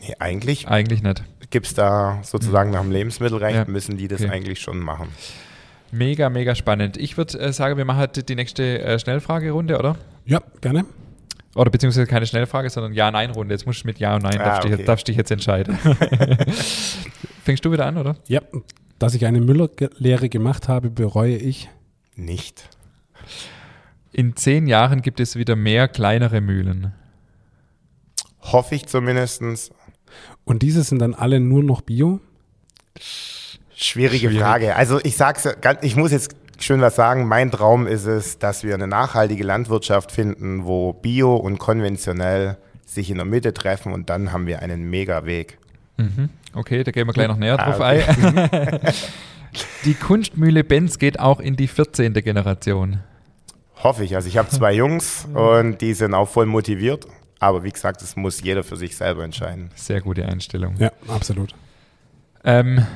Nee, 0.00 0.14
eigentlich 0.18 0.68
Eigentlich 0.68 1.02
nicht. 1.02 1.24
gibt 1.50 1.66
es 1.66 1.74
da 1.74 2.18
sozusagen 2.22 2.70
nach 2.70 2.82
dem 2.82 2.92
Lebensmittelrecht, 2.92 3.56
Ja. 3.56 3.64
müssen 3.66 3.96
die 3.96 4.08
das 4.08 4.20
Okay. 4.22 4.30
eigentlich 4.30 4.60
schon 4.60 4.78
machen. 4.78 5.08
Mega, 5.90 6.28
mega 6.30 6.54
spannend. 6.54 6.96
Ich 6.96 7.16
würde 7.16 7.38
äh, 7.38 7.52
sagen, 7.52 7.76
wir 7.76 7.84
machen 7.84 7.98
halt 7.98 8.28
die 8.28 8.34
nächste 8.34 8.80
äh, 8.82 8.98
Schnellfragerunde, 8.98 9.78
oder? 9.78 9.96
Ja, 10.26 10.40
gerne. 10.60 10.84
Oder 11.56 11.70
beziehungsweise 11.70 12.06
keine 12.06 12.26
Schnellfrage, 12.26 12.70
sondern 12.70 12.92
Ja-Nein-Runde. 12.92 13.54
Jetzt 13.54 13.66
musst 13.66 13.82
du 13.82 13.86
mit 13.88 13.98
Ja 13.98 14.14
und 14.14 14.22
Nein, 14.22 14.38
Ah, 14.40 14.44
darfst, 14.44 14.64
dich, 14.64 14.72
okay. 14.74 14.84
darfst 14.84 15.08
dich 15.08 15.16
jetzt 15.16 15.30
entscheiden. 15.30 15.78
Fängst 17.44 17.64
du 17.64 17.72
wieder 17.72 17.86
an, 17.86 17.96
oder? 17.96 18.16
Ja, 18.28 18.40
dass 18.98 19.14
ich 19.14 19.24
eine 19.26 19.40
Müllerlehre 19.40 20.28
gemacht 20.28 20.68
habe, 20.68 20.90
bereue 20.90 21.36
ich. 21.36 21.68
Nicht. 22.14 22.68
In 24.12 24.36
zehn 24.36 24.66
Jahren 24.66 25.02
gibt 25.02 25.20
es 25.20 25.36
wieder 25.36 25.56
mehr 25.56 25.88
kleinere 25.88 26.40
Mühlen. 26.40 26.92
Hoffe 28.40 28.74
ich 28.74 28.86
zumindestens. 28.86 29.70
Und 30.44 30.62
diese 30.62 30.82
sind 30.82 31.00
dann 31.00 31.14
alle 31.14 31.40
nur 31.40 31.62
noch 31.62 31.80
Bio. 31.82 32.20
Schwierige 33.74 34.28
Schwierig. 34.28 34.38
Frage. 34.38 34.76
Also 34.76 35.00
ich 35.02 35.16
sag's, 35.16 35.46
ganz- 35.60 35.80
ich 35.82 35.96
muss 35.96 36.12
jetzt 36.12 36.34
schön 36.58 36.80
was 36.80 36.96
sagen. 36.96 37.26
Mein 37.26 37.50
Traum 37.50 37.86
ist 37.86 38.06
es, 38.06 38.38
dass 38.38 38.64
wir 38.64 38.74
eine 38.74 38.86
nachhaltige 38.86 39.44
Landwirtschaft 39.44 40.12
finden, 40.12 40.64
wo 40.64 40.92
Bio 40.92 41.36
und 41.36 41.58
konventionell 41.58 42.56
sich 42.84 43.10
in 43.10 43.16
der 43.16 43.24
Mitte 43.26 43.52
treffen 43.54 43.92
und 43.92 44.10
dann 44.10 44.32
haben 44.32 44.46
wir 44.46 44.60
einen 44.62 44.88
Mega-Weg. 44.88 45.58
Mhm. 45.96 46.28
Okay, 46.54 46.84
da 46.84 46.90
gehen 46.92 47.06
wir 47.06 47.12
gleich 47.12 47.28
noch 47.28 47.36
näher 47.36 47.58
Ah, 47.58 47.64
drauf 47.70 47.80
okay. 47.80 48.02
ein. 48.80 48.80
Die 49.84 49.94
Kunstmühle 49.94 50.64
Benz 50.64 50.98
geht 50.98 51.18
auch 51.18 51.40
in 51.40 51.56
die 51.56 51.68
14. 51.68 52.12
Generation. 52.12 53.00
Hoffe 53.82 54.04
ich. 54.04 54.14
Also 54.14 54.28
ich 54.28 54.36
habe 54.36 54.48
zwei 54.48 54.72
Jungs 54.74 55.26
und 55.34 55.80
die 55.80 55.94
sind 55.94 56.12
auch 56.14 56.28
voll 56.28 56.46
motiviert. 56.46 57.06
Aber 57.38 57.62
wie 57.64 57.70
gesagt, 57.70 58.02
das 58.02 58.16
muss 58.16 58.42
jeder 58.42 58.64
für 58.64 58.76
sich 58.76 58.96
selber 58.96 59.24
entscheiden. 59.24 59.70
Sehr 59.74 60.00
gute 60.00 60.26
Einstellung. 60.26 60.74
Ja, 60.78 60.90
absolut. 61.08 61.54
Ähm, 62.44 62.86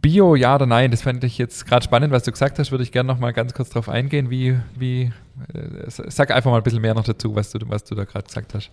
Bio, 0.00 0.36
ja 0.36 0.54
oder 0.54 0.66
nein? 0.66 0.90
Das 0.90 1.02
fand 1.02 1.24
ich 1.24 1.38
jetzt 1.38 1.66
gerade 1.66 1.84
spannend, 1.84 2.12
was 2.12 2.22
du 2.22 2.30
gesagt 2.30 2.58
hast. 2.58 2.70
Würde 2.70 2.84
ich 2.84 2.92
gerne 2.92 3.08
noch 3.08 3.18
mal 3.18 3.32
ganz 3.32 3.52
kurz 3.52 3.70
drauf 3.70 3.88
eingehen. 3.88 4.30
Wie, 4.30 4.56
wie, 4.76 5.12
äh, 5.52 5.84
sag 5.88 6.30
einfach 6.30 6.50
mal 6.50 6.58
ein 6.58 6.62
bisschen 6.62 6.80
mehr 6.80 6.94
noch 6.94 7.04
dazu, 7.04 7.34
was 7.34 7.50
du, 7.50 7.58
was 7.68 7.84
du 7.84 7.94
da 7.94 8.04
gerade 8.04 8.26
gesagt 8.26 8.54
hast. 8.54 8.70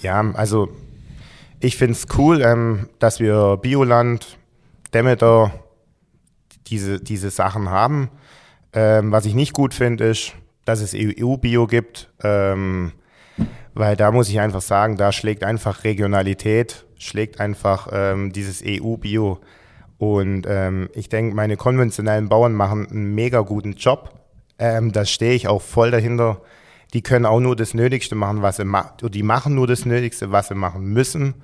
Ja, 0.00 0.20
also 0.34 0.68
ich 1.60 1.76
finde 1.76 1.92
es 1.92 2.06
cool, 2.16 2.40
ähm, 2.42 2.88
dass 2.98 3.20
wir 3.20 3.58
Bioland, 3.58 4.38
Demeter, 4.94 5.52
diese, 6.68 7.00
diese 7.00 7.30
Sachen 7.30 7.70
haben. 7.70 8.10
Ähm, 8.72 9.12
was 9.12 9.26
ich 9.26 9.34
nicht 9.34 9.52
gut 9.52 9.74
finde, 9.74 10.04
ist, 10.04 10.32
dass 10.64 10.80
es 10.80 10.94
EU-Bio 10.94 11.66
gibt, 11.66 12.10
ähm, 12.22 12.92
weil 13.74 13.96
da 13.96 14.10
muss 14.10 14.28
ich 14.28 14.40
einfach 14.40 14.62
sagen, 14.62 14.96
da 14.96 15.12
schlägt 15.12 15.44
einfach 15.44 15.84
Regionalität, 15.84 16.86
schlägt 16.98 17.40
einfach 17.40 17.88
ähm, 17.92 18.32
dieses 18.32 18.62
EU-Bio. 18.64 19.40
Und 20.02 20.48
ähm, 20.48 20.88
ich 20.94 21.08
denke, 21.10 21.32
meine 21.36 21.56
konventionellen 21.56 22.28
Bauern 22.28 22.54
machen 22.54 22.88
einen 22.90 23.14
mega 23.14 23.42
guten 23.42 23.74
Job. 23.74 24.12
Ähm, 24.58 24.90
da 24.90 25.04
stehe 25.04 25.32
ich 25.32 25.46
auch 25.46 25.62
voll 25.62 25.92
dahinter. 25.92 26.40
Die 26.92 27.02
können 27.02 27.24
auch 27.24 27.38
nur 27.38 27.54
das 27.54 27.72
Nötigste 27.72 28.16
machen, 28.16 28.42
was 28.42 28.56
sie 28.56 28.64
machen. 28.64 28.96
Die 29.12 29.22
machen 29.22 29.54
nur 29.54 29.68
das 29.68 29.86
Nötigste, 29.86 30.32
was 30.32 30.48
sie 30.48 30.56
machen 30.56 30.86
müssen, 30.86 31.34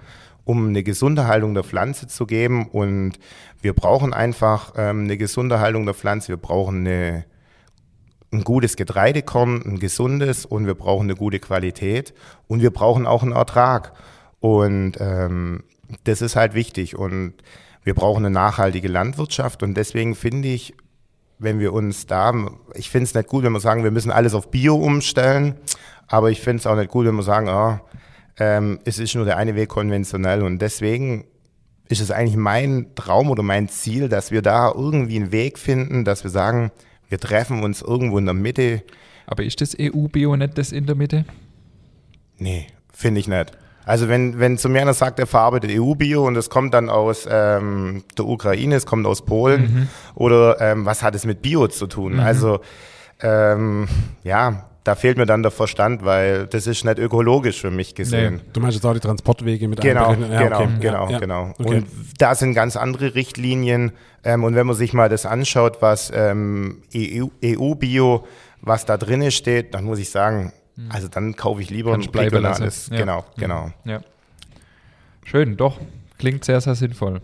um 0.45 0.71
eine 0.71 0.83
gesunde 0.83 1.29
Haltung 1.29 1.55
der 1.55 1.63
Pflanze 1.63 2.09
zu 2.09 2.27
geben. 2.27 2.67
Und 2.67 3.21
wir 3.63 3.75
brauchen 3.75 4.13
einfach 4.13 4.73
ähm, 4.77 5.05
eine 5.05 5.17
gesunde 5.17 5.61
Haltung 5.61 5.85
der 5.85 5.95
Pflanze. 5.95 6.31
Wir 6.31 6.37
brauchen 6.37 6.79
eine 6.79 7.27
ein 8.33 8.43
gutes 8.43 8.75
Getreidekorn, 8.75 9.63
ein 9.65 9.79
gesundes 9.79 10.45
und 10.45 10.67
wir 10.67 10.75
brauchen 10.75 11.05
eine 11.05 11.15
gute 11.15 11.39
Qualität 11.39 12.13
und 12.49 12.61
wir 12.61 12.73
brauchen 12.73 13.07
auch 13.07 13.23
einen 13.23 13.31
Ertrag. 13.31 13.93
Und 14.41 14.95
ähm, 14.99 15.63
das 16.03 16.23
ist 16.23 16.35
halt 16.35 16.55
wichtig 16.55 16.99
und 16.99 17.35
wir 17.89 17.95
brauchen 17.95 18.27
eine 18.27 18.31
nachhaltige 18.31 18.87
Landwirtschaft 18.87 19.63
und 19.63 19.73
deswegen 19.75 20.15
finde 20.15 20.49
ich, 20.49 20.75
wenn 21.39 21.59
wir 21.59 21.73
uns 21.73 22.05
da, 22.05 22.35
ich 22.75 22.91
finde 22.91 23.05
es 23.05 23.15
nicht 23.15 23.31
gut, 23.31 23.45
wenn 23.45 23.53
wir 23.55 23.61
sagen, 23.61 23.83
wir 23.83 23.91
müssen 23.91 24.11
alles 24.11 24.35
auf 24.35 24.51
Bio 24.51 24.77
umstellen, 24.77 25.55
aber 26.07 26.31
ich 26.31 26.43
finde 26.43 26.59
es 26.59 26.67
auch 26.67 26.77
nicht 26.77 26.91
gut, 26.91 27.07
wenn 27.07 27.15
wir 27.15 27.23
sagen, 27.23 27.49
oh, 27.49 27.81
ähm, 28.39 28.79
es 28.85 28.99
ist 28.99 29.15
nur 29.15 29.25
der 29.25 29.39
eine 29.39 29.55
Weg 29.55 29.71
konventionell 29.71 30.43
und 30.43 30.61
deswegen 30.61 31.25
ist 31.89 32.03
es 32.03 32.11
eigentlich 32.11 32.37
mein 32.37 32.95
Traum 32.95 33.31
oder 33.31 33.43
mein 33.43 33.71
Ziel, 33.71 34.11
dass 34.11 34.33
wir 34.33 34.43
da 34.43 34.71
irgendwie 34.71 35.17
einen 35.17 35.33
Weg 35.33 35.59
finden, 35.59 36.05
dass 36.05 36.25
wir 36.25 36.31
sagen, 36.31 36.71
wir 37.09 37.19
treffen 37.19 37.63
uns 37.63 37.81
irgendwo 37.81 38.19
in 38.19 38.27
der 38.27 38.35
Mitte. 38.35 38.83
Aber 39.25 39.45
ist 39.45 39.63
das 39.63 39.75
EU-Bio 39.81 40.37
nicht 40.37 40.59
das 40.59 40.73
in 40.73 40.85
der 40.85 40.95
Mitte? 40.95 41.25
Nee, 42.37 42.67
finde 42.93 43.21
ich 43.21 43.29
nicht. 43.29 43.57
Also 43.89 44.09
wenn, 44.09 44.39
wenn 44.39 44.59
zu 44.59 44.69
mir 44.69 44.83
einer 44.83 44.93
sagt, 44.93 45.19
er 45.19 45.27
verarbeitet 45.27 45.71
EU-Bio 45.73 46.27
und 46.27 46.37
es 46.37 46.51
kommt 46.51 46.75
dann 46.75 46.91
aus 46.91 47.27
ähm, 47.31 48.05
der 48.19 48.27
Ukraine, 48.27 48.75
es 48.75 48.85
kommt 48.85 49.07
aus 49.07 49.25
Polen 49.25 49.63
mhm. 49.63 49.89
oder 50.15 50.61
ähm, 50.61 50.85
was 50.85 51.03
hat 51.03 51.15
es 51.15 51.25
mit 51.25 51.41
Bio 51.41 51.69
zu 51.69 51.87
tun? 51.87 52.15
Mhm. 52.15 52.21
Also 52.21 52.61
ähm, 53.23 53.89
ja, 54.25 54.69
da 54.85 54.95
fehlt 54.95 55.17
mir 55.17 55.25
dann 55.25 55.43
der 55.43 55.53
Verstand, 55.53 56.05
weil 56.05 56.47
das 56.47 56.67
ist 56.67 56.85
nicht 56.85 56.99
ökologisch 56.99 57.63
für 57.63 57.71
mich 57.71 57.95
gesehen. 57.95 58.35
Nee, 58.37 58.51
du 58.53 58.61
meinst 58.61 58.77
jetzt 58.77 58.85
auch 58.85 58.93
die 58.93 59.01
Transportwege 59.01 59.69
mit 59.69 59.81
Genau, 59.81 60.13
ja, 60.13 60.43
genau, 60.43 60.61
okay. 60.61 60.69
genau, 60.81 61.11
ja, 61.11 61.19
genau. 61.19 61.55
Okay. 61.59 61.77
Und 61.77 61.87
da 62.19 62.35
sind 62.35 62.53
ganz 62.53 62.77
andere 62.77 63.15
Richtlinien. 63.15 63.93
Ähm, 64.23 64.45
und 64.45 64.55
wenn 64.55 64.67
man 64.67 64.77
sich 64.77 64.93
mal 64.93 65.09
das 65.09 65.25
anschaut, 65.25 65.79
was 65.81 66.13
ähm, 66.15 66.83
EU-Bio, 66.95 68.17
e 68.17 68.29
was 68.61 68.85
da 68.85 68.99
drin 68.99 69.31
steht, 69.31 69.73
dann 69.73 69.85
muss 69.85 69.99
ich 69.99 70.11
sagen, 70.11 70.53
hm. 70.79 70.91
also 70.91 71.09
dann 71.09 71.35
kaufe 71.35 71.61
ich 71.61 71.71
lieber 71.71 71.91
Kannst 71.91 72.15
ein 72.15 72.19
regionales. 72.19 72.89
Ja. 72.91 72.99
Genau, 72.99 73.25
genau. 73.37 73.73
Ja. 73.85 74.01
Schön, 75.25 75.57
doch. 75.57 75.81
Klingt 76.19 76.45
sehr, 76.45 76.61
sehr 76.61 76.77
sinnvoll. 76.77 77.21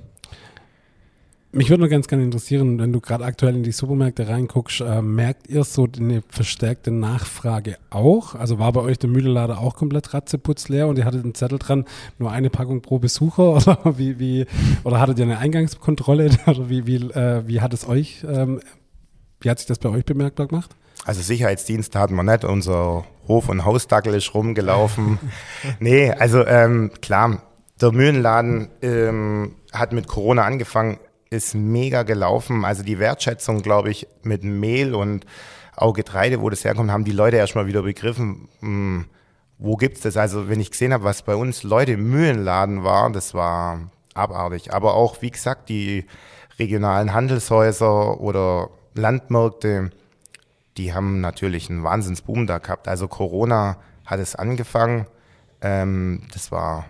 Mich 1.52 1.70
würde 1.70 1.82
nur 1.82 1.88
ganz 1.88 2.08
gerne 2.08 2.24
interessieren, 2.24 2.80
wenn 2.80 2.92
du 2.92 3.00
gerade 3.00 3.24
aktuell 3.24 3.54
in 3.54 3.62
die 3.62 3.70
Supermärkte 3.70 4.26
reinguckst, 4.26 4.80
äh, 4.80 5.00
merkt 5.00 5.46
ihr 5.46 5.62
so 5.62 5.86
eine 5.96 6.24
verstärkte 6.28 6.90
Nachfrage 6.90 7.76
auch? 7.90 8.34
Also 8.34 8.58
war 8.58 8.72
bei 8.72 8.80
euch 8.80 8.98
der 8.98 9.08
Mühlelader 9.08 9.60
auch 9.60 9.76
komplett 9.76 10.12
ratzeputzleer 10.14 10.88
und 10.88 10.98
ihr 10.98 11.04
hattet 11.04 11.22
einen 11.22 11.36
Zettel 11.36 11.60
dran, 11.60 11.84
nur 12.18 12.32
eine 12.32 12.50
Packung 12.50 12.82
pro 12.82 12.98
Besucher 12.98 13.52
oder 13.54 13.78
wie, 13.96 14.18
wie 14.18 14.46
oder 14.82 14.98
hattet 14.98 15.20
ihr 15.20 15.26
eine 15.26 15.38
Eingangskontrolle 15.38 16.30
oder 16.48 16.68
wie, 16.68 16.88
wie, 16.88 16.96
äh, 16.96 17.46
wie 17.46 17.60
hat 17.60 17.72
es 17.72 17.86
euch, 17.86 18.24
ähm, 18.28 18.60
wie 19.40 19.48
hat 19.48 19.60
sich 19.60 19.68
das 19.68 19.78
bei 19.78 19.90
euch 19.90 20.04
bemerkbar 20.04 20.48
gemacht? 20.48 20.74
Also 21.04 21.22
Sicherheitsdienst 21.22 21.94
hatten 21.94 22.16
wir 22.16 22.24
nicht, 22.24 22.44
unser 22.44 23.04
Hof- 23.28 23.48
und 23.48 23.64
Hausdackel 23.64 24.14
ist 24.14 24.34
rumgelaufen. 24.34 25.18
nee, 25.80 26.10
also 26.10 26.46
ähm, 26.46 26.90
klar, 27.00 27.42
der 27.80 27.92
Mühlenladen 27.92 28.68
ähm, 28.82 29.56
hat 29.72 29.92
mit 29.92 30.06
Corona 30.06 30.44
angefangen 30.44 30.98
ist 31.30 31.54
mega 31.54 32.04
gelaufen. 32.04 32.64
Also 32.64 32.82
die 32.82 32.98
Wertschätzung, 32.98 33.62
glaube 33.62 33.90
ich, 33.90 34.06
mit 34.22 34.44
Mehl 34.44 34.94
und 34.94 35.26
auch 35.76 35.92
Getreide, 35.92 36.40
wo 36.40 36.48
das 36.48 36.64
herkommt, 36.64 36.90
haben 36.90 37.04
die 37.04 37.12
Leute 37.12 37.36
erstmal 37.36 37.66
wieder 37.66 37.82
begriffen, 37.82 38.48
mh, 38.60 38.68
hm, 38.68 39.04
wo 39.58 39.76
gibt's 39.76 40.00
das? 40.00 40.16
Also 40.16 40.48
wenn 40.48 40.60
ich 40.60 40.70
gesehen 40.70 40.92
habe, 40.92 41.04
was 41.04 41.22
bei 41.22 41.34
uns 41.36 41.62
Leute 41.62 41.92
im 41.92 42.10
Mühlenladen 42.10 42.84
war, 42.84 43.10
das 43.10 43.34
war 43.34 43.90
abartig. 44.12 44.72
Aber 44.72 44.94
auch, 44.94 45.22
wie 45.22 45.30
gesagt, 45.30 45.68
die 45.68 46.06
regionalen 46.58 47.12
Handelshäuser 47.12 48.20
oder 48.20 48.70
Landmärkte, 48.94 49.90
die 50.76 50.92
haben 50.92 51.20
natürlich 51.20 51.70
einen 51.70 51.84
Wahnsinnsboom 51.84 52.46
da 52.46 52.58
gehabt. 52.58 52.88
Also 52.88 53.08
Corona 53.08 53.78
hat 54.04 54.20
es 54.20 54.34
angefangen. 54.34 55.06
Ähm, 55.60 56.22
das 56.32 56.50
war, 56.50 56.86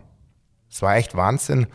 das 0.71 0.83
war 0.83 0.97
echt 0.97 1.17
Wahnsinn. 1.17 1.67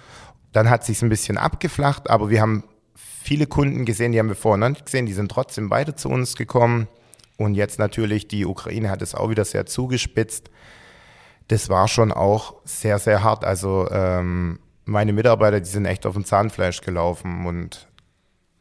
Dann 0.51 0.69
hat 0.69 0.83
sich 0.83 1.01
ein 1.01 1.09
bisschen 1.09 1.37
abgeflacht, 1.37 2.09
aber 2.09 2.29
wir 2.29 2.41
haben 2.41 2.63
viele 2.95 3.45
Kunden 3.45 3.85
gesehen, 3.85 4.11
die 4.11 4.19
haben 4.19 4.29
wir 4.29 4.35
vorher 4.35 4.57
noch 4.57 4.69
nicht 4.69 4.85
gesehen, 4.85 5.05
die 5.05 5.13
sind 5.13 5.29
trotzdem 5.29 5.69
weiter 5.69 5.95
zu 5.95 6.09
uns 6.09 6.35
gekommen. 6.35 6.87
Und 7.37 7.53
jetzt 7.53 7.79
natürlich, 7.79 8.27
die 8.27 8.45
Ukraine 8.45 8.89
hat 8.89 9.01
es 9.01 9.15
auch 9.15 9.29
wieder 9.29 9.45
sehr 9.45 9.65
zugespitzt. 9.65 10.49
Das 11.47 11.69
war 11.69 11.87
schon 11.87 12.11
auch 12.11 12.55
sehr, 12.65 12.99
sehr 12.99 13.23
hart. 13.23 13.45
Also 13.45 13.87
ähm, 13.91 14.59
meine 14.85 15.13
Mitarbeiter, 15.13 15.59
die 15.59 15.69
sind 15.69 15.85
echt 15.85 16.05
auf 16.05 16.15
dem 16.15 16.25
Zahnfleisch 16.25 16.81
gelaufen 16.81 17.45
und 17.45 17.87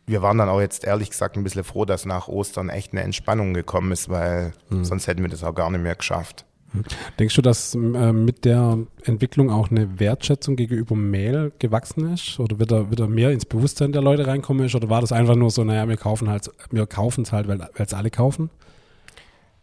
wir 0.09 0.23
waren 0.23 0.39
dann 0.39 0.49
auch 0.49 0.61
jetzt 0.61 0.85
ehrlich 0.85 1.11
gesagt 1.11 1.37
ein 1.37 1.45
bisschen 1.45 1.65
froh, 1.65 1.85
dass 1.85 2.07
nach 2.07 2.29
Ostern 2.29 2.71
echt 2.71 2.93
eine 2.93 3.03
Entspannung 3.03 3.55
gekommen 3.55 3.93
ist, 3.93 4.09
weil 4.09 4.53
mhm. 4.71 4.85
sonst 4.85 5.07
hätten 5.07 5.23
wir 5.23 5.29
das 5.29 5.45
auch 5.45 5.55
gar 5.55 5.71
nicht 5.71 5.83
mehr 5.83 5.95
geschafft. 5.95 6.45
Denkst 7.19 7.35
du, 7.35 7.43
dass 7.43 7.75
äh, 7.75 7.79
mit 7.79 8.45
der 8.45 8.79
Entwicklung 9.05 9.51
auch 9.51 9.71
eine 9.71 10.01
Wertschätzung 10.01 10.57
gegenüber 10.57 10.95
Mehl 10.95 11.53
gewachsen 11.59 12.13
ist? 12.13 12.39
Oder 12.41 12.59
wird 12.59 12.71
da, 12.71 12.91
wird 12.91 13.01
da 13.01 13.07
mehr 13.07 13.31
ins 13.31 13.47
Bewusstsein 13.47 13.93
der 13.93 14.03
Leute 14.03 14.27
reinkommen? 14.27 14.67
Ist? 14.67 14.75
Oder 14.75 14.91
war 14.91 15.01
das 15.01 15.13
einfach 15.13 15.35
nur 15.35 15.51
so, 15.51 15.65
naja, 15.65 15.89
wir 15.89 15.97
kaufen 15.97 16.29
halt, 16.29 16.51
wir 16.71 16.87
kaufen 16.87 17.23
es 17.23 17.33
halt, 17.33 17.49
weil 17.49 17.67
es 17.77 17.95
alle 17.95 18.11
kaufen? 18.11 18.51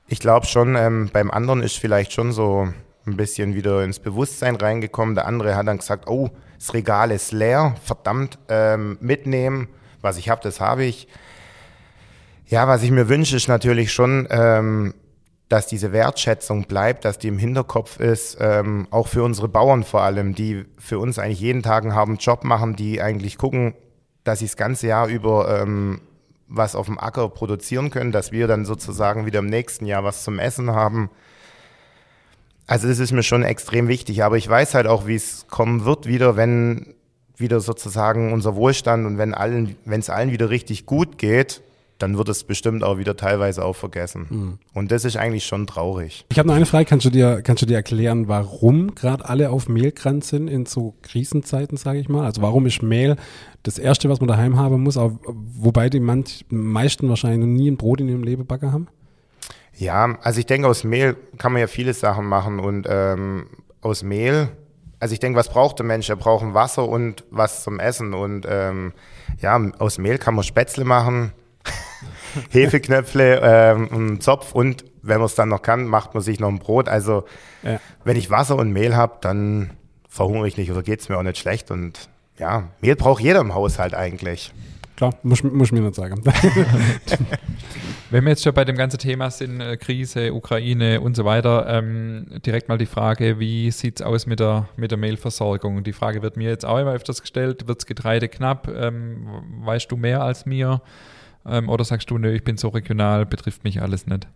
Ich 0.07 0.19
glaube 0.19 0.45
schon, 0.45 0.75
ähm, 0.75 1.09
beim 1.11 1.31
anderen 1.31 1.61
ist 1.61 1.77
vielleicht 1.77 2.11
schon 2.11 2.31
so 2.31 2.67
ein 3.05 3.17
bisschen 3.17 3.53
wieder 3.53 3.83
ins 3.83 3.99
Bewusstsein 3.99 4.55
reingekommen. 4.55 5.15
Der 5.15 5.27
andere 5.27 5.55
hat 5.55 5.67
dann 5.67 5.77
gesagt, 5.77 6.07
oh, 6.07 6.29
das 6.57 6.73
Regal 6.73 7.11
ist 7.11 7.31
leer, 7.31 7.75
verdammt, 7.83 8.39
ähm, 8.49 8.97
mitnehmen, 8.99 9.67
was 10.05 10.17
ich 10.17 10.29
habe, 10.29 10.39
das 10.41 10.61
habe 10.61 10.85
ich. 10.85 11.09
Ja, 12.47 12.67
was 12.67 12.83
ich 12.83 12.91
mir 12.91 13.09
wünsche, 13.09 13.35
ist 13.35 13.49
natürlich 13.49 13.91
schon, 13.91 14.27
ähm, 14.29 14.93
dass 15.49 15.67
diese 15.67 15.91
Wertschätzung 15.91 16.63
bleibt, 16.63 17.03
dass 17.03 17.19
die 17.19 17.27
im 17.27 17.37
Hinterkopf 17.37 17.99
ist, 17.99 18.37
ähm, 18.39 18.87
auch 18.91 19.07
für 19.07 19.23
unsere 19.23 19.47
Bauern 19.47 19.83
vor 19.83 20.01
allem, 20.01 20.33
die 20.33 20.65
für 20.77 20.99
uns 20.99 21.19
eigentlich 21.19 21.41
jeden 21.41 21.63
Tag 21.63 21.83
einen 21.83 21.95
harten 21.95 22.15
Job 22.15 22.43
machen, 22.43 22.75
die 22.75 23.01
eigentlich 23.01 23.37
gucken, 23.37 23.75
dass 24.23 24.39
sie 24.39 24.45
das 24.45 24.57
ganze 24.57 24.87
Jahr 24.87 25.07
über 25.07 25.61
ähm, 25.61 26.01
was 26.47 26.75
auf 26.75 26.85
dem 26.85 26.99
Acker 26.99 27.29
produzieren 27.29 27.89
können, 27.89 28.11
dass 28.11 28.31
wir 28.31 28.47
dann 28.47 28.65
sozusagen 28.65 29.25
wieder 29.25 29.39
im 29.39 29.47
nächsten 29.47 29.85
Jahr 29.85 30.03
was 30.03 30.23
zum 30.23 30.39
Essen 30.39 30.71
haben. 30.71 31.09
Also 32.67 32.87
das 32.87 32.97
ist 32.99 33.11
mir 33.11 33.23
schon 33.23 33.43
extrem 33.43 33.87
wichtig, 33.87 34.23
aber 34.23 34.37
ich 34.37 34.49
weiß 34.49 34.73
halt 34.73 34.87
auch, 34.87 35.05
wie 35.05 35.15
es 35.15 35.45
kommen 35.47 35.85
wird 35.85 36.07
wieder, 36.07 36.35
wenn 36.35 36.94
wieder 37.37 37.59
sozusagen 37.59 38.33
unser 38.33 38.55
Wohlstand 38.55 39.05
und 39.05 39.17
wenn 39.17 39.33
allen, 39.33 39.75
wenn 39.85 39.99
es 39.99 40.09
allen 40.09 40.31
wieder 40.31 40.49
richtig 40.49 40.85
gut 40.85 41.17
geht, 41.17 41.61
dann 41.97 42.17
wird 42.17 42.27
es 42.27 42.43
bestimmt 42.43 42.83
auch 42.83 42.97
wieder 42.97 43.15
teilweise 43.15 43.63
auch 43.63 43.75
vergessen. 43.75 44.25
Mhm. 44.29 44.59
Und 44.73 44.91
das 44.91 45.05
ist 45.05 45.15
eigentlich 45.15 45.45
schon 45.45 45.65
traurig. 45.65 46.25
Ich 46.29 46.37
habe 46.37 46.47
noch 46.47 46.55
eine 46.55 46.65
Frage, 46.65 46.85
kannst 46.85 47.05
du 47.05 47.09
dir, 47.09 47.41
kannst 47.41 47.61
du 47.61 47.65
dir 47.65 47.75
erklären, 47.75 48.27
warum 48.27 48.95
gerade 48.95 49.27
alle 49.27 49.49
auf 49.49 49.69
Mehlkranz 49.69 50.29
sind 50.29 50.49
in 50.49 50.65
so 50.65 50.95
Krisenzeiten, 51.03 51.77
sage 51.77 51.99
ich 51.99 52.09
mal? 52.09 52.25
Also 52.25 52.41
warum 52.41 52.65
ist 52.65 52.81
Mehl 52.81 53.15
das 53.63 53.77
Erste, 53.77 54.09
was 54.09 54.19
man 54.19 54.27
daheim 54.27 54.57
haben 54.57 54.83
muss, 54.83 54.97
auch, 54.97 55.13
wobei 55.25 55.89
die 55.89 56.01
manch, 56.01 56.45
meisten 56.49 57.07
wahrscheinlich 57.07 57.39
noch 57.39 57.47
nie 57.47 57.71
ein 57.71 57.77
Brot 57.77 58.01
in 58.01 58.09
ihrem 58.09 58.23
Lebebacker 58.23 58.71
haben? 58.71 58.87
Ja, 59.77 60.17
also 60.21 60.39
ich 60.39 60.45
denke, 60.45 60.67
aus 60.67 60.83
Mehl 60.83 61.15
kann 61.37 61.53
man 61.53 61.61
ja 61.61 61.67
viele 61.67 61.93
Sachen 61.93 62.25
machen 62.25 62.59
und 62.59 62.87
ähm, 62.89 63.47
aus 63.81 64.03
Mehl, 64.03 64.49
also 64.99 65.13
ich 65.13 65.19
denke, 65.19 65.37
was 65.37 65.49
braucht 65.49 65.79
der 65.79 65.85
Mensch? 65.85 66.09
Er 66.09 66.15
braucht 66.15 66.53
Wasser 66.53 66.87
und 66.87 67.23
was 67.29 67.63
zum 67.63 67.79
Essen 67.79 68.13
und 68.13 68.45
ähm, 68.49 68.93
ja, 69.39 69.59
aus 69.79 69.97
Mehl 69.97 70.17
kann 70.17 70.35
man 70.35 70.43
Spätzle 70.43 70.85
machen, 70.85 71.31
Hefeknöpfle, 72.51 73.41
ähm, 73.43 73.89
einen 73.91 74.21
Zopf 74.21 74.53
und 74.53 74.85
wenn 75.01 75.17
man 75.17 75.27
es 75.27 75.35
dann 75.35 75.49
noch 75.49 75.61
kann, 75.61 75.85
macht 75.85 76.13
man 76.13 76.23
sich 76.23 76.39
noch 76.39 76.49
ein 76.49 76.59
Brot. 76.59 76.89
Also 76.89 77.25
ja. 77.61 77.79
wenn 78.03 78.17
ich 78.17 78.31
Wasser 78.31 78.55
und 78.57 78.71
Mehl 78.71 78.95
habe, 78.95 79.17
dann 79.21 79.71
verhungere 80.09 80.47
ich 80.47 80.57
nicht 80.57 80.71
oder 80.71 80.81
geht 80.81 81.01
es 81.01 81.09
mir 81.09 81.17
auch 81.17 81.23
nicht 81.23 81.37
schlecht. 81.37 81.69
Und 81.69 82.09
ja, 82.37 82.69
Mehl 82.81 82.95
braucht 82.95 83.21
jeder 83.21 83.41
im 83.41 83.53
Haushalt 83.53 83.93
eigentlich. 83.93 84.51
Klar, 84.95 85.13
muss, 85.23 85.43
muss 85.43 85.67
ich 85.67 85.71
mir 85.73 85.81
nicht 85.81 85.95
sagen. 85.95 86.21
Wenn 88.11 88.23
wir 88.23 88.29
jetzt 88.29 88.43
schon 88.43 88.53
bei 88.53 88.63
dem 88.63 88.77
ganzen 88.77 88.99
Thema 88.99 89.29
sind, 89.29 89.59
äh, 89.59 89.77
Krise, 89.77 90.33
Ukraine 90.33 91.01
und 91.01 91.15
so 91.15 91.25
weiter, 91.25 91.65
ähm, 91.67 92.27
direkt 92.45 92.69
mal 92.69 92.77
die 92.77 92.85
Frage, 92.85 93.39
wie 93.39 93.71
sieht 93.71 93.99
es 93.99 94.05
aus 94.05 94.25
mit 94.25 94.39
der, 94.39 94.69
mit 94.77 94.91
der 94.91 94.97
Mehlversorgung? 94.97 95.83
Die 95.83 95.91
Frage 95.91 96.21
wird 96.21 96.37
mir 96.37 96.49
jetzt 96.49 96.65
auch 96.65 96.77
immer 96.77 96.93
öfters 96.93 97.21
gestellt, 97.21 97.67
wird 97.67 97.79
das 97.79 97.85
Getreide 97.85 98.29
knapp? 98.29 98.67
Ähm, 98.67 99.27
weißt 99.63 99.91
du 99.91 99.97
mehr 99.97 100.21
als 100.21 100.45
mir? 100.45 100.81
Ähm, 101.45 101.67
oder 101.67 101.83
sagst 101.83 102.09
du, 102.09 102.17
nö, 102.17 102.33
ich 102.33 102.43
bin 102.43 102.57
so 102.57 102.69
regional, 102.69 103.25
betrifft 103.25 103.63
mich 103.63 103.81
alles 103.81 104.07
nicht? 104.07 104.27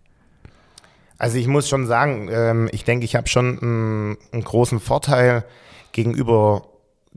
Also 1.17 1.37
ich 1.37 1.47
muss 1.47 1.69
schon 1.69 1.85
sagen, 1.85 2.29
ähm, 2.31 2.69
ich 2.71 2.85
denke, 2.85 3.05
ich 3.05 3.15
habe 3.15 3.27
schon 3.27 3.59
einen, 3.59 4.17
einen, 4.31 4.43
großen 4.43 4.79
Vorteil 4.79 5.43
gegenüber 5.91 6.63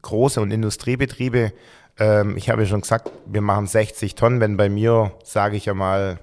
große 0.02 0.40
und 0.40 0.50
Industriebetriebe. 0.50 1.52
Ähm, 2.02 2.36
ich 2.36 2.50
habe 2.50 2.62
ja 2.62 2.68
schon 2.68 2.80
gesagt, 2.80 3.10
wir 3.26 3.40
machen 3.42 3.66
60 3.66 4.14
Tonnen. 4.14 4.40
Wenn 4.40 4.56
bei 4.56 4.68
mir, 4.68 5.12
sage 5.24 5.56
ich 5.56 5.66
ja 5.66 5.74
mal, 5.74 6.18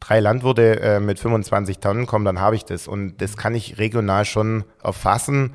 drei 0.00 0.20
Landwirte 0.20 0.80
äh, 0.80 1.00
mit 1.00 1.18
25 1.18 1.78
Tonnen 1.78 2.06
kommen, 2.06 2.24
dann 2.24 2.40
habe 2.40 2.56
ich 2.56 2.64
das. 2.64 2.86
Und 2.88 3.18
das 3.22 3.36
kann 3.36 3.54
ich 3.54 3.78
regional 3.78 4.24
schon 4.24 4.64
erfassen. 4.82 5.54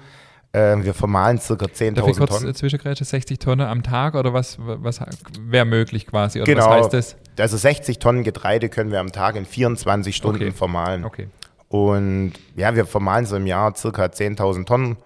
Äh, 0.53 0.77
wir 0.83 0.93
vermahlen 0.93 1.39
circa 1.39 1.67
Darf 1.67 1.79
ich 1.81 1.87
10.000 1.93 2.17
kurz 2.17 2.29
Tonnen. 2.39 2.55
zwischengrätschen? 2.55 3.05
60 3.05 3.39
Tonnen 3.39 3.67
am 3.67 3.83
Tag 3.83 4.15
oder 4.15 4.33
was, 4.33 4.57
was 4.59 4.99
wäre 5.39 5.65
möglich 5.65 6.07
quasi? 6.07 6.39
Oder 6.41 6.53
Genau. 6.53 6.69
was 6.69 6.85
heißt 6.85 6.93
das? 6.93 7.15
Also 7.39 7.57
60 7.57 7.99
Tonnen 7.99 8.23
Getreide 8.23 8.67
können 8.69 8.91
wir 8.91 8.99
am 8.99 9.11
Tag 9.11 9.35
in 9.35 9.45
24 9.45 10.15
Stunden 10.15 10.41
Okay. 10.43 10.51
vermahlen. 10.51 11.05
Okay. 11.05 11.29
Und 11.69 12.33
ja, 12.57 12.75
wir 12.75 12.85
vermahlen 12.85 13.25
so 13.25 13.37
im 13.37 13.47
Jahr 13.47 13.73
circa 13.75 14.03
10.000 14.05 14.65
Tonnen 14.65 14.97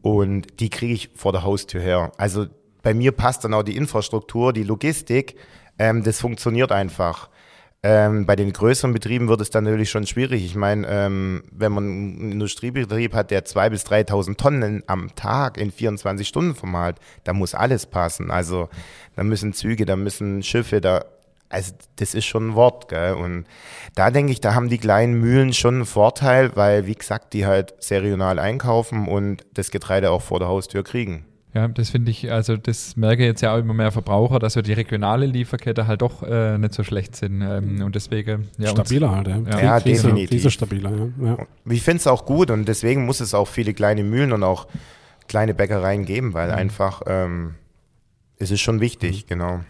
und 0.00 0.58
die 0.58 0.68
kriege 0.70 0.92
ich 0.94 1.10
vor 1.14 1.30
der 1.30 1.44
Haustür 1.44 1.80
her. 1.80 2.10
Also 2.16 2.46
bei 2.82 2.94
mir 2.94 3.12
passt 3.12 3.44
dann 3.44 3.54
auch 3.54 3.62
die 3.62 3.76
Infrastruktur, 3.76 4.52
die 4.52 4.64
Logistik, 4.64 5.36
ähm, 5.78 6.02
das 6.02 6.20
funktioniert 6.20 6.72
einfach. 6.72 7.28
Ähm, 7.84 8.26
bei 8.26 8.36
den 8.36 8.52
größeren 8.52 8.92
Betrieben 8.92 9.26
wird 9.26 9.40
es 9.40 9.50
dann 9.50 9.64
natürlich 9.64 9.90
schon 9.90 10.06
schwierig. 10.06 10.44
Ich 10.44 10.54
meine, 10.54 10.86
ähm, 10.88 11.42
wenn 11.50 11.72
man 11.72 11.84
einen 11.84 12.32
Industriebetrieb 12.32 13.12
hat, 13.12 13.32
der 13.32 13.44
2.000 13.44 13.70
bis 13.70 13.84
3.000 13.86 14.36
Tonnen 14.36 14.82
am 14.86 15.12
Tag 15.16 15.58
in 15.58 15.72
24 15.72 16.28
Stunden 16.28 16.54
vermahlt, 16.54 16.98
da 17.24 17.32
muss 17.32 17.56
alles 17.56 17.86
passen. 17.86 18.30
Also 18.30 18.68
da 19.16 19.24
müssen 19.24 19.52
Züge, 19.52 19.84
da 19.84 19.96
müssen 19.96 20.44
Schiffe, 20.44 20.80
da 20.80 21.04
also 21.48 21.74
das 21.96 22.14
ist 22.14 22.24
schon 22.24 22.50
ein 22.50 22.54
Wort, 22.54 22.88
gell? 22.88 23.12
Und 23.14 23.44
da 23.94 24.10
denke 24.10 24.32
ich, 24.32 24.40
da 24.40 24.54
haben 24.54 24.70
die 24.70 24.78
kleinen 24.78 25.14
Mühlen 25.14 25.52
schon 25.52 25.74
einen 25.74 25.86
Vorteil, 25.86 26.56
weil, 26.56 26.86
wie 26.86 26.94
gesagt, 26.94 27.34
die 27.34 27.44
halt 27.44 27.74
saisonal 27.78 28.38
einkaufen 28.38 29.06
und 29.06 29.44
das 29.52 29.70
Getreide 29.70 30.12
auch 30.12 30.22
vor 30.22 30.38
der 30.38 30.48
Haustür 30.48 30.82
kriegen. 30.82 31.26
Ja, 31.54 31.68
das 31.68 31.90
finde 31.90 32.10
ich, 32.10 32.32
also 32.32 32.56
das 32.56 32.96
merke 32.96 33.24
jetzt 33.26 33.42
ja 33.42 33.54
auch 33.54 33.58
immer 33.58 33.74
mehr 33.74 33.92
Verbraucher, 33.92 34.38
dass 34.38 34.54
so 34.54 34.62
die 34.62 34.72
regionale 34.72 35.26
Lieferkette 35.26 35.86
halt 35.86 36.00
doch 36.00 36.22
äh, 36.22 36.56
nicht 36.56 36.72
so 36.72 36.82
schlecht 36.82 37.14
sind. 37.14 37.42
Ähm, 37.42 37.82
und 37.82 37.94
deswegen, 37.94 38.48
ja, 38.56 38.70
uns- 38.70 38.80
Stabiler 38.80 39.10
halt, 39.10 39.28
ja. 39.28 39.38
Ja. 39.38 39.60
Ja, 39.62 39.80
Krise, 39.80 40.02
definitiv. 40.04 40.30
Krise 40.30 40.50
stabiler, 40.50 40.90
ja. 41.20 41.26
ja. 41.26 41.46
Ich 41.70 41.82
finde 41.82 41.98
es 41.98 42.06
auch 42.06 42.24
gut 42.24 42.50
und 42.50 42.66
deswegen 42.66 43.04
muss 43.04 43.20
es 43.20 43.34
auch 43.34 43.48
viele 43.48 43.74
kleine 43.74 44.02
Mühlen 44.02 44.32
und 44.32 44.42
auch 44.42 44.66
kleine 45.28 45.52
Bäckereien 45.52 46.06
geben, 46.06 46.32
weil 46.32 46.50
einfach 46.50 47.02
ähm, 47.06 47.54
es 48.38 48.50
ist 48.50 48.60
schon 48.62 48.80
wichtig, 48.80 49.26
genau. 49.26 49.60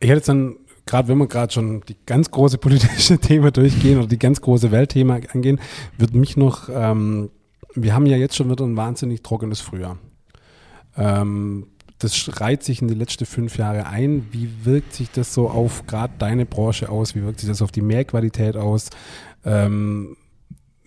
Ich 0.00 0.08
hätte 0.08 0.16
jetzt 0.18 0.28
dann, 0.28 0.56
gerade 0.86 1.06
wenn 1.06 1.18
wir 1.18 1.28
gerade 1.28 1.52
schon 1.52 1.82
die 1.88 1.96
ganz 2.04 2.30
große 2.32 2.58
politische 2.58 3.16
Thema 3.20 3.52
durchgehen 3.52 3.98
oder 3.98 4.08
die 4.08 4.18
ganz 4.18 4.40
große 4.40 4.72
Weltthema 4.72 5.20
angehen, 5.32 5.60
würde 5.98 6.18
mich 6.18 6.36
noch, 6.36 6.68
ähm, 6.68 7.30
wir 7.76 7.94
haben 7.94 8.06
ja 8.06 8.16
jetzt 8.16 8.34
schon 8.34 8.50
wieder 8.50 8.64
ein 8.64 8.76
wahnsinnig 8.76 9.22
trockenes 9.22 9.60
Frühjahr. 9.60 9.98
Ähm, 10.96 11.66
das 11.98 12.40
reiht 12.40 12.62
sich 12.62 12.82
in 12.82 12.88
die 12.88 12.94
letzten 12.94 13.24
fünf 13.24 13.56
Jahre 13.56 13.86
ein. 13.86 14.26
Wie 14.30 14.50
wirkt 14.64 14.92
sich 14.92 15.10
das 15.10 15.32
so 15.32 15.48
auf 15.48 15.86
gerade 15.86 16.12
deine 16.18 16.44
Branche 16.44 16.90
aus? 16.90 17.14
Wie 17.14 17.22
wirkt 17.22 17.40
sich 17.40 17.48
das 17.48 17.62
auf 17.62 17.72
die 17.72 17.80
Mehrqualität 17.80 18.56
aus? 18.56 18.90
Ähm, 19.44 20.16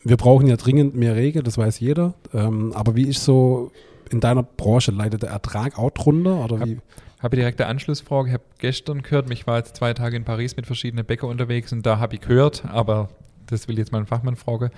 wir 0.03 0.17
brauchen 0.17 0.47
ja 0.47 0.55
dringend 0.55 0.95
mehr 0.95 1.15
Regen, 1.15 1.43
das 1.43 1.57
weiß 1.57 1.79
jeder. 1.79 2.13
Ähm, 2.33 2.73
aber 2.73 2.95
wie 2.95 3.07
ist 3.07 3.23
so 3.23 3.71
in 4.11 4.19
deiner 4.19 4.43
Branche? 4.43 4.91
Leidet 4.91 5.23
der 5.23 5.29
Ertrag 5.31 5.79
auch 5.79 5.89
drunter? 5.91 6.43
Oder 6.43 6.65
wie? 6.65 6.79
Habe 7.21 7.35
direkt 7.35 7.59
eine 7.59 7.69
Anschlussfrage. 7.69 8.29
Ich 8.29 8.33
habe 8.33 8.43
gestern 8.59 9.01
gehört, 9.01 9.29
ich 9.31 9.45
war 9.45 9.57
jetzt 9.57 9.75
zwei 9.75 9.93
Tage 9.93 10.15
in 10.15 10.23
Paris 10.23 10.55
mit 10.55 10.65
verschiedenen 10.67 11.05
Bäcker 11.05 11.27
unterwegs 11.27 11.73
und 11.73 11.85
da 11.85 11.99
habe 11.99 12.15
ich 12.15 12.21
gehört, 12.21 12.63
aber 12.65 13.09
das 13.47 13.67
will 13.67 13.77
jetzt 13.77 13.91
mal 13.91 13.97
ein 13.97 14.05
Fachmann 14.05 14.35
fragen, 14.35 14.69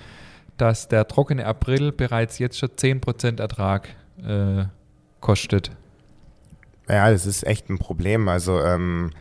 dass 0.56 0.88
der 0.88 1.06
trockene 1.06 1.46
April 1.46 1.92
bereits 1.92 2.38
jetzt 2.38 2.58
schon 2.58 2.70
10% 2.70 3.38
Ertrag 3.38 3.90
äh, 4.26 4.64
kostet. 5.22 5.70
Ja, 6.88 7.10
das 7.10 7.24
ist 7.24 7.46
echt 7.46 7.70
ein 7.70 7.78
Problem. 7.78 8.28
Also 8.28 8.60
ähm, 8.60 9.12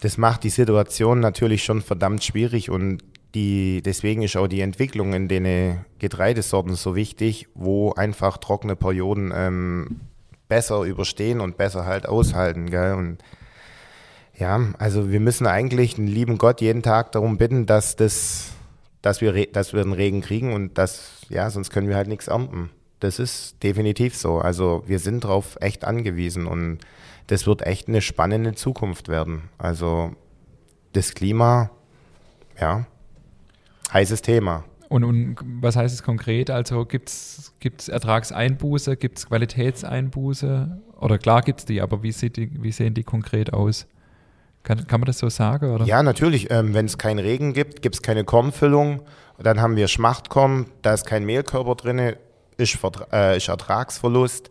das 0.00 0.18
macht 0.18 0.42
die 0.42 0.50
Situation 0.50 1.20
natürlich 1.20 1.62
schon 1.62 1.80
verdammt 1.80 2.24
schwierig 2.24 2.70
und 2.70 3.04
die, 3.34 3.82
deswegen 3.82 4.22
ist 4.22 4.36
auch 4.36 4.46
die 4.46 4.60
Entwicklung 4.60 5.12
in 5.12 5.28
den 5.28 5.84
Getreidesorten 5.98 6.74
so 6.74 6.94
wichtig, 6.94 7.48
wo 7.54 7.92
einfach 7.92 8.38
trockene 8.38 8.76
Perioden 8.76 9.32
ähm, 9.34 10.00
besser 10.48 10.82
überstehen 10.82 11.40
und 11.40 11.56
besser 11.56 11.84
halt 11.84 12.06
aushalten. 12.06 12.70
Gell? 12.70 12.94
Und 12.94 13.18
ja, 14.36 14.60
also 14.78 15.10
wir 15.10 15.20
müssen 15.20 15.46
eigentlich 15.46 15.96
den 15.96 16.06
lieben 16.06 16.38
Gott 16.38 16.60
jeden 16.60 16.82
Tag 16.82 17.12
darum 17.12 17.38
bitten, 17.38 17.66
dass 17.66 17.96
das, 17.96 18.52
dass 19.02 19.20
wir, 19.20 19.46
dass 19.52 19.72
wir 19.72 19.82
den 19.82 19.92
Regen 19.92 20.20
kriegen 20.20 20.52
und 20.52 20.78
das, 20.78 21.26
ja, 21.28 21.50
sonst 21.50 21.70
können 21.70 21.88
wir 21.88 21.96
halt 21.96 22.08
nichts 22.08 22.28
ernten. 22.28 22.70
Das 23.00 23.18
ist 23.18 23.62
definitiv 23.62 24.16
so. 24.16 24.38
Also 24.38 24.82
wir 24.86 24.98
sind 24.98 25.24
darauf 25.24 25.56
echt 25.60 25.84
angewiesen 25.84 26.46
und 26.46 26.78
das 27.26 27.46
wird 27.46 27.62
echt 27.62 27.88
eine 27.88 28.00
spannende 28.00 28.54
Zukunft 28.54 29.08
werden. 29.08 29.50
Also 29.58 30.12
das 30.92 31.14
Klima, 31.14 31.70
ja, 32.60 32.86
heißes 33.92 34.22
Thema. 34.22 34.64
Und, 34.88 35.04
und 35.04 35.36
was 35.60 35.76
heißt 35.76 35.94
es 35.94 36.02
konkret? 36.02 36.50
Also 36.50 36.84
gibt 36.84 37.08
es 37.08 37.88
Ertragseinbuße, 37.88 38.96
gibt 38.96 39.18
es 39.18 39.26
Qualitätseinbuße? 39.26 40.80
Oder 41.00 41.18
klar 41.18 41.42
gibt 41.42 41.60
es 41.60 41.66
die, 41.66 41.80
aber 41.80 42.02
wie, 42.02 42.12
sieht 42.12 42.36
die, 42.36 42.50
wie 42.62 42.70
sehen 42.70 42.94
die 42.94 43.02
konkret 43.02 43.52
aus? 43.52 43.86
Kann, 44.62 44.86
kann 44.86 45.00
man 45.00 45.06
das 45.06 45.18
so 45.18 45.28
sagen? 45.28 45.74
Oder? 45.74 45.84
Ja, 45.84 46.02
natürlich. 46.02 46.50
Ähm, 46.50 46.74
Wenn 46.74 46.86
es 46.86 46.96
keinen 46.96 47.18
Regen 47.18 47.52
gibt, 47.52 47.82
gibt 47.82 47.96
es 47.96 48.02
keine 48.02 48.24
Kornfüllung. 48.24 49.00
Dann 49.38 49.60
haben 49.60 49.76
wir 49.76 49.88
Schmachtkorn, 49.88 50.66
da 50.82 50.94
ist 50.94 51.06
kein 51.06 51.24
Mehlkörper 51.24 51.74
drin, 51.74 52.14
ist, 52.56 52.76
Vertra- 52.76 53.12
äh, 53.12 53.36
ist 53.36 53.48
Ertragsverlust, 53.48 54.50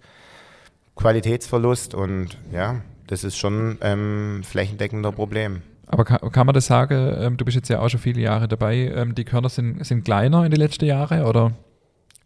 Qualitätsverlust 0.95 1.93
und 1.95 2.37
ja, 2.51 2.81
das 3.07 3.23
ist 3.23 3.37
schon 3.37 3.77
ähm, 3.81 4.41
flächendeckender 4.43 5.11
Problem. 5.11 5.61
Aber 5.87 6.05
kann, 6.05 6.31
kann 6.31 6.45
man 6.45 6.53
das 6.53 6.67
sagen, 6.67 7.13
ähm, 7.17 7.37
du 7.37 7.45
bist 7.45 7.55
jetzt 7.55 7.69
ja 7.69 7.79
auch 7.79 7.89
schon 7.89 7.99
viele 7.99 8.21
Jahre 8.21 8.47
dabei, 8.47 8.91
ähm, 8.95 9.15
die 9.15 9.25
Körner 9.25 9.49
sind, 9.49 9.85
sind 9.85 10.05
kleiner 10.05 10.45
in 10.45 10.51
den 10.51 10.59
letzten 10.59 10.85
Jahren 10.85 11.23
oder, 11.23 11.51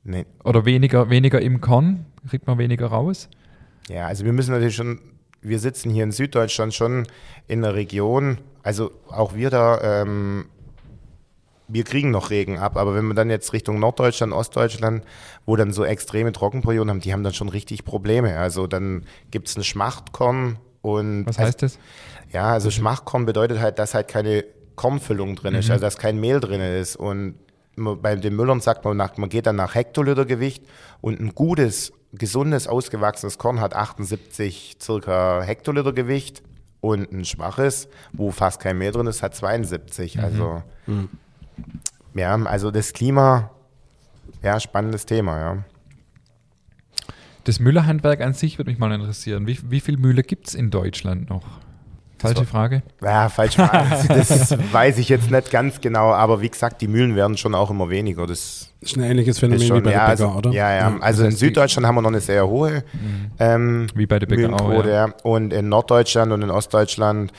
Nee. 0.03 0.25
oder 0.43 0.65
weniger, 0.65 1.09
weniger 1.09 1.41
im 1.41 1.59
Korn? 1.61 2.05
Kriegt 2.29 2.47
man 2.47 2.57
weniger 2.57 2.87
raus? 2.87 3.29
Ja, 3.89 4.07
also 4.07 4.25
wir 4.25 4.33
müssen 4.33 4.51
natürlich 4.51 4.75
schon, 4.75 4.99
wir 5.41 5.59
sitzen 5.59 5.89
hier 5.89 6.03
in 6.03 6.11
Süddeutschland 6.11 6.73
schon 6.73 7.07
in 7.47 7.61
der 7.61 7.73
Region, 7.73 8.37
also 8.63 8.91
auch 9.09 9.33
wir 9.35 9.49
da, 9.49 10.01
ähm, 10.01 10.45
wir 11.67 11.83
kriegen 11.83 12.11
noch 12.11 12.29
Regen 12.29 12.57
ab, 12.59 12.77
aber 12.77 12.95
wenn 12.95 13.05
wir 13.07 13.13
dann 13.13 13.29
jetzt 13.29 13.51
Richtung 13.53 13.79
Norddeutschland, 13.79 14.31
Ostdeutschland, 14.33 15.03
wo 15.45 15.55
dann 15.55 15.73
so 15.73 15.83
extreme 15.83 16.31
Trockenperioden 16.31 16.89
haben, 16.89 16.99
die 17.01 17.11
haben 17.13 17.23
dann 17.23 17.33
schon 17.33 17.49
richtig 17.49 17.83
Probleme. 17.83 18.37
Also 18.37 18.67
dann 18.67 19.03
gibt 19.31 19.49
es 19.49 19.57
ein 19.57 19.63
Schmachtkorn 19.63 20.57
und 20.81 21.25
Was 21.27 21.37
heißt 21.39 21.61
das? 21.63 21.79
ja, 22.31 22.45
also 22.53 22.71
Schmachtkorn 22.71 23.25
bedeutet 23.25 23.59
halt, 23.59 23.79
dass 23.79 23.93
halt 23.93 24.07
keine 24.07 24.45
Kornfüllung 24.75 25.35
drin 25.35 25.55
ist, 25.55 25.69
also 25.71 25.81
dass 25.81 25.97
kein 25.97 26.19
Mehl 26.19 26.39
drin 26.39 26.61
ist. 26.61 26.95
Und 26.95 27.35
man- 27.75 28.01
bei 28.01 28.15
den 28.15 28.35
Müllern 28.35 28.61
sagt 28.61 28.85
man, 28.85 28.95
nach, 28.95 29.17
man 29.17 29.27
geht 29.29 29.45
dann 29.47 29.55
nach 29.57 29.75
Hektolitergewicht 29.75 30.63
und 31.01 31.19
ein 31.19 31.33
gutes, 31.35 31.91
gesundes, 32.13 32.67
ausgewachsenes 32.67 33.37
Korn 33.37 33.59
hat 33.59 33.75
78 33.75 34.77
circa 34.81 35.41
Hektolitergewicht 35.41 36.43
und 36.79 37.11
ein 37.11 37.25
schwaches, 37.25 37.89
wo 38.13 38.31
fast 38.31 38.61
kein 38.61 38.77
Mehl 38.77 38.91
drin 38.91 39.07
ist, 39.07 39.21
hat 39.23 39.35
72. 39.35 40.19
Also 40.21 40.63
ja, 42.15 42.35
also 42.35 42.71
das 42.71 42.93
Klima, 42.93 43.51
ja, 44.43 44.59
spannendes 44.59 45.05
Thema, 45.05 45.39
ja. 45.39 45.57
Das 47.43 47.59
Müllerhandwerk 47.59 48.21
an 48.21 48.33
sich 48.33 48.57
würde 48.57 48.69
mich 48.69 48.79
mal 48.79 48.91
interessieren. 48.91 49.47
Wie, 49.47 49.57
wie 49.69 49.79
viele 49.79 49.97
Mühle 49.97 50.21
gibt 50.23 50.49
es 50.49 50.55
in 50.55 50.69
Deutschland 50.69 51.29
noch? 51.29 51.43
Falsche 52.19 52.39
war- 52.39 52.45
Frage. 52.45 52.83
Ja, 53.01 53.29
falsch. 53.29 53.55
das 54.07 54.57
weiß 54.73 54.97
ich 54.97 55.07
jetzt 55.09 55.29
nicht 55.29 55.51
ganz 55.51 55.79
genau, 55.79 56.11
aber 56.11 56.41
wie 56.41 56.49
gesagt, 56.49 56.81
die 56.81 56.87
Mühlen 56.87 57.15
werden 57.15 57.37
schon 57.37 57.53
auch 57.53 57.69
immer 57.69 57.89
weniger. 57.89 58.25
Das 58.25 58.73
Das 58.81 58.91
ist 58.91 58.97
ein 58.97 59.03
ähnliches 59.03 59.39
Phänomen 59.39 59.57
ist 59.59 59.63
wie 59.63 59.67
schon, 59.67 59.83
bei 59.83 59.91
ja, 59.91 60.07
der 60.07 60.15
Bäcker, 60.15 60.25
also, 60.29 60.37
oder? 60.37 60.51
ja, 60.51 60.73
ja. 60.75 60.97
Also 60.99 61.23
in 61.23 61.27
heißt, 61.29 61.39
Süddeutschland 61.39 61.85
haben 61.85 61.95
wir 61.95 62.01
noch 62.01 62.09
eine 62.09 62.21
sehr 62.21 62.47
hohe 62.47 62.83
ähm, 63.39 63.87
Wie 63.93 64.07
bei 64.07 64.19
der 64.19 64.25
Bäcker 64.25 64.53
auch, 64.53 64.85
ja. 64.85 65.13
Und 65.23 65.53
in 65.53 65.69
Norddeutschland 65.69 66.31
und 66.31 66.41
in 66.41 66.49
Ostdeutschland, 66.49 67.31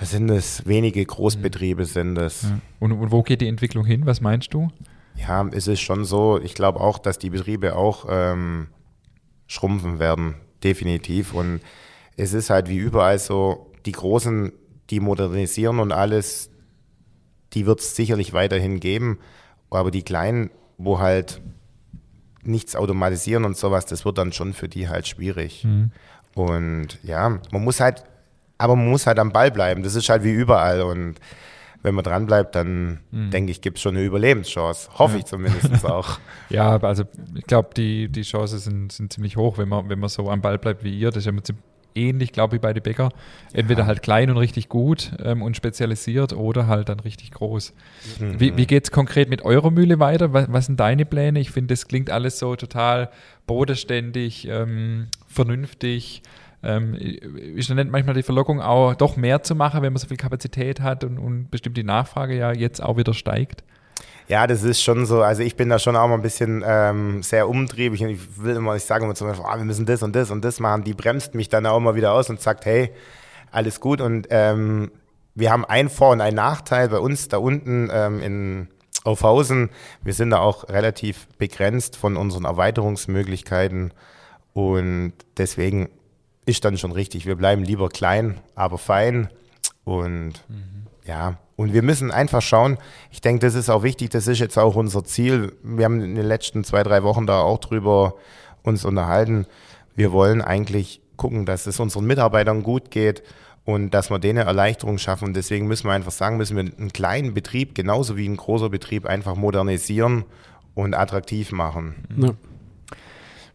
da 0.00 0.06
sind 0.06 0.30
es 0.30 0.66
wenige 0.66 1.04
Großbetriebe, 1.04 1.84
sind 1.84 2.16
es. 2.16 2.44
Ja. 2.44 2.58
Und, 2.78 2.92
und 2.92 3.12
wo 3.12 3.22
geht 3.22 3.42
die 3.42 3.48
Entwicklung 3.48 3.84
hin? 3.84 4.06
Was 4.06 4.22
meinst 4.22 4.54
du? 4.54 4.68
Ja, 5.14 5.46
es 5.52 5.68
ist 5.68 5.80
schon 5.80 6.06
so. 6.06 6.40
Ich 6.40 6.54
glaube 6.54 6.80
auch, 6.80 6.98
dass 6.98 7.18
die 7.18 7.28
Betriebe 7.28 7.76
auch 7.76 8.06
ähm, 8.08 8.68
schrumpfen 9.46 9.98
werden, 9.98 10.36
definitiv. 10.64 11.34
Und 11.34 11.60
es 12.16 12.32
ist 12.32 12.48
halt 12.48 12.70
wie 12.70 12.78
überall 12.78 13.18
so, 13.18 13.70
die 13.84 13.92
Großen, 13.92 14.52
die 14.88 15.00
modernisieren 15.00 15.78
und 15.80 15.92
alles, 15.92 16.48
die 17.52 17.66
wird 17.66 17.80
es 17.80 17.94
sicherlich 17.94 18.32
weiterhin 18.32 18.80
geben. 18.80 19.18
Aber 19.68 19.90
die 19.90 20.02
Kleinen, 20.02 20.50
wo 20.78 20.98
halt 20.98 21.42
nichts 22.42 22.74
automatisieren 22.74 23.44
und 23.44 23.54
sowas, 23.54 23.84
das 23.84 24.06
wird 24.06 24.16
dann 24.16 24.32
schon 24.32 24.54
für 24.54 24.68
die 24.70 24.88
halt 24.88 25.06
schwierig. 25.06 25.66
Und 26.34 26.98
ja, 27.02 27.38
man 27.52 27.64
muss 27.64 27.80
halt, 27.80 28.04
aber 28.60 28.76
man 28.76 28.88
muss 28.90 29.06
halt 29.06 29.18
am 29.18 29.32
Ball 29.32 29.50
bleiben. 29.50 29.82
Das 29.82 29.94
ist 29.94 30.08
halt 30.08 30.22
wie 30.22 30.30
überall. 30.32 30.82
Und 30.82 31.16
wenn 31.82 31.94
man 31.94 32.04
dran 32.04 32.26
bleibt, 32.26 32.54
dann 32.54 33.00
denke 33.10 33.50
ich, 33.50 33.60
gibt 33.62 33.78
es 33.78 33.82
schon 33.82 33.96
eine 33.96 34.04
Überlebenschance. 34.04 34.90
Hoffe 34.98 35.16
ich 35.18 35.24
zumindest 35.24 35.84
auch. 35.84 36.18
Ja, 36.50 36.76
also 36.76 37.04
ich 37.34 37.44
glaube, 37.46 37.70
die, 37.74 38.08
die 38.08 38.22
Chancen 38.22 38.58
sind, 38.58 38.92
sind 38.92 39.12
ziemlich 39.12 39.36
hoch, 39.36 39.56
wenn 39.58 39.68
man, 39.68 39.88
wenn 39.88 39.98
man 39.98 40.10
so 40.10 40.28
am 40.30 40.40
Ball 40.42 40.58
bleibt 40.58 40.84
wie 40.84 40.96
ihr. 40.98 41.08
Das 41.08 41.18
ist 41.18 41.24
ja 41.24 41.30
im 41.30 41.36
Prinzip 41.36 41.56
ähnlich, 41.94 42.32
glaube 42.32 42.54
ich, 42.56 42.62
bei 42.62 42.72
den 42.72 42.82
Bäcker. 42.82 43.08
Entweder 43.52 43.80
Ja. 43.80 43.86
halt 43.86 44.02
klein 44.02 44.30
und 44.30 44.36
richtig 44.36 44.68
gut 44.68 45.10
ähm, 45.24 45.42
und 45.42 45.56
spezialisiert 45.56 46.32
oder 46.34 46.66
halt 46.68 46.88
dann 46.88 47.00
richtig 47.00 47.30
groß. 47.32 47.72
Mhm. 48.20 48.38
Wie, 48.38 48.56
wie 48.56 48.66
geht 48.66 48.84
es 48.84 48.90
konkret 48.92 49.28
mit 49.30 49.42
eurer 49.42 49.70
Mühle 49.70 49.98
weiter? 49.98 50.32
Was, 50.32 50.46
was 50.52 50.66
sind 50.66 50.78
deine 50.78 51.04
Pläne? 51.06 51.40
Ich 51.40 51.50
finde, 51.50 51.72
das 51.74 51.88
klingt 51.88 52.10
alles 52.10 52.38
so 52.38 52.54
total 52.56 53.08
bodenständig, 53.46 54.46
ähm, 54.48 55.08
vernünftig. 55.26 56.22
Ähm, 56.62 56.94
ist 56.94 57.70
dann 57.70 57.90
manchmal 57.90 58.14
die 58.14 58.22
Verlockung 58.22 58.60
auch 58.60 58.94
doch 58.94 59.16
mehr 59.16 59.42
zu 59.42 59.54
machen, 59.54 59.82
wenn 59.82 59.92
man 59.92 60.00
so 60.00 60.08
viel 60.08 60.16
Kapazität 60.16 60.80
hat 60.80 61.04
und, 61.04 61.18
und 61.18 61.50
bestimmt 61.50 61.76
die 61.76 61.84
Nachfrage 61.84 62.36
ja 62.36 62.52
jetzt 62.52 62.82
auch 62.82 62.96
wieder 62.96 63.14
steigt? 63.14 63.64
Ja, 64.28 64.46
das 64.46 64.62
ist 64.62 64.82
schon 64.82 65.06
so. 65.06 65.22
Also 65.22 65.42
ich 65.42 65.56
bin 65.56 65.68
da 65.68 65.78
schon 65.78 65.96
auch 65.96 66.06
mal 66.06 66.14
ein 66.14 66.22
bisschen 66.22 66.62
ähm, 66.64 67.22
sehr 67.22 67.48
umtriebig 67.48 68.02
und 68.02 68.10
ich 68.10 68.20
will 68.42 68.56
immer, 68.56 68.76
ich 68.76 68.84
sage 68.84 69.04
immer 69.04 69.14
zum 69.14 69.26
Beispiel, 69.26 69.44
ah, 69.44 69.56
wir 69.56 69.64
müssen 69.64 69.86
das 69.86 70.02
und 70.02 70.14
das 70.14 70.30
und 70.30 70.44
das 70.44 70.60
machen. 70.60 70.84
Die 70.84 70.94
bremst 70.94 71.34
mich 71.34 71.48
dann 71.48 71.66
auch 71.66 71.80
mal 71.80 71.96
wieder 71.96 72.12
aus 72.12 72.30
und 72.30 72.40
sagt, 72.40 72.64
hey, 72.64 72.92
alles 73.50 73.80
gut. 73.80 74.00
Und 74.00 74.28
ähm, 74.30 74.92
wir 75.34 75.50
haben 75.50 75.64
einen 75.64 75.88
Vor- 75.88 76.12
und 76.12 76.20
einen 76.20 76.36
Nachteil 76.36 76.90
bei 76.90 76.98
uns 76.98 77.26
da 77.26 77.38
unten 77.38 77.88
ähm, 77.92 78.20
in 78.20 78.68
Aufhausen. 79.02 79.70
Wir 80.04 80.12
sind 80.12 80.30
da 80.30 80.38
auch 80.38 80.68
relativ 80.68 81.26
begrenzt 81.38 81.96
von 81.96 82.16
unseren 82.16 82.44
Erweiterungsmöglichkeiten 82.44 83.92
und 84.52 85.14
deswegen 85.38 85.88
ist 86.46 86.64
dann 86.64 86.78
schon 86.78 86.92
richtig. 86.92 87.26
Wir 87.26 87.36
bleiben 87.36 87.62
lieber 87.62 87.88
klein, 87.88 88.40
aber 88.54 88.78
fein 88.78 89.28
und 89.84 90.44
ja, 91.04 91.38
und 91.56 91.72
wir 91.72 91.82
müssen 91.82 92.10
einfach 92.10 92.40
schauen. 92.40 92.78
Ich 93.10 93.20
denke, 93.20 93.44
das 93.44 93.54
ist 93.54 93.68
auch 93.68 93.82
wichtig. 93.82 94.10
Das 94.10 94.26
ist 94.26 94.38
jetzt 94.38 94.58
auch 94.58 94.76
unser 94.76 95.04
Ziel. 95.04 95.52
Wir 95.62 95.84
haben 95.84 96.00
in 96.00 96.14
den 96.14 96.24
letzten 96.24 96.64
zwei, 96.64 96.82
drei 96.82 97.02
Wochen 97.02 97.26
da 97.26 97.40
auch 97.42 97.58
drüber 97.58 98.14
uns 98.62 98.84
unterhalten. 98.84 99.46
Wir 99.94 100.12
wollen 100.12 100.40
eigentlich 100.40 101.02
gucken, 101.16 101.44
dass 101.44 101.66
es 101.66 101.78
unseren 101.78 102.06
Mitarbeitern 102.06 102.62
gut 102.62 102.90
geht 102.90 103.22
und 103.64 103.90
dass 103.90 104.10
wir 104.10 104.18
denen 104.18 104.46
Erleichterung 104.46 104.98
schaffen. 104.98 105.26
Und 105.26 105.34
deswegen 105.34 105.66
müssen 105.66 105.86
wir 105.86 105.92
einfach 105.92 106.12
sagen, 106.12 106.38
müssen 106.38 106.56
wir 106.56 106.62
einen 106.62 106.92
kleinen 106.92 107.34
Betrieb 107.34 107.74
genauso 107.74 108.16
wie 108.16 108.26
ein 108.26 108.36
großer 108.36 108.70
Betrieb 108.70 109.04
einfach 109.04 109.34
modernisieren 109.34 110.24
und 110.74 110.94
attraktiv 110.94 111.52
machen. 111.52 111.94
Ja. 112.16 112.30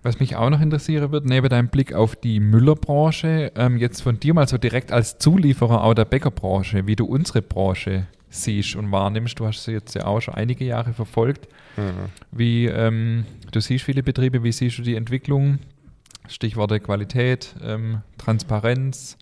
Was 0.06 0.20
mich 0.20 0.36
auch 0.36 0.52
noch 0.52 0.62
interessieren 0.62 1.12
wird, 1.12 1.26
neben 1.26 1.50
deinem 1.50 1.70
Blick 1.70 1.92
auf 1.92 2.16
die 2.16 2.40
Müllerbranche, 2.40 3.52
ähm, 3.56 3.78
jetzt 3.78 4.02
von 4.02 4.20
dir 4.20 4.36
mal 4.36 4.48
so 4.48 4.60
direkt 4.60 4.92
als 4.92 5.18
Zulieferer 5.18 5.84
auch 5.84 5.96
der 5.96 6.06
Bäckerbranche, 6.06 6.86
wie 6.86 6.96
du 6.96 7.06
unsere 7.06 7.42
Branche 7.42 8.06
siehst 8.30 8.76
und 8.76 8.92
wahrnimmst. 8.92 9.40
Du 9.40 9.48
hast 9.48 9.64
sie 9.64 9.72
jetzt 9.72 9.96
ja 9.96 10.06
auch 10.06 10.22
schon 10.22 10.36
einige 10.36 10.64
Jahre 10.64 10.94
verfolgt. 10.94 11.48
Wie 12.32 12.68
ähm, 12.68 13.26
du 13.52 13.60
siehst 13.60 13.84
viele 13.84 14.04
Betriebe, 14.04 14.44
wie 14.44 14.52
siehst 14.52 14.78
du 14.78 14.84
die 14.84 14.94
Entwicklung? 14.94 15.58
Stichworte 16.28 16.80
Qualität, 16.80 17.56
ähm, 17.64 18.04
Transparenz. 18.20 19.18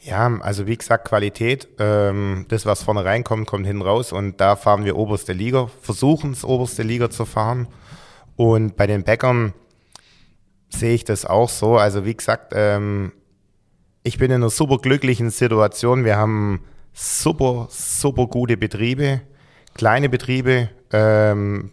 Ja, 0.00 0.34
also 0.40 0.66
wie 0.66 0.78
gesagt, 0.78 1.08
Qualität, 1.08 1.68
ähm, 1.78 2.46
das, 2.48 2.64
was 2.64 2.82
vorne 2.82 3.04
reinkommt, 3.04 3.46
kommt 3.46 3.66
hinten 3.66 3.82
raus 3.82 4.12
und 4.12 4.40
da 4.40 4.56
fahren 4.56 4.86
wir 4.86 4.96
oberste 4.96 5.34
Liga, 5.34 5.66
versuchen 5.82 6.30
es 6.30 6.42
oberste 6.42 6.84
Liga 6.84 7.10
zu 7.10 7.26
fahren. 7.26 7.68
Und 8.36 8.76
bei 8.76 8.86
den 8.86 9.04
Bäckern 9.04 9.52
sehe 10.72 10.94
ich 10.94 11.04
das 11.04 11.24
auch 11.24 11.48
so. 11.48 11.76
Also 11.76 12.04
wie 12.04 12.14
gesagt, 12.14 12.52
ähm, 12.54 13.12
ich 14.02 14.18
bin 14.18 14.30
in 14.30 14.36
einer 14.36 14.50
super 14.50 14.78
glücklichen 14.78 15.30
Situation. 15.30 16.04
Wir 16.04 16.16
haben 16.16 16.64
super, 16.92 17.68
super 17.70 18.26
gute 18.26 18.56
Betriebe, 18.56 19.22
kleine 19.74 20.08
Betriebe, 20.08 20.70
ähm, 20.92 21.70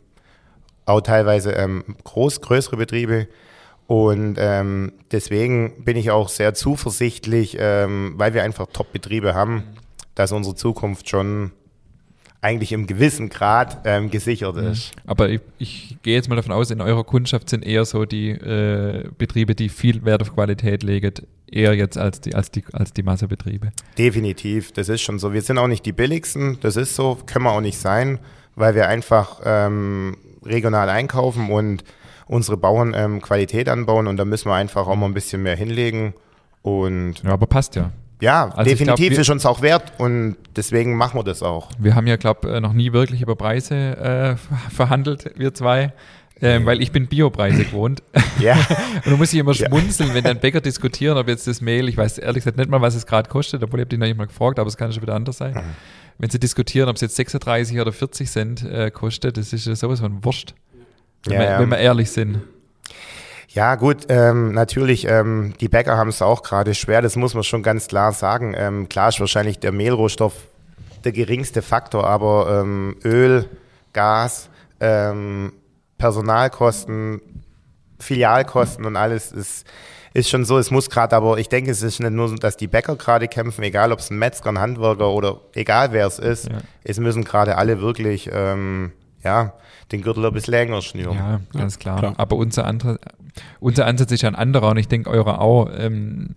auch 0.85 1.01
teilweise 1.01 1.51
ähm, 1.51 1.83
groß, 2.03 2.41
größere 2.41 2.77
Betriebe. 2.77 3.27
Und 3.87 4.35
ähm, 4.37 4.93
deswegen 5.11 5.83
bin 5.83 5.97
ich 5.97 6.11
auch 6.11 6.29
sehr 6.29 6.53
zuversichtlich, 6.53 7.57
ähm, 7.59 8.13
weil 8.17 8.33
wir 8.33 8.43
einfach 8.43 8.67
Top-Betriebe 8.71 9.33
haben, 9.33 9.63
dass 10.13 10.31
unsere 10.31 10.55
Zukunft 10.55 11.09
schon 11.09 11.51
eigentlich 12.41 12.71
im 12.71 12.87
gewissen 12.87 13.29
Grad 13.29 13.79
ähm, 13.83 14.09
gesichert 14.09 14.55
ist. 14.57 14.91
Aber 15.05 15.29
ich, 15.29 15.41
ich 15.57 15.97
gehe 16.03 16.15
jetzt 16.15 16.29
mal 16.29 16.35
davon 16.37 16.53
aus, 16.53 16.71
in 16.71 16.81
eurer 16.81 17.03
Kundschaft 17.03 17.49
sind 17.49 17.65
eher 17.65 17.83
so 17.83 18.05
die 18.05 18.29
äh, 18.29 19.09
Betriebe, 19.17 19.55
die 19.55 19.67
viel 19.67 20.05
Wert 20.05 20.21
auf 20.21 20.33
Qualität 20.33 20.83
legen, 20.83 21.13
eher 21.51 21.73
jetzt 21.73 21.97
als 21.97 22.21
die, 22.21 22.35
als 22.35 22.51
die, 22.51 22.63
als 22.71 22.93
die 22.93 23.03
Massebetriebe. 23.03 23.71
Definitiv, 23.97 24.71
das 24.71 24.87
ist 24.87 25.01
schon 25.01 25.19
so. 25.19 25.33
Wir 25.33 25.41
sind 25.41 25.57
auch 25.57 25.67
nicht 25.67 25.85
die 25.85 25.91
billigsten, 25.91 26.57
das 26.61 26.77
ist 26.77 26.95
so, 26.95 27.17
können 27.25 27.45
wir 27.45 27.51
auch 27.51 27.61
nicht 27.61 27.77
sein, 27.77 28.19
weil 28.55 28.73
wir 28.73 28.87
einfach 28.87 29.41
ähm, 29.43 30.15
regional 30.45 30.89
einkaufen 30.89 31.51
und 31.51 31.83
unsere 32.27 32.55
Bauern 32.55 32.93
ähm, 32.95 33.21
Qualität 33.21 33.67
anbauen 33.67 34.07
und 34.07 34.15
da 34.17 34.23
müssen 34.23 34.49
wir 34.49 34.55
einfach 34.55 34.87
auch 34.87 34.95
mal 34.95 35.07
ein 35.07 35.13
bisschen 35.13 35.43
mehr 35.43 35.55
hinlegen. 35.55 36.13
Und 36.61 37.23
Ja, 37.23 37.31
aber 37.31 37.47
passt 37.47 37.75
ja. 37.75 37.91
Ja, 38.21 38.45
Also 38.49 38.61
ich 38.71 38.77
definitiv 38.77 38.95
glaub, 39.07 39.11
wir- 39.11 39.19
ist 39.21 39.29
uns 39.29 39.45
auch 39.45 39.61
wert 39.61 39.93
und 39.97 40.35
deswegen 40.55 40.95
machen 40.95 41.17
wir 41.19 41.23
das 41.23 41.41
auch. 41.43 41.69
Wir 41.79 41.95
haben 41.95 42.07
ja, 42.07 42.15
glaube 42.17 42.59
noch 42.61 42.73
nie 42.73 42.91
wirklich 42.93 43.21
über 43.21 43.35
Preise 43.35 43.75
äh, 43.75 44.35
verhandelt, 44.73 45.31
wir 45.37 45.53
zwei. 45.53 45.93
Ähm, 46.41 46.65
weil 46.65 46.81
ich 46.81 46.93
bin 46.93 47.07
Biopreise 47.07 47.65
gewohnt. 47.65 48.01
Ja, 48.39 48.55
Und 49.03 49.11
du 49.11 49.17
musst 49.17 49.33
dich 49.33 49.41
immer 49.41 49.51
Ja. 49.51 49.67
schmunzeln, 49.67 50.13
wenn 50.13 50.23
dann 50.23 50.39
Bäcker 50.39 50.61
diskutieren, 50.61 51.17
ob 51.17 51.27
jetzt 51.27 51.45
das 51.47 51.59
Mehl, 51.59 51.89
ich 51.89 51.97
weiß 51.97 52.17
ehrlich 52.17 52.45
gesagt 52.45 52.55
nicht 52.57 52.69
mal, 52.69 52.79
was 52.79 52.95
es 52.95 53.05
gerade 53.05 53.27
kostet, 53.29 53.61
obwohl 53.61 53.79
ich 53.79 53.83
habe 53.83 53.89
die 53.89 53.97
noch 53.97 54.07
nicht 54.07 54.15
mal 54.17 54.27
gefragt, 54.27 54.57
aber 54.57 54.69
es 54.69 54.77
kann 54.77 54.93
schon 54.93 55.01
wieder 55.01 55.15
anders 55.15 55.37
sein. 55.39 55.61
Wenn 56.17 56.29
sie 56.29 56.39
diskutieren, 56.39 56.87
ob 56.87 56.95
es 56.95 57.01
jetzt 57.01 57.17
36 57.17 57.77
oder 57.81 57.91
40 57.91 58.31
Cent 58.31 58.63
äh, 58.63 58.89
kostet, 58.89 59.35
das 59.35 59.51
ist 59.51 59.65
ja 59.67 59.75
sowas 59.75 59.99
von 59.99 60.23
Wurscht. 60.23 60.53
Wenn, 61.25 61.33
Ja, 61.33 61.39
wir, 61.41 61.49
ja. 61.49 61.59
wenn 61.59 61.69
wir 61.71 61.77
ehrlich 61.79 62.09
sind. 62.09 62.39
Ja 63.51 63.75
gut, 63.75 64.05
ähm, 64.09 64.53
natürlich, 64.53 65.05
ähm, 65.05 65.53
die 65.59 65.69
Bäcker 65.69 65.97
haben 65.97 66.09
es 66.09 66.21
auch 66.21 66.43
gerade 66.43 66.75
schwer, 66.75 67.01
das 67.01 67.15
muss 67.15 67.33
man 67.33 67.43
schon 67.43 67.63
ganz 67.63 67.87
klar 67.87 68.13
sagen. 68.13 68.53
Ähm, 68.55 68.89
klar 68.89 69.09
ist 69.09 69.19
wahrscheinlich 69.19 69.59
der 69.59 69.71
Mehlrohstoff 69.71 70.33
der 71.03 71.11
geringste 71.13 71.61
Faktor, 71.61 72.05
aber 72.05 72.61
ähm, 72.61 72.97
Öl, 73.03 73.49
Gas, 73.93 74.49
ähm, 74.79 75.53
Personalkosten, 75.97 77.21
Filialkosten 77.99 78.85
und 78.85 78.95
alles 78.95 79.31
ist, 79.31 79.65
ist 80.13 80.29
schon 80.29 80.45
so. 80.45 80.59
Es 80.59 80.69
muss 80.69 80.89
gerade, 80.89 81.15
aber 81.15 81.39
ich 81.39 81.49
denke, 81.49 81.71
es 81.71 81.81
ist 81.81 81.99
nicht 81.99 82.11
nur, 82.11 82.29
so, 82.29 82.35
dass 82.35 82.55
die 82.55 82.67
Bäcker 82.67 82.95
gerade 82.97 83.27
kämpfen, 83.27 83.63
egal 83.63 83.91
ob 83.91 83.99
es 83.99 84.11
ein 84.11 84.19
Metzger, 84.19 84.49
ein 84.49 84.59
Handwerker 84.59 85.09
oder 85.09 85.41
egal 85.53 85.91
wer 85.91 86.05
es 86.05 86.19
ist. 86.19 86.49
Ja. 86.49 86.59
Es 86.83 86.99
müssen 86.99 87.23
gerade 87.23 87.57
alle 87.57 87.81
wirklich, 87.81 88.29
ähm, 88.31 88.91
ja, 89.23 89.53
den 89.91 90.01
Gürtel 90.01 90.25
ein 90.25 90.33
bisschen 90.33 90.53
länger 90.53 90.81
schnüren. 90.81 91.15
Ja, 91.15 91.41
ganz 91.53 91.79
klar. 91.79 91.99
klar. 91.99 92.13
Aber 92.17 92.35
unser, 92.35 92.65
andere, 92.65 92.99
unser 93.59 93.85
Ansatz 93.85 94.11
ist 94.11 94.21
ja 94.21 94.29
ein 94.29 94.35
anderer 94.35 94.69
und 94.69 94.77
ich 94.77 94.87
denke, 94.87 95.09
eurer 95.09 95.41
auch. 95.41 95.69
Ähm, 95.77 96.35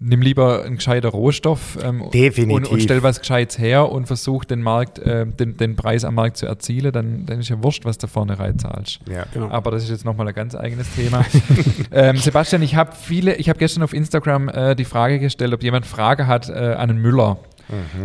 nimm 0.00 0.20
lieber 0.20 0.64
einen 0.64 0.76
gescheiter 0.76 1.08
Rohstoff 1.08 1.78
ähm, 1.82 2.04
Definitiv. 2.12 2.56
Und, 2.56 2.66
und 2.68 2.82
stell 2.82 3.02
was 3.02 3.20
Gescheites 3.20 3.58
her 3.58 3.90
und 3.90 4.06
versuch 4.06 4.44
den 4.44 4.60
Markt, 4.60 4.98
äh, 4.98 5.26
den, 5.26 5.56
den 5.56 5.76
Preis 5.76 6.04
am 6.04 6.14
Markt 6.14 6.36
zu 6.36 6.46
erzielen, 6.46 6.92
dann, 6.92 7.26
dann 7.26 7.40
ist 7.40 7.48
ja 7.48 7.62
wurscht, 7.62 7.84
was 7.84 7.96
du 7.98 8.06
vorne 8.06 8.38
reinzahlst. 8.38 9.00
Ja. 9.08 9.24
Genau. 9.32 9.50
Aber 9.50 9.70
das 9.70 9.84
ist 9.84 9.90
jetzt 9.90 10.04
nochmal 10.04 10.28
ein 10.28 10.34
ganz 10.34 10.54
eigenes 10.54 10.94
Thema. 10.94 11.24
ähm, 11.92 12.16
Sebastian, 12.16 12.62
ich 12.62 12.74
habe 12.74 12.92
viele, 12.94 13.36
ich 13.36 13.48
habe 13.48 13.58
gestern 13.58 13.82
auf 13.82 13.94
Instagram 13.94 14.48
äh, 14.48 14.74
die 14.76 14.84
Frage 14.84 15.18
gestellt, 15.18 15.54
ob 15.54 15.62
jemand 15.62 15.86
Frage 15.86 16.26
hat 16.26 16.48
äh, 16.48 16.52
an 16.52 16.90
einen 16.90 17.00
Müller. 17.00 17.38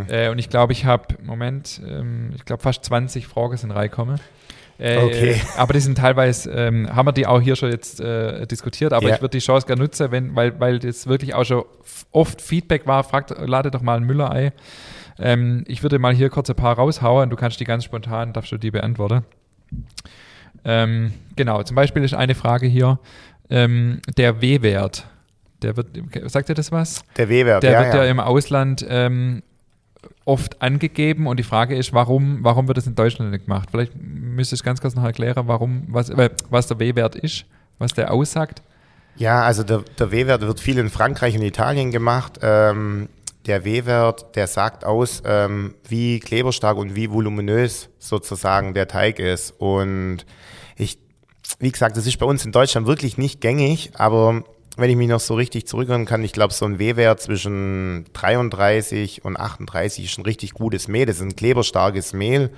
Äh, 0.08 0.30
und 0.30 0.40
ich 0.40 0.50
glaube, 0.50 0.74
ich 0.74 0.86
habe, 0.86 1.16
Moment, 1.24 1.82
ähm, 1.88 2.32
ich 2.36 2.46
glaube 2.46 2.62
fast 2.64 2.84
20 2.86 3.28
Fragen 3.28 3.58
sind 3.58 3.72
reingekommen. 3.72 4.20
Äh, 4.78 4.98
Okay. 4.98 5.42
Aber 5.58 5.74
die 5.74 5.82
sind 5.82 5.98
teilweise, 5.98 6.50
ähm, 6.52 6.94
haben 6.96 7.06
wir 7.08 7.12
die 7.12 7.28
auch 7.28 7.42
hier 7.42 7.56
schon 7.58 7.70
jetzt 7.72 8.00
äh, 8.00 8.46
diskutiert, 8.48 8.94
aber 8.94 9.10
Ja. 9.10 9.16
ich 9.16 9.22
würde 9.22 9.38
die 9.38 9.44
Chance 9.44 9.68
gerne 9.68 9.82
nutzen, 9.82 10.10
wenn, 10.12 10.36
weil, 10.38 10.58
weil 10.60 10.80
das 10.80 11.06
wirklich 11.08 11.34
auch 11.34 11.44
schon 11.44 11.66
oft 12.12 12.42
Feedback 12.42 12.88
war, 12.88 13.04
fragt, 13.04 13.32
lade 13.46 13.72
doch 13.72 13.82
mal 13.82 13.98
ein. 14.00 14.52
Ähm, 15.20 15.66
ich 15.68 15.84
würde 15.84 16.00
mal 16.00 16.14
hier 16.14 16.30
kurz 16.30 16.50
ein 16.50 16.56
paar 16.56 16.76
raushauen 16.78 17.24
und 17.24 17.30
du 17.30 17.36
kannst 17.36 17.60
die 17.60 17.66
ganz 17.66 17.84
spontan, 17.84 18.32
darfst 18.32 18.54
du 18.54 18.58
die 18.58 18.72
beantworten. 18.72 19.26
Ähm, 20.64 21.14
genau, 21.36 21.62
zum 21.64 21.76
Beispiel 21.76 22.04
ist 22.04 22.14
eine 22.14 22.36
Frage 22.36 22.68
hier, 22.68 23.00
ähm, 23.50 24.00
der 24.18 24.42
W-Wert. 24.42 25.06
Der 25.62 25.76
wird, 25.76 25.88
sagt 26.28 26.48
ihr 26.48 26.56
das 26.56 26.72
was? 26.72 27.04
Der 27.18 27.28
W-Wert, 27.28 27.64
Der 27.64 27.72
ja, 27.72 27.80
wird 27.84 27.94
ja. 27.96 28.04
ja. 28.06 28.10
im 28.12 28.20
Ausland 28.22 28.86
ähm, 28.88 29.44
oft 30.26 30.62
angegeben 30.62 31.28
und 31.28 31.38
die 31.38 31.44
Frage 31.44 31.76
ist, 31.76 31.94
warum, 31.94 32.40
warum 32.42 32.68
wird 32.68 32.78
das 32.78 32.88
in 32.88 32.96
Deutschland 32.96 33.32
nicht 33.32 33.46
gemacht? 33.46 33.70
Vielleicht 33.72 33.94
müsstest 33.96 34.62
du 34.62 34.66
ganz 34.66 34.82
kurz 34.82 34.96
noch 34.96 35.04
erklären, 35.04 35.48
warum, 35.48 35.84
was, 35.88 36.10
äh, 36.10 36.30
was 36.50 36.68
der 36.68 36.80
W-Wert 36.80 37.16
ist, 37.16 37.46
was 37.78 37.94
der 37.94 38.12
aussagt. 38.12 38.62
Ja, 39.16 39.44
also 39.44 39.64
der, 39.64 39.84
der 39.98 40.12
W-Wert 40.12 40.42
wird 40.42 40.60
viel 40.60 40.78
in 40.78 40.90
Frankreich 40.90 41.36
und 41.36 41.42
Italien 41.42 41.92
gemacht. 41.92 42.40
Ähm, 42.42 43.10
der 43.46 43.66
W-Wert, 43.66 44.36
der 44.36 44.48
sagt 44.48 44.86
aus, 44.86 45.22
ähm, 45.26 45.76
wie 45.88 46.20
kleberstark 46.20 46.78
und 46.78 46.96
wie 46.96 47.10
voluminös 47.10 47.90
sozusagen 47.98 48.74
der 48.74 48.88
Teig 48.88 49.20
ist. 49.20 49.52
Und 49.58 50.26
ich, 50.78 51.00
wie 51.60 51.72
gesagt, 51.72 51.98
das 51.98 52.06
ist 52.06 52.18
bei 52.20 52.26
uns 52.26 52.46
in 52.46 52.52
Deutschland 52.52 52.88
wirklich 52.88 53.18
nicht 53.18 53.42
gängig, 53.42 53.92
aber 53.96 54.44
wenn 54.78 54.90
ich 54.90 54.96
mich 54.96 55.08
noch 55.10 55.20
so 55.20 55.34
richtig 55.36 55.68
zurückerinnern 55.68 56.06
kann, 56.06 56.24
ich 56.24 56.32
glaube, 56.34 56.54
so 56.54 56.66
ein 56.66 56.80
W-Wert 56.80 57.20
zwischen 57.22 58.06
33 58.14 59.26
und 59.26 59.38
38 59.38 60.06
ist 60.06 60.18
ein 60.18 60.24
richtig 60.26 60.54
gutes 60.54 60.88
Mehl. 60.88 61.06
Das 61.06 61.18
ist 61.18 61.22
ein 61.24 61.36
kleberstarkes 61.36 62.14
Mehl. 62.14 62.50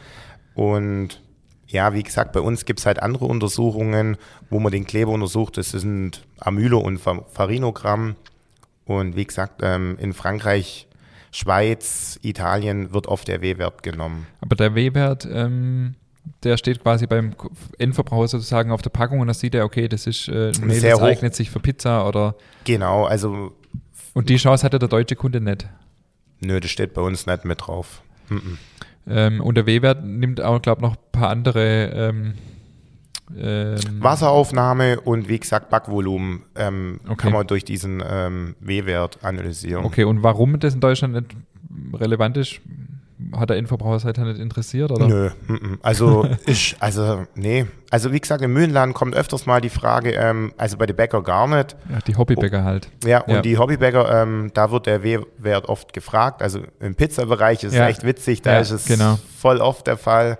Und 0.53 1.21
ja, 1.67 1.93
wie 1.93 2.03
gesagt, 2.03 2.33
bei 2.33 2.41
uns 2.41 2.65
gibt 2.65 2.79
es 2.79 2.85
halt 2.85 3.01
andere 3.01 3.25
Untersuchungen, 3.25 4.17
wo 4.49 4.59
man 4.59 4.71
den 4.71 4.85
Kleber 4.85 5.11
untersucht. 5.11 5.57
Das 5.57 5.71
sind 5.71 6.25
Amylo- 6.39 6.79
und 6.79 6.97
Fa- 6.99 7.25
Farinogramm. 7.31 8.15
Und 8.85 9.15
wie 9.15 9.25
gesagt, 9.25 9.61
ähm, 9.63 9.97
in 9.99 10.11
Frankreich, 10.13 10.87
Schweiz, 11.31 12.19
Italien 12.23 12.93
wird 12.93 13.07
oft 13.07 13.27
der 13.29 13.41
W-Wert 13.41 13.83
genommen. 13.83 14.27
Aber 14.41 14.55
der 14.57 14.75
W-Wert, 14.75 15.25
ähm, 15.31 15.95
der 16.43 16.57
steht 16.57 16.81
quasi 16.83 17.07
beim 17.07 17.33
Endverbraucher 17.77 18.27
sozusagen 18.27 18.71
auf 18.71 18.81
der 18.81 18.89
Packung 18.91 19.19
und 19.19 19.27
da 19.27 19.33
sieht 19.33 19.55
er, 19.55 19.65
okay, 19.65 19.87
das 19.87 20.07
ist 20.07 20.27
äh, 20.27 20.51
ein 20.51 20.67
Mehl, 20.67 20.79
Sehr 20.79 20.91
das 20.91 21.01
hoch. 21.01 21.05
eignet 21.07 21.35
sich 21.35 21.49
für 21.49 21.59
Pizza 21.59 22.07
oder 22.07 22.35
Genau, 22.63 23.05
also 23.05 23.53
und 24.13 24.29
die 24.29 24.37
Chance 24.37 24.63
hatte 24.65 24.77
der 24.79 24.89
deutsche 24.89 25.15
Kunde 25.15 25.39
nicht. 25.41 25.67
nö, 26.41 26.59
das 26.59 26.69
steht 26.71 26.93
bei 26.93 27.01
uns 27.01 27.25
nicht 27.25 27.45
mit 27.45 27.61
drauf. 27.67 28.01
Mhm. 28.29 28.57
Ähm, 29.07 29.41
und 29.41 29.55
der 29.55 29.65
W-Wert 29.65 30.03
nimmt 30.05 30.41
auch, 30.41 30.61
glaube 30.61 30.79
ich, 30.79 30.83
noch 30.83 30.95
ein 30.95 31.11
paar 31.11 31.29
andere 31.29 31.85
ähm, 31.93 32.33
ähm, 33.37 33.77
Wasseraufnahme 33.99 34.99
und 35.01 35.27
wie 35.29 35.39
gesagt 35.39 35.69
Backvolumen 35.69 36.43
ähm, 36.55 36.99
Okay. 37.05 37.15
kann 37.15 37.33
man 37.33 37.47
durch 37.47 37.63
diesen 37.65 38.03
ähm, 38.07 38.55
W-Wert 38.59 39.19
analysieren. 39.23 39.85
Okay, 39.85 40.03
und 40.03 40.21
warum 40.23 40.59
das 40.59 40.73
in 40.73 40.81
Deutschland 40.81 41.13
nicht 41.15 41.35
relevant 41.93 42.37
ist, 42.37 42.59
hat 43.35 43.49
der 43.49 43.57
Endverbraucherseite 43.57 44.21
nicht 44.21 44.39
interessiert? 44.39 44.91
Oder? 44.91 45.07
Nö, 45.07 45.29
also 45.81 46.27
ich, 46.45 46.75
also 46.79 47.25
nee, 47.35 47.65
also 47.89 48.11
wie 48.11 48.19
gesagt 48.19 48.41
im 48.43 48.53
Mühlenladen 48.53 48.93
kommt 48.93 49.15
öfters 49.15 49.45
mal 49.45 49.61
die 49.61 49.69
Frage, 49.69 50.11
ähm, 50.11 50.53
also 50.57 50.77
bei 50.77 50.85
den 50.85 50.95
Bäcker 50.95 51.21
gar 51.23 51.47
nicht. 51.47 51.75
Ja, 51.91 51.99
die 52.07 52.15
Hobbybäcker 52.15 52.63
halt. 52.63 52.89
Ja, 53.03 53.19
und 53.21 53.33
Ja. 53.35 53.41
die 53.41 53.57
Hobbybäcker, 53.57 54.21
ähm, 54.23 54.51
da 54.53 54.71
wird 54.71 54.85
der 54.85 55.03
W-Wert 55.03 55.69
oft 55.69 55.93
gefragt. 55.93 56.41
Also 56.41 56.61
im 56.79 56.95
Pizzabereich 56.95 57.63
ist 57.63 57.73
Ja. 57.75 57.83
es 57.85 57.91
echt 57.97 58.05
witzig, 58.05 58.41
da 58.41 58.59
ist 58.59 58.71
es 58.71 58.85
genau. 58.85 59.19
voll 59.37 59.57
oft 59.57 59.87
der 59.87 59.97
Fall. 59.97 60.37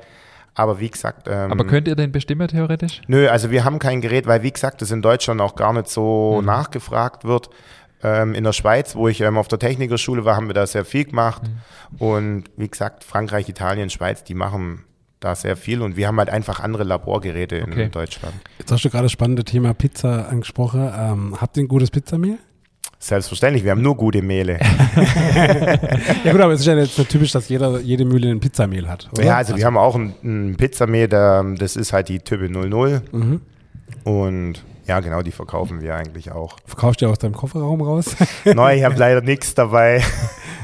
Aber 0.53 0.81
wie 0.81 0.89
gesagt, 0.89 1.27
ähm, 1.29 1.49
Aber 1.51 1.65
könnt 1.65 1.87
ihr 1.87 1.95
den 1.95 2.11
bestimmen 2.11 2.45
theoretisch? 2.49 3.01
Nö, 3.07 3.29
also 3.29 3.51
wir 3.51 3.63
haben 3.63 3.79
kein 3.79 4.01
Gerät, 4.01 4.27
weil 4.27 4.43
wie 4.43 4.51
gesagt, 4.51 4.81
das 4.81 4.91
in 4.91 5.01
Deutschland 5.01 5.39
auch 5.39 5.55
gar 5.55 5.71
nicht 5.71 5.87
so 5.87 6.39
Mhm. 6.41 6.45
nachgefragt 6.45 7.23
wird. 7.23 7.49
Ähm, 8.03 8.33
in 8.33 8.43
der 8.43 8.53
Schweiz, 8.53 8.95
wo 8.95 9.07
ich 9.07 9.21
ähm, 9.21 9.37
auf 9.37 9.47
der 9.47 9.59
Technikerschule 9.59 10.25
war, 10.25 10.35
haben 10.35 10.47
wir 10.47 10.53
da 10.53 10.65
sehr 10.65 10.85
viel 10.85 11.05
gemacht. 11.05 11.43
Mhm. 11.43 11.97
Und 11.97 12.43
wie 12.57 12.67
gesagt, 12.67 13.03
Frankreich, 13.03 13.47
Italien, 13.47 13.89
Schweiz, 13.89 14.23
die 14.23 14.33
machen 14.33 14.83
da 15.19 15.35
sehr 15.35 15.55
viel. 15.55 15.81
Und 15.81 15.97
wir 15.97 16.07
haben 16.07 16.17
halt 16.17 16.29
einfach 16.29 16.59
andere 16.59 16.83
Laborgeräte 16.83 17.57
in 17.57 17.71
Okay. 17.71 17.89
Deutschland. 17.89 18.33
Jetzt 18.57 18.71
hast 18.71 18.83
du 18.83 18.89
gerade 18.89 19.03
das 19.03 19.11
spannende 19.11 19.43
Thema 19.43 19.73
Pizza 19.73 20.27
angesprochen. 20.29 20.91
Ähm, 20.97 21.37
habt 21.39 21.57
ihr 21.57 21.63
ein 21.63 21.67
gutes 21.67 21.91
Pizzamehl? 21.91 22.39
Selbstverständlich, 22.97 23.63
wir 23.63 23.71
haben 23.71 23.81
nur 23.81 23.97
gute 23.97 24.21
Mehle. 24.21 24.59
Ja 26.23 26.31
gut, 26.31 26.41
aber 26.41 26.53
es 26.53 26.59
ist 26.61 26.65
ja 26.67 26.75
jetzt 26.75 26.95
so 26.95 27.03
typisch, 27.03 27.31
dass 27.31 27.49
jeder, 27.49 27.79
jede 27.79 28.05
Mühle 28.05 28.29
ein 28.29 28.39
Pizzamehl 28.39 28.87
hat, 28.87 29.09
oder? 29.13 29.23
Ja, 29.23 29.37
also 29.37 29.55
wir 29.55 29.65
haben 29.65 29.77
auch 29.77 29.95
ein, 29.95 30.13
ein 30.23 30.55
Pizzamehl, 30.55 31.07
das 31.07 31.75
ist 31.75 31.93
halt 31.93 32.09
die 32.09 32.19
Type 32.19 32.47
00. 32.49 33.01
Mhm. 33.11 33.41
Und 34.03 34.63
ja, 34.91 34.99
genau, 34.99 35.21
die 35.21 35.31
verkaufen 35.31 35.79
wir 35.79 35.95
eigentlich 35.95 36.33
auch. 36.33 36.57
Verkaufst 36.65 37.01
du 37.01 37.07
aus 37.07 37.17
deinem 37.17 37.33
Kofferraum 37.33 37.81
raus? 37.81 38.13
Neu, 38.43 38.75
ich 38.75 38.83
habe 38.83 38.95
leider 38.95 39.21
nichts 39.21 39.55
dabei. 39.55 40.03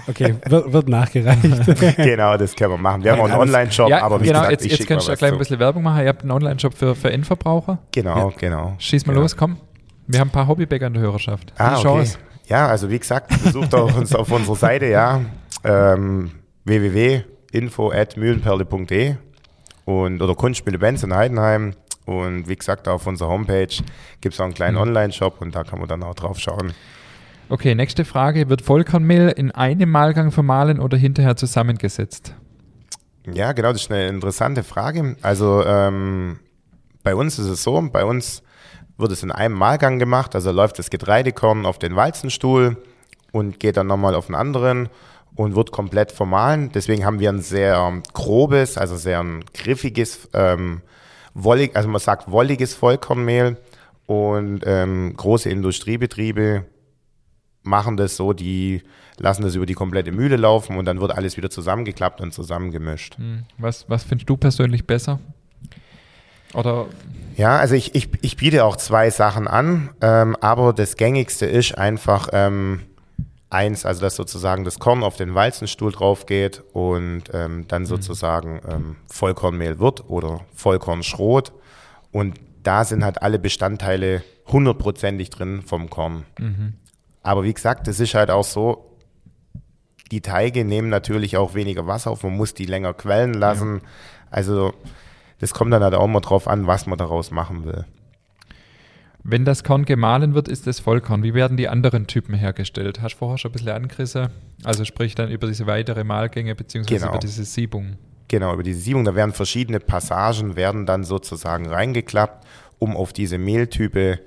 Okay, 0.09 0.35
wird, 0.45 0.71
wird 0.71 0.87
nachgereicht. 0.87 1.41
genau, 1.97 2.37
das 2.37 2.55
können 2.55 2.71
wir 2.71 2.77
machen. 2.77 3.03
Wir 3.03 3.11
haben 3.11 3.19
auch 3.19 3.25
einen 3.25 3.41
Online-Shop, 3.41 3.89
ja, 3.89 4.03
aber 4.03 4.21
wie 4.21 4.27
genau, 4.27 4.39
gesagt, 4.39 4.53
jetzt, 4.53 4.65
ich 4.65 4.79
jetzt 4.79 4.87
kannst 4.87 5.05
du 5.05 5.11
ja 5.11 5.17
gleich 5.17 5.33
ein 5.33 5.37
bisschen 5.37 5.59
Werbung 5.59 5.83
machen. 5.83 6.01
Ihr 6.01 6.07
habt 6.07 6.21
einen 6.21 6.31
Online-Shop 6.31 6.73
für, 6.73 6.95
für 6.95 7.11
Endverbraucher. 7.11 7.79
Genau, 7.91 8.31
genau. 8.39 8.75
Schieß 8.77 9.05
mal 9.05 9.11
genau. 9.11 9.23
los, 9.23 9.35
komm. 9.35 9.57
Wir 10.07 10.21
haben 10.21 10.29
ein 10.29 10.31
paar 10.31 10.47
Hobbybäcker 10.47 10.87
in 10.87 10.93
der 10.93 11.01
Hörerschaft. 11.01 11.51
Ah, 11.57 11.71
Die 11.71 11.75
okay. 11.75 11.83
Chance. 11.83 12.19
Ja, 12.45 12.69
also 12.69 12.89
wie 12.89 12.99
gesagt, 12.99 13.31
besucht 13.43 13.75
auch 13.75 13.93
uns 13.97 14.15
auf 14.15 14.31
unserer 14.31 14.55
Seite, 14.55 14.85
ja. 14.85 15.19
Ähm, 15.65 16.31
www.info.mühlenperle.de 16.63 19.15
und 19.83 20.21
oder 20.21 20.35
Kunstspiele 20.35 20.79
Benz 20.79 21.03
in 21.03 21.13
Heidenheim. 21.13 21.73
Und 22.07 22.47
wie 22.47 22.55
gesagt, 22.55 22.87
auf 22.87 23.05
unserer 23.05 23.27
Homepage 23.27 23.67
gibt 24.21 24.33
es 24.33 24.39
auch 24.39 24.45
einen 24.45 24.53
kleinen 24.53 24.75
Mhm. 24.75 24.81
Online-Shop 24.83 25.41
und 25.41 25.53
da 25.55 25.63
kann 25.65 25.77
man 25.79 25.89
dann 25.89 26.03
auch 26.03 26.15
drauf 26.15 26.39
schauen. 26.39 26.71
Okay, 27.49 27.75
nächste 27.75 28.05
Frage. 28.05 28.49
Wird 28.49 28.61
Vollkornmehl 28.61 29.27
in 29.29 29.51
einem 29.51 29.91
Mahlgang 29.91 30.31
vermahlen 30.31 30.79
oder 30.79 30.97
hinterher 30.97 31.35
zusammengesetzt? 31.35 32.33
Ja, 33.31 33.51
genau, 33.51 33.73
das 33.73 33.81
ist 33.83 33.91
eine 33.91 34.07
interessante 34.07 34.63
Frage. 34.63 35.17
Also 35.21 35.63
ähm, 35.65 36.39
bei 37.03 37.13
uns 37.13 37.37
ist 37.39 37.47
es 37.47 37.61
so, 37.61 37.81
bei 37.91 38.05
uns 38.05 38.41
wird 38.97 39.11
es 39.11 39.21
in 39.21 39.31
einem 39.31 39.55
Mahlgang 39.55 39.99
gemacht, 39.99 40.33
also 40.33 40.51
läuft 40.51 40.79
das 40.79 40.89
Getreidekorn 40.89 41.65
auf 41.65 41.77
den 41.77 41.95
Walzenstuhl 41.97 42.77
und 43.33 43.59
geht 43.59 43.75
dann 43.75 43.87
nochmal 43.87 44.15
auf 44.15 44.27
den 44.27 44.35
anderen 44.35 44.87
und 45.35 45.55
wird 45.55 45.71
komplett 45.71 46.13
vermahlen. 46.13 46.71
Deswegen 46.73 47.05
haben 47.05 47.19
wir 47.19 47.29
ein 47.29 47.41
sehr 47.41 48.01
grobes, 48.13 48.77
also 48.77 48.95
sehr 48.95 49.23
griffiges, 49.53 50.29
ähm, 50.33 50.81
wollig, 51.37 51.75
also 51.75 51.87
man 51.87 52.01
sagt 52.01 52.29
wolliges 52.31 52.73
Vollkornmehl 52.73 53.57
und 54.07 54.61
ähm, 54.65 55.13
große 55.15 55.49
Industriebetriebe 55.49 56.65
machen 57.63 57.97
das 57.97 58.15
so, 58.15 58.33
die 58.33 58.81
lassen 59.17 59.43
das 59.43 59.55
über 59.55 59.65
die 59.65 59.73
komplette 59.73 60.11
Mühle 60.11 60.37
laufen 60.37 60.77
und 60.77 60.85
dann 60.85 60.99
wird 60.99 61.11
alles 61.11 61.37
wieder 61.37 61.49
zusammengeklappt 61.49 62.21
und 62.21 62.33
zusammengemischt. 62.33 63.17
Hm, 63.17 63.43
Was, 63.57 63.89
was 63.89 64.03
findest 64.03 64.29
du 64.29 64.37
persönlich 64.37 64.87
besser? 64.87 65.19
Oder 66.53 66.87
Ja, 67.35 67.57
also 67.57 67.75
ich, 67.75 67.93
ich, 67.93 68.09
ich 68.21 68.37
biete 68.37 68.63
auch 68.63 68.77
zwei 68.77 69.09
Sachen 69.09 69.47
an, 69.47 69.89
ähm, 70.01 70.35
aber 70.39 70.73
das 70.73 70.95
gängigste 70.95 71.45
ist 71.45 71.77
einfach 71.77 72.29
ähm, 72.31 72.81
eins, 73.49 73.85
also 73.85 74.01
dass 74.01 74.15
sozusagen 74.15 74.63
das 74.65 74.79
Korn 74.79 75.03
auf 75.03 75.15
den 75.15 75.33
Walzenstuhl 75.35 75.91
drauf 75.91 76.25
geht 76.25 76.63
und 76.73 77.23
ähm, 77.33 77.65
dann 77.67 77.85
sozusagen 77.85 78.61
ähm, 78.67 78.95
Vollkornmehl 79.09 79.79
wird 79.79 80.09
oder 80.09 80.41
Vollkornschrot 80.53 81.53
und 82.11 82.39
da 82.63 82.83
sind 82.83 83.05
halt 83.05 83.21
alle 83.21 83.39
Bestandteile 83.39 84.23
hundertprozentig 84.47 85.29
drin 85.29 85.61
vom 85.61 85.89
Korn. 85.89 86.25
Aber 87.23 87.43
wie 87.43 87.53
gesagt, 87.53 87.87
es 87.87 87.99
ist 87.99 88.13
halt 88.13 88.29
auch 88.31 88.43
so, 88.43 88.97
die 90.11 90.21
Teige 90.21 90.65
nehmen 90.65 90.89
natürlich 90.89 91.37
auch 91.37 91.53
weniger 91.53 91.87
Wasser 91.87 92.11
auf, 92.11 92.23
man 92.23 92.35
muss 92.35 92.53
die 92.53 92.65
länger 92.65 92.93
quellen 92.93 93.33
lassen. 93.33 93.81
Also 94.29 94.73
das 95.39 95.53
kommt 95.53 95.71
dann 95.71 95.83
halt 95.83 95.95
auch 95.95 96.07
mal 96.07 96.19
drauf 96.21 96.47
an, 96.47 96.67
was 96.67 96.85
man 96.85 96.97
daraus 96.97 97.31
machen 97.31 97.65
will. 97.65 97.85
Wenn 99.23 99.43
das 99.45 99.63
Korn 99.63 99.85
gemahlen 99.85 100.33
wird, 100.33 100.47
ist 100.47 100.67
es 100.67 100.79
Vollkorn. 100.79 101.23
Wie 101.23 101.33
werden 101.33 101.57
die 101.57 101.67
anderen 101.67 102.07
Typen 102.07 102.33
hergestellt? 102.33 103.01
Hast 103.01 103.15
du 103.15 103.19
vorher 103.19 103.37
schon 103.37 103.51
ein 103.51 103.53
bisschen 103.53 103.69
angerissen? 103.69 104.29
Also 104.63 104.85
sprich 104.85 105.15
dann 105.15 105.29
über 105.29 105.47
diese 105.47 105.67
weitere 105.67 106.03
Mahlgänge 106.03 106.55
beziehungsweise 106.55 106.99
Genau. 107.01 107.11
über 107.11 107.19
diese 107.19 107.43
Siebung. 107.43 107.97
Genau, 108.29 108.53
über 108.53 108.63
diese 108.63 108.79
Siebung, 108.79 109.05
da 109.05 109.15
werden 109.15 109.31
verschiedene 109.33 109.79
Passagen, 109.79 110.55
werden 110.55 110.85
dann 110.85 111.03
sozusagen 111.03 111.67
reingeklappt, 111.67 112.45
um 112.79 112.95
auf 112.95 113.13
diese 113.13 113.37
Mehltype 113.37 114.19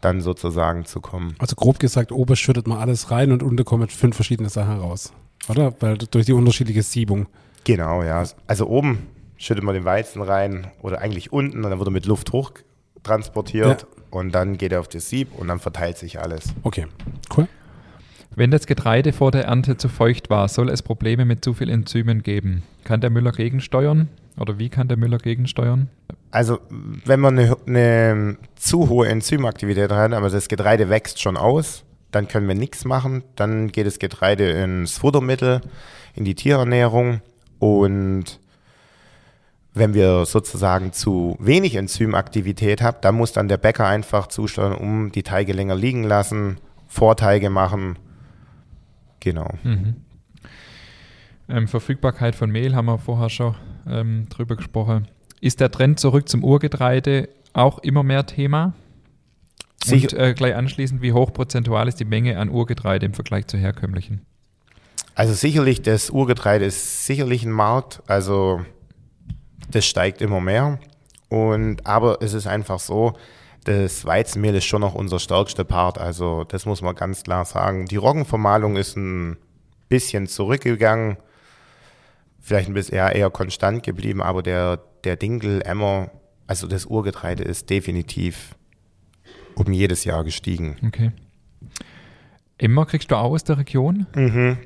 dann 0.00 0.20
sozusagen 0.20 0.84
zu 0.84 1.00
kommen. 1.00 1.34
Also 1.38 1.56
grob 1.56 1.78
gesagt, 1.78 2.12
oben 2.12 2.36
schüttet 2.36 2.66
man 2.66 2.78
alles 2.78 3.10
rein 3.10 3.32
und 3.32 3.42
unten 3.42 3.64
kommen 3.64 3.88
fünf 3.88 4.16
verschiedene 4.16 4.48
Sachen 4.48 4.78
raus. 4.78 5.12
Oder? 5.48 5.74
Weil 5.80 5.98
durch 5.98 6.26
die 6.26 6.32
unterschiedliche 6.32 6.82
Siebung. 6.82 7.26
Genau, 7.64 8.02
ja. 8.02 8.24
Also 8.46 8.66
oben 8.66 9.06
schüttet 9.36 9.64
man 9.64 9.74
den 9.74 9.84
Weizen 9.84 10.22
rein 10.22 10.68
oder 10.82 11.00
eigentlich 11.00 11.32
unten 11.32 11.64
und 11.64 11.70
dann 11.70 11.78
wird 11.78 11.88
er 11.88 11.92
mit 11.92 12.06
Luft 12.06 12.32
hoch 12.32 12.52
transportiert 13.02 13.82
Ja. 13.82 13.88
Und 14.10 14.32
dann 14.32 14.58
geht 14.58 14.72
er 14.72 14.80
auf 14.80 14.88
das 14.88 15.08
Sieb 15.08 15.28
und 15.36 15.48
dann 15.48 15.58
verteilt 15.58 15.98
sich 15.98 16.20
alles. 16.20 16.54
Okay, 16.62 16.86
cool. 17.36 17.48
Wenn 18.34 18.50
das 18.50 18.66
Getreide 18.66 19.12
vor 19.12 19.30
der 19.30 19.44
Ernte 19.44 19.78
zu 19.78 19.88
feucht 19.88 20.28
war, 20.28 20.48
soll 20.48 20.68
es 20.68 20.82
Probleme 20.82 21.24
mit 21.24 21.42
zu 21.42 21.54
viel 21.54 21.70
Enzymen 21.70 22.22
geben. 22.22 22.62
Kann 22.84 23.00
der 23.00 23.08
Müller 23.08 23.32
gegensteuern? 23.32 24.08
Oder 24.38 24.58
wie 24.58 24.68
kann 24.68 24.88
der 24.88 24.98
Müller 24.98 25.16
gegensteuern? 25.16 25.88
Also 26.30 26.58
wenn 27.06 27.20
man 27.20 27.38
eine, 27.38 27.56
eine 27.66 28.36
zu 28.56 28.90
hohe 28.90 29.08
Enzymaktivität 29.08 29.90
hat, 29.90 30.12
aber 30.12 30.28
das 30.28 30.48
Getreide 30.48 30.90
wächst 30.90 31.22
schon 31.22 31.38
aus, 31.38 31.84
dann 32.10 32.28
können 32.28 32.46
wir 32.46 32.54
nichts 32.54 32.84
machen. 32.84 33.22
Dann 33.36 33.68
geht 33.68 33.86
das 33.86 33.98
Getreide 33.98 34.50
ins 34.50 34.98
Futtermittel, 34.98 35.62
in 36.14 36.24
die 36.24 36.34
Tierernährung 36.34 37.22
und 37.58 38.38
wenn 39.76 39.92
wir 39.92 40.24
sozusagen 40.24 40.92
zu 40.92 41.36
wenig 41.38 41.74
Enzymaktivität 41.74 42.80
haben, 42.80 42.96
dann 43.02 43.14
muss 43.14 43.32
dann 43.32 43.46
der 43.46 43.58
Bäcker 43.58 43.86
einfach 43.86 44.26
zusteuern, 44.26 44.74
um 44.74 45.12
die 45.12 45.22
Teige 45.22 45.52
länger 45.52 45.76
liegen 45.76 46.02
lassen, 46.02 46.56
Vorteige 46.86 47.50
machen. 47.50 47.98
Genau. 49.20 49.50
Mhm. 49.62 49.96
Ähm, 51.48 51.68
Verfügbarkeit 51.68 52.34
von 52.34 52.50
Mehl 52.50 52.74
haben 52.74 52.86
wir 52.86 52.98
vorher 52.98 53.28
schon 53.28 53.54
ähm, 53.86 54.26
drüber 54.30 54.56
gesprochen. 54.56 55.08
Ist 55.40 55.60
der 55.60 55.70
Trend 55.70 56.00
zurück 56.00 56.28
zum 56.28 56.42
Urgetreide 56.42 57.28
auch 57.52 57.78
immer 57.80 58.02
mehr 58.02 58.24
Thema? 58.26 58.72
Sicher- 59.84 60.16
Und 60.16 60.18
äh, 60.18 60.34
gleich 60.34 60.54
anschließend, 60.54 61.02
wie 61.02 61.12
hoch 61.12 61.32
prozentual 61.32 61.86
ist 61.86 62.00
die 62.00 62.04
Menge 62.04 62.38
an 62.38 62.48
Urgetreide 62.48 63.04
im 63.04 63.14
Vergleich 63.14 63.46
zu 63.46 63.58
herkömmlichen? 63.58 64.22
Also 65.14 65.34
sicherlich, 65.34 65.82
das 65.82 66.10
Urgetreide 66.10 66.64
ist 66.64 67.06
sicherlich 67.06 67.44
ein 67.44 67.52
Markt, 67.52 68.02
also 68.06 68.60
das 69.70 69.86
steigt 69.86 70.20
immer 70.20 70.40
mehr. 70.40 70.78
Und 71.28 71.86
aber 71.86 72.18
es 72.20 72.34
ist 72.34 72.46
einfach 72.46 72.78
so, 72.78 73.14
das 73.64 74.04
Weizenmehl 74.04 74.54
ist 74.54 74.64
schon 74.64 74.80
noch 74.80 74.94
unser 74.94 75.18
stärkster 75.18 75.64
Part, 75.64 75.98
also 75.98 76.44
das 76.44 76.66
muss 76.66 76.82
man 76.82 76.94
ganz 76.94 77.24
klar 77.24 77.44
sagen. 77.44 77.86
Die 77.86 77.96
Roggenvermahlung 77.96 78.76
ist 78.76 78.96
ein 78.96 79.36
bisschen 79.88 80.28
zurückgegangen, 80.28 81.16
vielleicht 82.40 82.68
ein 82.68 82.74
bisschen 82.74 82.96
eher, 82.96 83.14
eher 83.14 83.30
konstant 83.30 83.82
geblieben, 83.82 84.22
aber 84.22 84.42
der, 84.42 84.78
der 85.02 85.16
Dinkel, 85.16 85.62
Emmer, 85.62 86.10
also 86.46 86.68
das 86.68 86.86
Urgetreide 86.86 87.42
ist 87.42 87.68
definitiv 87.68 88.54
um 89.56 89.72
jedes 89.72 90.04
Jahr 90.04 90.22
gestiegen. 90.22 90.76
Okay. 90.86 91.10
Emmer 92.58 92.86
kriegst 92.86 93.10
du 93.10 93.16
auch 93.16 93.32
aus 93.32 93.42
der 93.42 93.58
Region? 93.58 94.06
Mhm. 94.14 94.58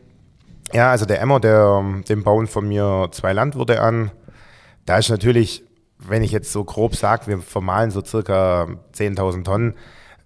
Ja, 0.73 0.91
also 0.91 1.07
der 1.07 1.21
Emmer, 1.21 1.41
der, 1.41 2.03
den 2.09 2.23
bauen 2.23 2.47
von 2.47 2.69
mir 2.69 3.09
zwei 3.13 3.33
Landwirte 3.33 3.81
an. 3.81 4.11
Da 4.87 4.99
ist 4.99 5.09
natürlich, 5.11 5.63
wenn 5.99 6.23
ich 6.23 6.33
jetzt 6.33 6.53
so 6.53 6.65
grob 6.65 6.97
sage, 6.97 7.27
wir 7.27 7.39
vermahlen 7.39 7.91
so 7.91 8.05
circa 8.05 8.67
10.000 8.95 9.45
Tonnen, 9.45 9.75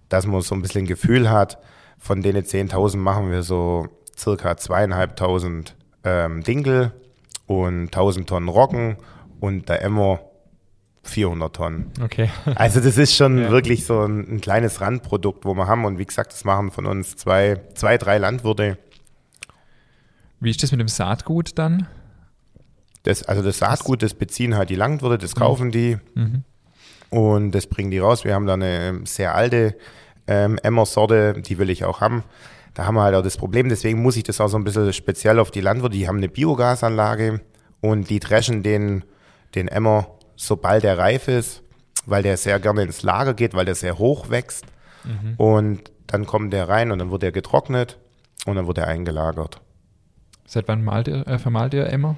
dass 0.09 0.25
man 0.25 0.41
so 0.41 0.55
ein 0.55 0.61
bisschen 0.61 0.85
Gefühl 0.85 1.29
hat, 1.29 1.57
von 1.97 2.21
denen 2.21 2.43
10.000 2.43 2.97
machen 2.97 3.31
wir 3.31 3.43
so 3.43 3.87
circa 4.17 4.57
zweieinhalbtausend 4.57 5.75
ähm, 6.03 6.43
Dinkel 6.43 6.93
und 7.47 7.85
1000 7.85 8.29
Tonnen 8.29 8.47
Roggen 8.47 8.97
und 9.39 9.67
der 9.69 9.81
Emmer 9.83 10.19
400 11.03 11.55
Tonnen. 11.55 11.91
Okay. 12.01 12.29
Also 12.55 12.79
das 12.79 12.97
ist 12.97 13.15
schon 13.15 13.37
Ja. 13.37 13.49
wirklich 13.51 13.85
so 13.85 14.01
ein, 14.01 14.35
ein 14.35 14.41
kleines 14.41 14.81
Randprodukt, 14.81 15.45
wo 15.45 15.53
wir 15.53 15.67
haben. 15.67 15.85
Und 15.85 15.99
wie 15.99 16.05
gesagt, 16.05 16.31
das 16.33 16.43
machen 16.45 16.71
von 16.71 16.85
uns 16.85 17.15
zwei, 17.15 17.61
zwei 17.75 17.97
drei 17.97 18.17
Landwirte. 18.17 18.77
Wie 20.39 20.49
ist 20.49 20.61
das 20.63 20.71
mit 20.71 20.79
dem 20.79 20.87
Saatgut 20.87 21.57
dann? 21.57 21.87
Das, 23.05 23.23
also 23.23 23.41
das 23.41 23.59
Saatgut, 23.59 24.03
das 24.03 24.13
beziehen 24.13 24.55
halt 24.57 24.69
die 24.69 24.75
Landwirte, 24.75 25.17
das 25.17 25.35
kaufen 25.35 25.71
die 25.71 25.97
Mhm. 26.15 26.43
und 27.09 27.51
das 27.51 27.67
bringen 27.67 27.91
die 27.91 27.99
raus. 27.99 28.25
Wir 28.25 28.33
haben 28.33 28.45
da 28.45 28.53
eine 28.55 28.87
ähm, 28.89 29.05
sehr 29.05 29.33
alte 29.35 29.75
ähm, 30.27 30.57
Emmer-Sorte, 30.61 31.33
die 31.41 31.57
will 31.57 31.69
ich 31.69 31.85
auch 31.85 32.01
haben. 32.01 32.23
Da 32.73 32.85
haben 32.85 32.95
wir 32.95 33.03
halt 33.03 33.15
auch 33.15 33.21
das 33.23 33.37
Problem, 33.37 33.69
deswegen 33.69 34.01
muss 34.01 34.17
ich 34.17 34.23
das 34.23 34.41
auch 34.41 34.47
so 34.49 34.57
ein 34.57 34.63
bisschen 34.65 34.91
speziell 34.91 35.39
auf 35.39 35.49
die 35.51 35.61
Landwirte, 35.61 35.95
die 35.95 36.07
haben 36.07 36.17
eine 36.17 36.27
Biogasanlage 36.29 37.39
und 37.79 38.09
die 38.09 38.19
dreschen 38.19 38.63
den, 38.63 39.03
den 39.53 39.67
Emmer, 39.69 40.07
sobald 40.35 40.83
er 40.83 40.97
reif 40.97 41.27
ist, 41.29 41.61
weil 42.05 42.23
der 42.23 42.35
sehr 42.37 42.59
gerne 42.59 42.81
ins 42.83 43.01
Lager 43.03 43.33
geht, 43.33 43.53
weil 43.53 43.65
der 43.65 43.75
sehr 43.75 43.97
hoch 43.97 44.29
wächst 44.29 44.65
und 45.37 45.91
dann 46.07 46.25
kommt 46.25 46.51
der 46.53 46.67
rein 46.67 46.91
und 46.91 46.99
dann 46.99 47.11
wird 47.11 47.23
er 47.23 47.31
getrocknet 47.31 47.97
und 48.47 48.55
dann 48.55 48.65
wird 48.67 48.79
er 48.79 48.87
eingelagert. 48.87 49.61
Seit 50.47 50.67
wann 50.67 50.83
malt 50.83 51.07
ihr, 51.07 51.25
äh, 51.27 51.37
vermalt 51.39 51.73
ihr 51.75 51.85
Emmer? 51.87 52.15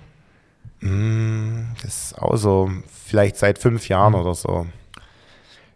Das 0.81 2.11
ist 2.11 2.17
auch 2.19 2.37
so, 2.37 2.69
vielleicht 3.05 3.37
seit 3.37 3.59
fünf 3.59 3.89
Jahren 3.89 4.13
oder 4.13 4.35
so. 4.35 4.67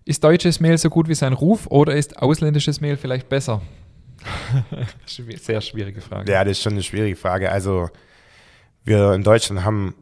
Ist 0.06 0.24
deutsches 0.24 0.60
Mehl 0.60 0.78
so 0.78 0.90
gut 0.90 1.08
wie 1.08 1.16
sein 1.16 1.34
Ruf 1.34 1.68
oder 1.68 1.96
ist 1.96 2.18
ausländisches 2.22 2.82
Mehl 2.82 2.98
vielleicht 2.98 3.30
besser? 3.30 3.62
Sehr 5.06 5.62
schwierige 5.62 6.02
Frage. 6.02 6.32
Ja, 6.32 6.44
das 6.44 6.58
ist 6.58 6.64
schon 6.64 6.74
eine 6.74 6.84
schwierige 6.84 7.16
Frage. 7.16 7.52
Also 7.52 7.90
wir 8.84 9.14
in 9.14 9.24
Deutschland 9.24 9.64
haben 9.64 9.96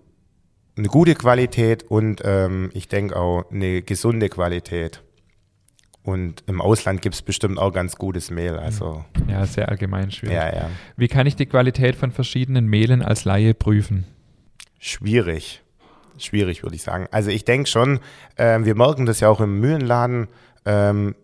eine 0.77 0.87
gute 0.87 1.15
Qualität 1.15 1.83
und 1.83 2.21
ähm, 2.23 2.69
ich 2.73 2.87
denke 2.87 3.15
auch 3.15 3.49
eine 3.51 3.81
gesunde 3.81 4.29
Qualität. 4.29 5.03
Und 6.03 6.43
im 6.47 6.61
Ausland 6.61 7.01
gibt 7.01 7.15
es 7.15 7.21
bestimmt 7.21 7.59
auch 7.59 7.71
ganz 7.71 7.97
gutes 7.97 8.31
Mehl. 8.31 8.55
Also 8.55 9.03
Ja, 9.27 9.45
sehr 9.45 9.69
allgemein 9.69 10.11
schwierig. 10.11 10.35
ja, 10.35 10.53
ja. 10.53 10.69
Wie 10.95 11.07
kann 11.07 11.27
ich 11.27 11.35
die 11.35 11.45
Qualität 11.45 11.95
von 11.95 12.11
verschiedenen 12.11 12.67
Mehlen 12.67 13.01
als 13.01 13.25
Laie 13.25 13.53
prüfen? 13.53 14.05
Schwierig. 14.79 15.61
Schwierig, 16.17 16.63
würde 16.63 16.75
ich 16.75 16.81
sagen. 16.81 17.07
Also 17.11 17.29
ich 17.29 17.45
denke 17.45 17.69
schon, 17.69 17.99
ähm, 18.37 18.65
wir 18.65 18.75
merken 18.75 19.05
das 19.05 19.19
ja 19.19 19.29
auch 19.29 19.39
im 19.39 19.59
Mühlenladen. 19.59 20.27
Ähm, 20.65 21.15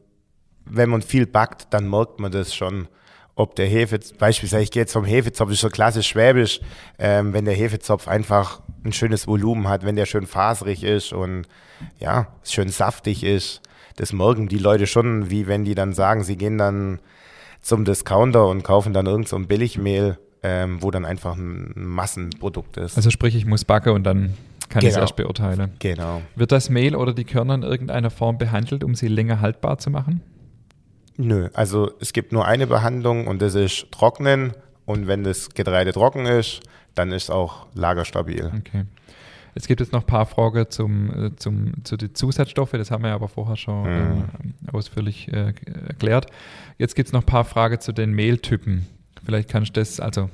wenn 0.65 0.89
man 0.89 1.01
viel 1.01 1.25
backt, 1.25 1.67
dann 1.73 1.89
merkt 1.89 2.19
man 2.19 2.31
das 2.31 2.53
schon. 2.53 2.87
Ob 3.37 3.55
der 3.55 3.67
Hefe, 3.67 3.99
beispielsweise, 4.17 4.63
ich 4.63 4.71
gehe 4.71 4.83
jetzt 4.83 4.93
vom 4.93 5.03
Hefezopf, 5.03 5.51
ist 5.51 5.59
so 5.59 5.69
klassisch 5.69 6.07
schwäbisch, 6.07 6.61
ähm, 6.97 7.33
wenn 7.33 7.43
der 7.43 7.53
Hefezopf 7.53 8.07
einfach 8.07 8.61
ein 8.85 8.93
schönes 8.93 9.27
Volumen 9.27 9.67
hat, 9.67 9.83
wenn 9.83 9.97
der 9.97 10.05
schön 10.05 10.25
faserig 10.25 10.83
ist 10.83 11.11
und 11.11 11.45
ja, 11.99 12.27
schön 12.45 12.69
saftig 12.69 13.25
ist, 13.25 13.61
das 13.97 14.13
merken 14.13 14.47
die 14.47 14.57
Leute 14.57 14.87
schon, 14.87 15.29
wie 15.29 15.47
wenn 15.47 15.65
die 15.65 15.75
dann 15.75 15.93
sagen, 15.93 16.23
sie 16.23 16.37
gehen 16.37 16.57
dann 16.57 16.99
zum 17.61 17.83
Discounter 17.83 18.47
und 18.47 18.63
kaufen 18.63 18.93
dann 18.93 19.05
irgend 19.05 19.27
so 19.27 19.35
ein 19.35 19.47
Billigmehl, 19.47 20.17
ähm, 20.45 20.81
wo 20.81 20.91
dann 20.91 21.05
einfach 21.05 21.35
ein 21.35 21.71
Massenprodukt 21.75 22.77
ist. 22.77 22.95
Also 22.97 23.09
sprich, 23.09 23.35
ich 23.35 23.45
muss 23.45 23.65
backen 23.65 23.89
und 23.89 24.03
dann 24.03 24.33
kann 24.69 24.81
ich 24.81 24.89
es 24.89 24.93
Genau. 24.95 25.03
erst 25.03 25.15
beurteilen. 25.15 25.71
genau. 25.79 26.21
Wird 26.35 26.51
das 26.51 26.69
Mehl 26.69 26.95
oder 26.95 27.13
die 27.13 27.23
Körner 27.25 27.55
in 27.55 27.63
irgendeiner 27.63 28.09
Form 28.09 28.37
behandelt, 28.37 28.83
um 28.83 28.95
sie 28.95 29.07
länger 29.07 29.41
haltbar 29.41 29.77
zu 29.77 29.89
machen? 29.89 30.21
Nö, 31.17 31.49
also 31.53 31.91
es 31.99 32.11
gibt 32.13 32.31
nur 32.33 32.45
eine 32.45 32.67
Behandlung 32.67 33.27
und 33.27 33.41
das 33.41 33.55
ist 33.55 33.91
Trocknen. 33.91 34.53
Und 34.85 35.07
wenn 35.07 35.23
das 35.23 35.49
Getreide 35.49 35.93
trocken 35.93 36.25
ist, 36.27 36.59
dann 36.93 37.11
ist 37.11 37.23
es 37.23 37.29
auch 37.31 37.65
lagerstabil. 37.73 38.51
Okay. 38.59 38.83
Es 39.55 39.67
gibt 39.67 39.79
jetzt 39.79 39.93
noch 39.93 40.01
ein 40.01 40.05
paar 40.07 40.25
Fragen 40.25 40.65
zum, 40.69 41.27
äh, 41.27 41.35
zum, 41.37 41.83
zu 41.85 41.95
den 41.97 42.13
Zusatzstoffen, 42.13 42.77
das 42.77 42.91
haben 42.91 43.03
wir 43.03 43.09
ja 43.09 43.15
aber 43.15 43.29
vorher 43.29 43.55
schon 43.55 43.83
Mhm. 43.83 44.23
äh, 44.67 44.71
ausführlich 44.75 45.31
äh, 45.31 45.53
erklärt. 45.87 46.27
Jetzt 46.77 46.95
gibt 46.95 47.07
es 47.07 47.13
noch 47.13 47.21
ein 47.21 47.25
paar 47.25 47.45
Fragen 47.45 47.79
zu 47.79 47.93
den 47.93 48.11
Mehltypen. 48.11 48.85
Vielleicht 49.25 49.49
kannst 49.49 49.75
du 49.75 49.81
das, 49.81 49.99
also 49.99 50.29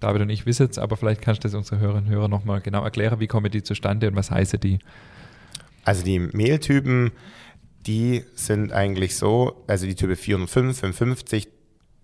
David 0.00 0.22
und 0.22 0.30
ich 0.30 0.46
wissen 0.46 0.68
es, 0.68 0.78
aber 0.78 0.96
vielleicht 0.96 1.22
kannst 1.22 1.44
du 1.44 1.48
das 1.48 1.54
unsere 1.54 1.78
Hörerinnen 1.78 2.08
und 2.08 2.14
Hörer 2.14 2.28
nochmal 2.28 2.60
genau 2.60 2.82
erklären, 2.82 3.20
wie 3.20 3.26
kommen 3.26 3.50
die 3.50 3.62
zustande 3.62 4.08
und 4.08 4.16
was 4.16 4.30
heißen 4.30 4.58
die? 4.58 4.78
Also 5.84 6.04
die 6.04 6.18
Mehltypen, 6.18 7.12
die 7.86 8.24
sind 8.34 8.72
eigentlich 8.72 9.16
so, 9.16 9.62
also 9.66 9.86
die 9.86 9.94
Type 9.94 10.16
405, 10.16 10.78
55, 10.78 11.48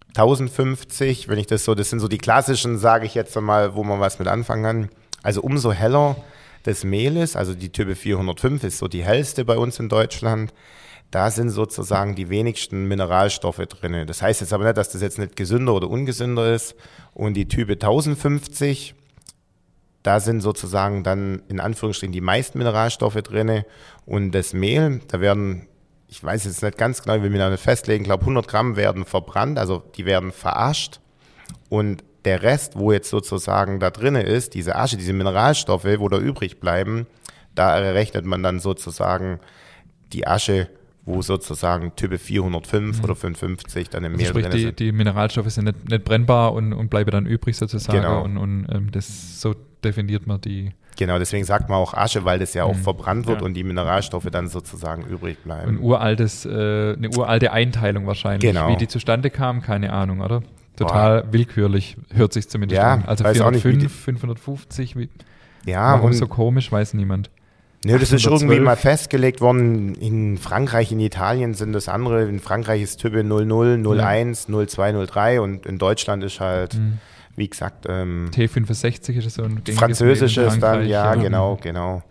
1050, 0.09 1.29
wenn 1.29 1.39
ich 1.39 1.47
das 1.47 1.65
so, 1.65 1.75
das 1.75 1.91
sind 1.91 2.01
so 2.01 2.09
die 2.09 2.19
klassischen, 2.19 2.79
sage 2.79 3.07
ich 3.07 3.15
jetzt 3.15 3.35
mal, 3.41 3.75
wo 3.75 3.85
man 3.85 4.01
was 4.01 4.19
mit 4.19 4.29
anfangen 4.29 4.65
kann. 4.65 4.89
Also 5.23 5.43
umso 5.43 5.73
heller 5.73 6.17
das 6.65 6.85
Mehl 6.85 7.17
ist, 7.17 7.37
also 7.37 7.55
die 7.55 7.71
Type 7.71 7.95
405 7.95 8.65
ist 8.65 8.79
so 8.79 8.89
die 8.89 9.05
hellste 9.05 9.45
bei 9.45 9.57
uns 9.57 9.79
in 9.79 9.89
Deutschland. 9.89 10.53
Da 11.11 11.31
sind 11.31 11.49
sozusagen 11.49 12.15
die 12.15 12.29
wenigsten 12.29 12.87
Mineralstoffe 12.87 13.65
drin. 13.67 14.07
Das 14.07 14.21
heißt 14.21 14.43
jetzt 14.43 14.53
aber 14.53 14.65
nicht, 14.65 14.77
dass 14.77 14.91
das 14.91 15.01
jetzt 15.01 15.19
nicht 15.19 15.37
gesünder 15.37 15.75
oder 15.75 15.89
ungesünder 15.89 16.53
ist. 16.55 16.75
Und 17.15 17.35
die 17.35 17.49
Type 17.49 17.73
1050, 17.73 18.95
da 20.03 20.21
sind 20.21 20.41
sozusagen 20.41 21.03
dann 21.05 21.43
in 21.49 21.61
Anführungsstrichen 21.61 22.13
die 22.13 22.21
meisten 22.21 22.59
Mineralstoffe 22.59 23.23
drin 23.23 23.65
und 24.07 24.33
das 24.33 24.53
Mehl, 24.53 25.01
da 25.09 25.21
werden, 25.21 25.67
ich 26.09 26.23
weiß 26.23 26.45
jetzt 26.45 26.63
nicht 26.63 26.79
ganz 26.79 27.03
genau, 27.03 27.17
ich 27.17 27.23
will 27.23 27.31
mir 27.31 27.39
da 27.39 27.57
festlegen, 27.57 28.05
ich 28.05 28.09
glaube 28.09 28.23
100 28.23 28.47
Gramm 28.47 28.77
werden 28.77 29.05
verbrannt, 29.05 29.59
also 29.59 29.83
die 29.97 30.07
werden 30.07 30.33
verascht 30.33 31.01
und 31.69 32.05
der 32.25 32.43
Rest, 32.43 32.79
wo 32.79 32.93
jetzt 32.93 33.11
sozusagen 33.11 33.81
da 33.81 33.91
drin 33.91 34.15
ist, 34.15 34.55
diese 34.55 34.77
Asche, 34.77 34.97
diese 34.97 35.13
Mineralstoffe, 35.13 35.99
wo 35.99 36.09
da 36.09 36.19
übrig 36.19 36.61
bleiben, 36.61 37.07
da 37.55 37.79
errechnet 37.79 38.25
man 38.25 38.43
dann 38.43 38.61
sozusagen 38.61 39.41
die 40.13 40.27
Asche, 40.27 40.69
wo 41.09 41.23
sozusagen 41.23 41.95
Type 41.97 42.19
405 42.19 43.03
oder 43.03 43.15
550 43.17 43.91
dann 43.91 44.05
im 44.05 44.13
Also 44.13 44.23
Mehl 44.23 44.29
sprich, 44.29 44.45
drin 44.47 44.57
die, 44.57 44.63
sind. 44.65 44.79
die 44.79 44.93
Mineralstoffe 44.93 45.51
sind 45.51 45.65
nicht, 45.65 45.89
nicht 45.89 46.05
brennbar 46.05 46.53
und, 46.53 46.73
und 46.73 46.91
bleiben 46.91 47.11
dann 47.11 47.27
übrig 47.27 47.57
sozusagen 47.57 47.99
Genau. 48.03 48.23
und, 48.23 48.37
und 48.37 48.67
ähm, 48.73 48.91
das 48.93 49.41
so 49.41 49.55
definiert 49.83 50.27
man 50.27 50.41
die 50.41 50.71
Genau, 50.97 51.17
deswegen 51.21 51.45
sagt 51.45 51.69
man 51.69 51.79
auch 51.79 51.95
Asche, 51.95 52.25
weil 52.25 52.41
das 52.41 52.55
ja 52.55 52.65
auch 52.65 52.75
Mhm. 52.75 52.81
verbrannt 52.83 53.27
wird 53.29 53.41
Ja. 53.41 53.47
und 53.47 53.55
die 53.55 53.63
Mineralstoffe 53.63 54.29
dann 54.33 54.49
sozusagen 54.49 55.03
übrig 55.07 55.39
bleiben. 55.45 55.77
ein 55.77 55.79
uraltes, 55.81 56.45
äh, 56.45 56.49
eine 56.97 57.09
uralte 57.17 57.53
Einteilung 57.53 58.07
wahrscheinlich. 58.09 58.41
Genau. 58.51 58.69
Wie 58.71 58.77
die 58.77 58.89
zustande 58.89 59.31
kam, 59.31 59.63
keine 59.63 59.93
Ahnung, 59.93 60.21
oder? 60.21 60.43
Total 60.77 61.25
willkürlich, 61.33 61.97
hört 62.13 62.33
sich 62.33 62.49
zumindest 62.49 62.77
Ja, 62.81 62.95
an. 62.95 63.05
Also 63.07 63.23
weiß 63.25 63.41
auch 63.43 63.51
nicht, 63.53 63.65
wie 63.65 63.71
405, 63.71 63.83
die- 63.83 63.89
550, 63.89 64.97
wie, 64.97 65.09
Ja, 65.67 65.93
warum 65.95 66.07
und 66.07 66.13
so 66.15 66.27
komisch, 66.27 66.71
weiß 66.71 66.95
niemand. 66.95 67.31
Nö, 67.85 67.93
das 67.99 68.13
ist 68.13 68.27
812. 68.27 68.43
irgendwie 68.43 68.61
mal 68.61 68.77
festgelegt 68.77 69.41
worden. 69.41 69.95
In 69.97 70.39
Frankreich, 70.39 70.93
in 70.93 71.01
Italien 71.01 71.55
sind 71.55 71.73
das 71.73 71.89
andere. 71.89 72.29
In 72.29 72.41
Frankreich 72.41 72.83
ist 72.83 72.99
Type 73.01 73.23
00, 73.25 73.79
01, 73.99 74.47
02, 74.49 75.07
03 75.07 75.41
und 75.41 75.67
in 75.67 75.79
Deutschland 75.79 76.23
ist 76.25 76.41
halt, 76.41 76.75
Mhm. 76.75 76.99
wie 77.37 77.49
gesagt, 77.49 77.87
ähm, 77.89 78.31
T65 78.35 79.17
ist 79.25 79.35
so 79.35 79.43
ein 79.45 79.63
französisches 79.75 80.59
dann, 80.59 80.61
Frankreich, 80.61 80.89
ja, 80.89 81.15
genau, 81.15 81.59
genau. 81.63 82.03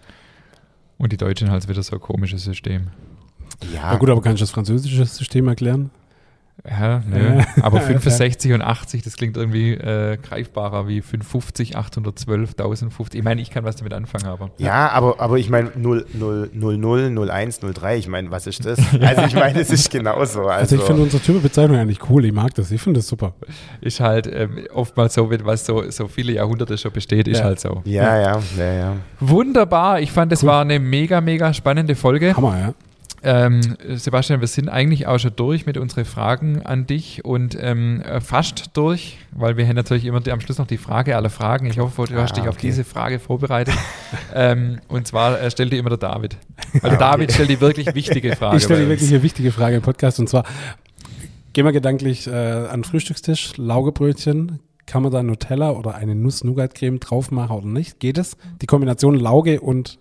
Und 0.98 1.12
die 1.12 1.18
Deutschen 1.18 1.52
halt 1.52 1.68
wieder 1.68 1.84
so 1.84 1.96
ein 1.96 2.02
komisches 2.02 2.44
System. 2.44 2.88
Ja, 3.74 3.92
Ja 3.92 3.98
gut, 3.98 4.10
aber 4.10 4.22
kannst 4.22 4.40
du 4.42 4.44
das 4.44 4.52
französische 4.52 5.06
System 5.06 5.48
erklären? 5.48 5.90
Ja, 6.68 7.02
nö. 7.08 7.42
Aber 7.62 7.80
65 7.82 8.52
und 8.54 8.62
80, 8.62 9.04
das 9.04 9.16
klingt 9.16 9.38
irgendwie 9.38 9.74
äh, 9.74 10.18
greifbarer 10.18 10.88
wie 10.88 11.02
550, 11.02 11.78
812, 11.78 12.52
1050. 12.52 13.20
Ich 13.20 13.24
meine, 13.24 13.42
ich 13.42 13.52
kann 13.52 13.64
was 13.64 13.76
damit 13.78 13.94
anfangen, 13.94 14.26
aber. 14.26 14.50
ja, 14.58 14.90
aber, 14.90 15.20
aber 15.20 15.38
ich 15.38 15.50
meine 15.50 15.72
00, 15.76 16.06
00, 16.54 17.30
01, 17.30 17.60
03, 17.60 17.98
ich 17.98 18.08
meine, 18.08 18.32
was 18.32 18.48
ist 18.48 18.66
das? 18.66 18.80
Also 19.02 19.22
ich 19.24 19.36
meine, 19.36 19.60
es 19.60 19.70
ist 19.70 19.90
genauso. 19.92 20.42
Also, 20.42 20.52
Also, 20.52 20.76
ich 20.78 20.82
finde 20.82 21.04
unsere 21.04 21.22
Typenbezeichnung 21.24 21.78
eigentlich 21.78 22.10
cool. 22.10 22.26
Ich 22.26 22.34
mag 22.34 22.54
das. 22.56 22.72
Ich 22.72 22.82
finde 22.82 23.00
das 23.00 23.08
super. 23.08 23.34
Ist 23.80 24.00
halt 24.00 24.28
ähm, 24.28 24.66
oftmals 24.74 25.14
so, 25.14 25.30
wenn 25.30 25.46
was 25.46 25.66
so, 25.66 25.90
so 25.92 26.08
viele 26.08 26.34
Jahrhunderte 26.34 26.78
schon 26.78 26.92
besteht, 26.92 27.28
ist 27.28 27.40
Ja. 27.40 27.46
halt 27.46 27.60
so. 27.60 27.82
ja, 27.86 28.20
ja, 28.20 28.42
ja, 28.58 28.74
ja. 28.74 28.94
Wunderbar. 29.20 30.02
Ich 30.02 30.12
fand, 30.12 30.32
es 30.32 30.46
war 30.46 30.62
eine 30.62 30.80
mega, 30.80 31.22
mega 31.22 31.54
spannende 31.54 31.96
Folge. 31.96 32.36
Hammer, 32.36 32.58
ja. 32.60 32.74
Ähm, 33.24 33.62
Sebastian, 33.96 34.42
wir 34.42 34.48
sind 34.48 34.70
eigentlich 34.70 35.08
auch 35.08 35.18
schon 35.18 35.36
durch 35.36 35.66
mit 35.66 35.78
unseren 35.78 36.06
Fragen 36.06 36.62
an 36.64 36.86
dich 36.86 37.26
und 37.26 37.58
ähm, 37.60 38.02
äh, 38.02 38.22
fast 38.22 38.78
durch, 38.78 39.18
weil 39.32 39.58
wir 39.58 39.68
haben 39.68 39.76
natürlich 39.76 40.06
immer 40.06 40.20
die, 40.20 40.32
am 40.32 40.40
Schluss 40.40 40.60
noch 40.60 40.68
die 40.68 40.78
Frage 40.78 41.16
aller 41.16 41.30
Fragen. 41.32 41.66
Ich 41.66 41.80
hoffe, 41.80 42.06
du 42.08 42.16
hast 42.16 42.34
Ah, 42.34 42.36
dich 42.36 42.44
auf 42.48 42.56
okay. 42.56 42.68
diese 42.68 42.84
Frage 42.84 43.20
vorbereitet. 43.20 43.74
ähm, 44.36 44.80
und 44.88 45.08
zwar 45.08 45.42
äh, 45.42 45.50
stellt 45.50 45.74
die 45.74 45.78
immer 45.78 45.90
der 45.90 45.98
David. 45.98 46.38
Der 46.74 46.84
Ah, 46.84 46.88
okay. 46.88 46.98
David 47.00 47.32
stellt 47.34 47.50
die 47.50 47.60
wirklich 47.60 47.94
wichtige 47.96 48.36
Frage. 48.36 48.58
Ich 48.58 48.64
stelle 48.64 48.82
uns. 48.82 48.90
wirklich 48.90 49.10
eine 49.10 49.24
wichtige 49.24 49.52
Frage 49.52 49.78
im 49.78 49.82
Podcast 49.82 50.20
und 50.20 50.30
zwar 50.30 50.44
gehen 51.54 51.66
wir 51.66 51.72
gedanklich 51.72 52.28
äh, 52.28 52.32
an 52.32 52.82
den 52.82 52.84
Frühstückstisch, 52.84 53.58
Laugebrötchen. 53.58 54.60
Kann 54.86 55.04
man 55.04 55.12
da 55.12 55.22
Nutella 55.24 55.72
oder 55.72 55.96
eine 55.96 56.16
Nuss-Nougat-Creme 56.16 57.00
drauf 57.00 57.32
machen 57.32 57.58
oder 57.58 57.68
nicht? 57.68 58.00
Geht 58.00 58.18
es? 58.18 58.38
Die 58.62 58.68
Kombination 58.68 59.16
Lauge 59.16 59.60
und 59.60 60.00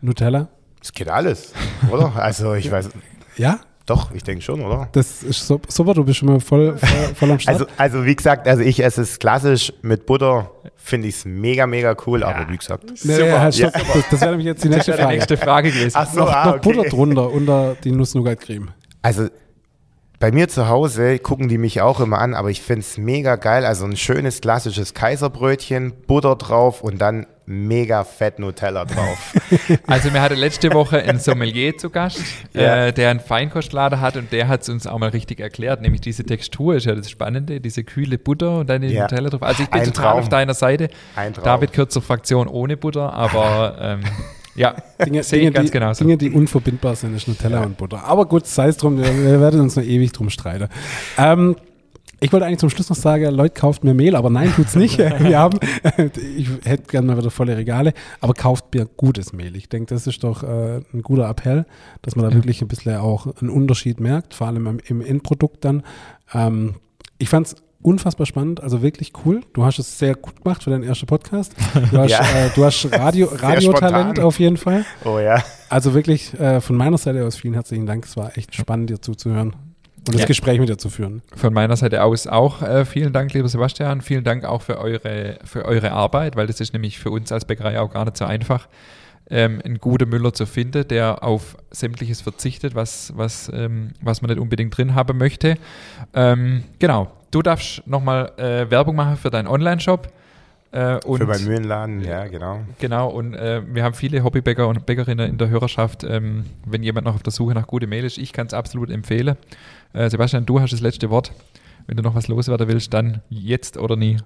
Nutella? 0.00 0.48
Es 0.84 0.92
geht 0.92 1.08
alles, 1.08 1.52
oder? 1.90 2.12
Also 2.16 2.52
ich 2.54 2.70
weiß, 2.70 2.90
Ja? 3.38 3.58
doch, 3.86 4.12
ich 4.12 4.22
denke 4.22 4.42
schon, 4.42 4.60
oder? 4.60 4.88
Das 4.92 5.22
ist 5.22 5.46
so- 5.46 5.58
super, 5.66 5.94
du 5.94 6.04
bist 6.04 6.18
schon 6.18 6.28
mal 6.28 6.40
voll, 6.40 6.76
voll, 6.76 7.14
voll 7.14 7.30
am 7.30 7.38
Start. 7.38 7.54
Also, 7.60 7.66
also 7.78 8.04
wie 8.04 8.14
gesagt, 8.14 8.46
also 8.46 8.62
ich 8.62 8.82
esse 8.84 9.00
es 9.00 9.18
klassisch 9.18 9.72
mit 9.80 10.04
Butter, 10.04 10.50
finde 10.76 11.08
ich 11.08 11.14
es 11.16 11.24
mega, 11.24 11.66
mega 11.66 11.96
cool, 12.06 12.22
aber 12.22 12.50
wie 12.50 12.56
gesagt, 12.58 12.84
nee, 13.04 13.16
nee, 13.16 13.30
halt, 13.32 13.54
stopp, 13.54 13.72
das, 13.72 13.84
das 14.10 14.20
wäre 14.20 14.30
nämlich 14.32 14.46
jetzt 14.46 14.62
die 14.62 14.68
nächste 14.68 14.92
Frage. 14.92 15.08
nächste 15.14 15.36
Frage 15.38 15.70
gewesen. 15.70 15.96
Ach 15.98 16.12
so, 16.12 16.20
noch, 16.20 16.32
ah, 16.32 16.46
noch 16.46 16.54
okay. 16.56 16.72
Butter 16.74 16.88
drunter, 16.90 17.30
unter 17.30 17.76
die 17.82 17.92
Nuss-Nougat-Creme. 17.92 18.68
Also 19.00 19.28
bei 20.20 20.30
mir 20.32 20.48
zu 20.48 20.68
Hause 20.68 21.18
gucken 21.18 21.48
die 21.48 21.58
mich 21.58 21.80
auch 21.82 22.00
immer 22.00 22.18
an, 22.18 22.34
aber 22.34 22.50
ich 22.50 22.62
finde 22.62 22.80
es 22.80 22.96
mega 22.98 23.36
geil. 23.36 23.66
Also 23.66 23.84
ein 23.84 23.96
schönes 23.96 24.40
klassisches 24.40 24.94
Kaiserbrötchen, 24.94 25.92
Butter 26.06 26.36
drauf 26.36 26.82
und 26.82 26.98
dann 26.98 27.26
mega 27.46 28.04
fett 28.04 28.38
Nutella 28.38 28.84
drauf. 28.86 29.34
Also 29.86 30.12
wir 30.14 30.22
hatten 30.22 30.36
letzte 30.36 30.72
Woche 30.72 31.02
einen 31.02 31.18
Sommelier 31.18 31.76
zu 31.76 31.90
Gast, 31.90 32.22
Ja. 32.54 32.86
äh, 32.86 32.92
der 32.92 33.10
einen 33.10 33.20
Feinkostlader 33.20 34.00
hat 34.00 34.16
und 34.16 34.32
der 34.32 34.48
hat 34.48 34.62
es 34.62 34.68
uns 34.70 34.86
auch 34.86 34.98
mal 34.98 35.10
richtig 35.10 35.40
erklärt, 35.40 35.82
nämlich 35.82 36.00
diese 36.00 36.24
Textur 36.24 36.76
ist 36.76 36.86
ja 36.86 36.94
das 36.94 37.10
Spannende, 37.10 37.60
diese 37.60 37.84
kühle 37.84 38.16
Butter 38.16 38.58
und 38.58 38.70
dann 38.70 38.80
den 38.80 38.92
Ja. 38.92 39.02
Nutella 39.02 39.28
drauf. 39.28 39.42
Also 39.42 39.62
ich 39.64 39.68
bin 39.68 39.80
Ein 39.82 39.86
total 39.88 40.12
Traum. 40.12 40.20
auf 40.20 40.28
deiner 40.30 40.54
Seite. 40.54 40.88
Ein 41.16 41.34
Traum. 41.34 41.44
David 41.44 41.72
Kürzer 41.74 42.00
Fraktion 42.00 42.48
ohne 42.48 42.78
Butter, 42.78 43.12
aber 43.12 43.76
ähm, 43.80 44.00
ja, 44.54 44.74
Dinge, 45.04 45.22
sehe 45.22 45.38
Dinge, 45.38 45.50
ich 45.50 45.54
ganz 45.54 45.70
die, 45.70 45.72
genauso. 45.72 46.04
Dinge, 46.04 46.16
die 46.16 46.30
unverbindbar 46.30 46.96
sind, 46.96 47.14
ist 47.14 47.28
Nutella 47.28 47.62
und 47.62 47.76
Butter. 47.76 48.04
Aber 48.04 48.26
gut, 48.26 48.46
sei 48.46 48.68
es 48.68 48.76
drum, 48.76 48.98
wir, 48.98 49.04
wir 49.04 49.40
werden 49.40 49.60
uns 49.60 49.76
noch 49.76 49.82
ewig 49.82 50.12
drum 50.12 50.30
streiten. 50.30 50.68
Ähm, 51.18 51.56
ich 52.20 52.32
wollte 52.32 52.46
eigentlich 52.46 52.60
zum 52.60 52.70
Schluss 52.70 52.88
noch 52.88 52.96
sagen, 52.96 53.34
Leute, 53.34 53.52
kauft 53.52 53.84
mir 53.84 53.92
Mehl, 53.92 54.16
aber 54.16 54.30
nein, 54.30 54.50
tut's 54.54 54.76
nicht. 54.76 54.96
Wir 55.20 55.38
haben, 55.38 55.58
ich 56.38 56.48
hätte 56.64 56.84
gerne 56.84 57.08
mal 57.08 57.18
wieder 57.18 57.30
volle 57.30 57.54
Regale, 57.54 57.92
aber 58.20 58.32
kauft 58.32 58.72
mir 58.72 58.86
gutes 58.86 59.34
Mehl. 59.34 59.54
Ich 59.56 59.68
denke, 59.68 59.92
das 59.92 60.06
ist 60.06 60.24
doch 60.24 60.42
äh, 60.42 60.80
ein 60.94 61.02
guter 61.02 61.28
Appell, 61.28 61.66
dass 62.00 62.16
man 62.16 62.24
da 62.24 62.34
wirklich 62.34 62.62
ein 62.62 62.68
bisschen 62.68 62.96
auch 62.96 63.26
einen 63.40 63.50
Unterschied 63.50 64.00
merkt, 64.00 64.32
vor 64.32 64.46
allem 64.46 64.66
im, 64.66 64.80
im 64.86 65.02
Endprodukt 65.02 65.66
dann. 65.66 65.82
Ähm, 66.32 66.76
ich 67.18 67.28
fand's 67.28 67.56
unfassbar 67.84 68.26
spannend, 68.26 68.62
also 68.62 68.80
wirklich 68.82 69.12
cool. 69.24 69.42
Du 69.52 69.64
hast 69.64 69.78
es 69.78 69.98
sehr 69.98 70.14
gut 70.14 70.42
gemacht 70.42 70.62
für 70.64 70.70
deinen 70.70 70.84
ersten 70.84 71.06
Podcast. 71.06 71.54
Du 71.90 71.98
hast, 71.98 72.10
Ja. 72.12 72.20
äh, 72.20 72.50
du 72.54 72.64
hast 72.64 72.90
Radio, 72.92 73.28
Radiotalent 73.30 74.18
auf 74.20 74.38
jeden 74.40 74.56
Fall. 74.56 74.84
oh 75.04 75.18
ja. 75.18 75.42
Also 75.68 75.92
wirklich 75.94 76.32
äh, 76.40 76.60
von 76.60 76.76
meiner 76.76 76.96
Seite 76.98 77.24
aus 77.26 77.36
vielen 77.36 77.54
herzlichen 77.54 77.84
Dank. 77.86 78.06
Es 78.06 78.16
war 78.16 78.36
echt 78.38 78.54
spannend, 78.54 78.88
dir 78.90 79.00
zuzuhören 79.02 79.50
und 80.06 80.14
das 80.14 80.22
Ja. 80.22 80.26
Gespräch 80.26 80.58
mit 80.60 80.68
dir 80.70 80.78
zu 80.78 80.88
führen. 80.88 81.20
Von 81.36 81.52
meiner 81.52 81.76
Seite 81.76 82.02
aus 82.02 82.26
auch 82.26 82.62
äh, 82.62 82.86
vielen 82.86 83.12
Dank, 83.12 83.34
lieber 83.34 83.48
Sebastian. 83.48 84.00
Vielen 84.00 84.24
Dank 84.24 84.44
auch 84.46 84.62
für 84.62 84.78
eure, 84.78 85.38
für 85.44 85.66
eure 85.66 85.92
Arbeit, 85.92 86.36
weil 86.36 86.46
das 86.46 86.60
ist 86.60 86.72
nämlich 86.72 86.98
für 86.98 87.10
uns 87.10 87.32
als 87.32 87.44
Bäckerei 87.44 87.78
auch 87.80 87.92
gar 87.92 88.06
nicht 88.06 88.16
so 88.16 88.24
einfach, 88.24 88.66
ähm, 89.30 89.60
einen 89.64 89.78
guten 89.78 90.08
Müller 90.08 90.32
zu 90.32 90.46
finden, 90.46 90.88
der 90.88 91.22
auf 91.22 91.56
sämtliches 91.70 92.22
verzichtet, 92.22 92.74
was, 92.74 93.12
was, 93.16 93.50
ähm, 93.54 93.90
was 94.00 94.22
man 94.22 94.30
nicht 94.30 94.40
unbedingt 94.40 94.76
drin 94.76 94.94
haben 94.94 95.18
möchte. 95.18 95.56
Ähm, 96.14 96.64
genau. 96.78 97.10
Du 97.34 97.42
darfst 97.42 97.84
nochmal 97.84 98.30
äh, 98.36 98.70
Werbung 98.70 98.94
machen 98.94 99.16
für 99.16 99.28
deinen 99.28 99.48
Online-Shop. 99.48 100.06
Äh, 100.70 101.00
Für 101.00 101.26
meinen 101.26 101.44
Mühlenladen, 101.44 102.00
ja, 102.00 102.28
genau. 102.28 102.60
Genau, 102.78 103.08
und 103.08 103.34
äh, 103.34 103.60
wir 103.66 103.82
haben 103.82 103.94
viele 103.94 104.22
Hobbybäcker 104.22 104.68
und 104.68 104.86
Bäckerinnen 104.86 105.30
in 105.30 105.38
der 105.38 105.48
Hörerschaft. 105.48 106.04
Ähm, 106.04 106.44
wenn 106.64 106.84
jemand 106.84 107.06
noch 107.06 107.16
auf 107.16 107.24
der 107.24 107.32
Suche 107.32 107.52
nach 107.54 107.66
gute 107.66 107.88
Mail 107.88 108.04
ist, 108.04 108.18
ich 108.18 108.32
kann 108.32 108.46
es 108.46 108.54
absolut 108.54 108.88
empfehlen. 108.88 109.36
Äh, 109.94 110.10
Sebastian, 110.10 110.46
du 110.46 110.60
hast 110.60 110.72
das 110.72 110.80
letzte 110.80 111.10
Wort. 111.10 111.32
Wenn 111.88 111.96
du 111.96 112.04
noch 112.04 112.14
was 112.14 112.28
loswerden 112.28 112.68
willst, 112.68 112.94
dann 112.94 113.20
jetzt 113.30 113.78
oder 113.78 113.96
nie. 113.96 114.18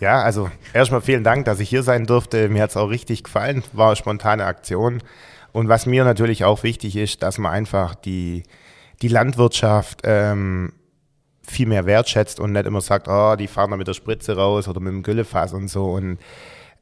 Ja, 0.00 0.22
also 0.22 0.50
erstmal 0.72 1.02
vielen 1.02 1.22
Dank, 1.22 1.44
dass 1.44 1.60
ich 1.60 1.68
hier 1.68 1.82
sein 1.82 2.06
durfte. 2.06 2.48
Mir 2.48 2.62
hat 2.62 2.70
es 2.70 2.78
auch 2.78 2.88
richtig 2.88 3.24
gefallen. 3.24 3.62
War 3.74 3.88
eine 3.88 3.96
spontane 3.96 4.46
Aktion. 4.46 5.02
Und 5.52 5.68
was 5.68 5.84
mir 5.84 6.04
natürlich 6.04 6.46
auch 6.46 6.62
wichtig 6.62 6.96
ist, 6.96 7.22
dass 7.22 7.36
man 7.36 7.52
einfach 7.52 7.94
die, 7.94 8.42
die 9.02 9.08
Landwirtschaft 9.08 10.00
ähm, 10.04 10.72
viel 11.46 11.66
mehr 11.66 11.86
wertschätzt 11.86 12.40
und 12.40 12.52
nicht 12.52 12.66
immer 12.66 12.80
sagt, 12.80 13.08
oh, 13.08 13.36
die 13.36 13.46
fahren 13.46 13.70
da 13.70 13.76
mit 13.76 13.86
der 13.88 13.94
Spritze 13.94 14.36
raus 14.36 14.68
oder 14.68 14.80
mit 14.80 14.92
dem 14.92 15.02
Güllefass 15.02 15.52
und 15.52 15.68
so. 15.68 15.92
Und 15.92 16.18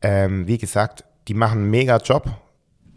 ähm, 0.01 0.47
wie 0.47 0.59
gesagt, 0.59 1.05
die 1.29 1.35
machen 1.35 1.61
einen 1.61 1.71
mega 1.71 1.97
Job. 1.99 2.31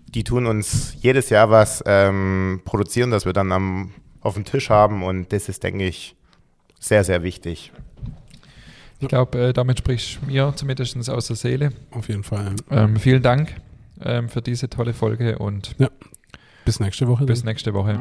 Die 0.08 0.24
tun 0.24 0.46
uns 0.46 0.96
jedes 1.02 1.30
Jahr 1.30 1.50
was 1.50 1.84
ähm, 1.86 2.62
produzieren, 2.66 3.12
das 3.12 3.26
wir 3.26 3.34
dann 3.34 3.52
am, 3.52 3.92
auf 4.22 4.36
dem 4.36 4.46
Tisch 4.46 4.70
haben. 4.70 5.04
Und 5.04 5.34
das 5.34 5.50
ist, 5.50 5.64
denke 5.64 5.86
ich, 5.86 6.16
sehr, 6.80 7.04
sehr 7.04 7.24
wichtig. 7.24 7.72
Ich 9.00 9.08
glaube, 9.10 9.50
äh, 9.50 9.54
damit 9.54 9.80
sprichst 9.80 10.20
du 10.22 10.28
mir 10.28 10.54
zumindest 10.56 11.10
aus 11.10 11.28
der 11.28 11.36
Seele. 11.36 11.74
Auf 11.92 12.08
jeden 12.08 12.24
Fall. 12.24 12.56
Ähm, 12.72 12.96
vielen 12.98 13.22
Dank 13.22 13.56
ähm, 14.02 14.30
für 14.30 14.42
diese 14.42 14.70
tolle 14.70 14.94
Folge 14.94 15.38
und 15.38 15.76
Bis 16.64 16.80
nächste 16.80 17.08
Woche. 17.08 17.26
bis 17.26 17.44
nächste 17.44 17.74
Woche. 17.74 18.00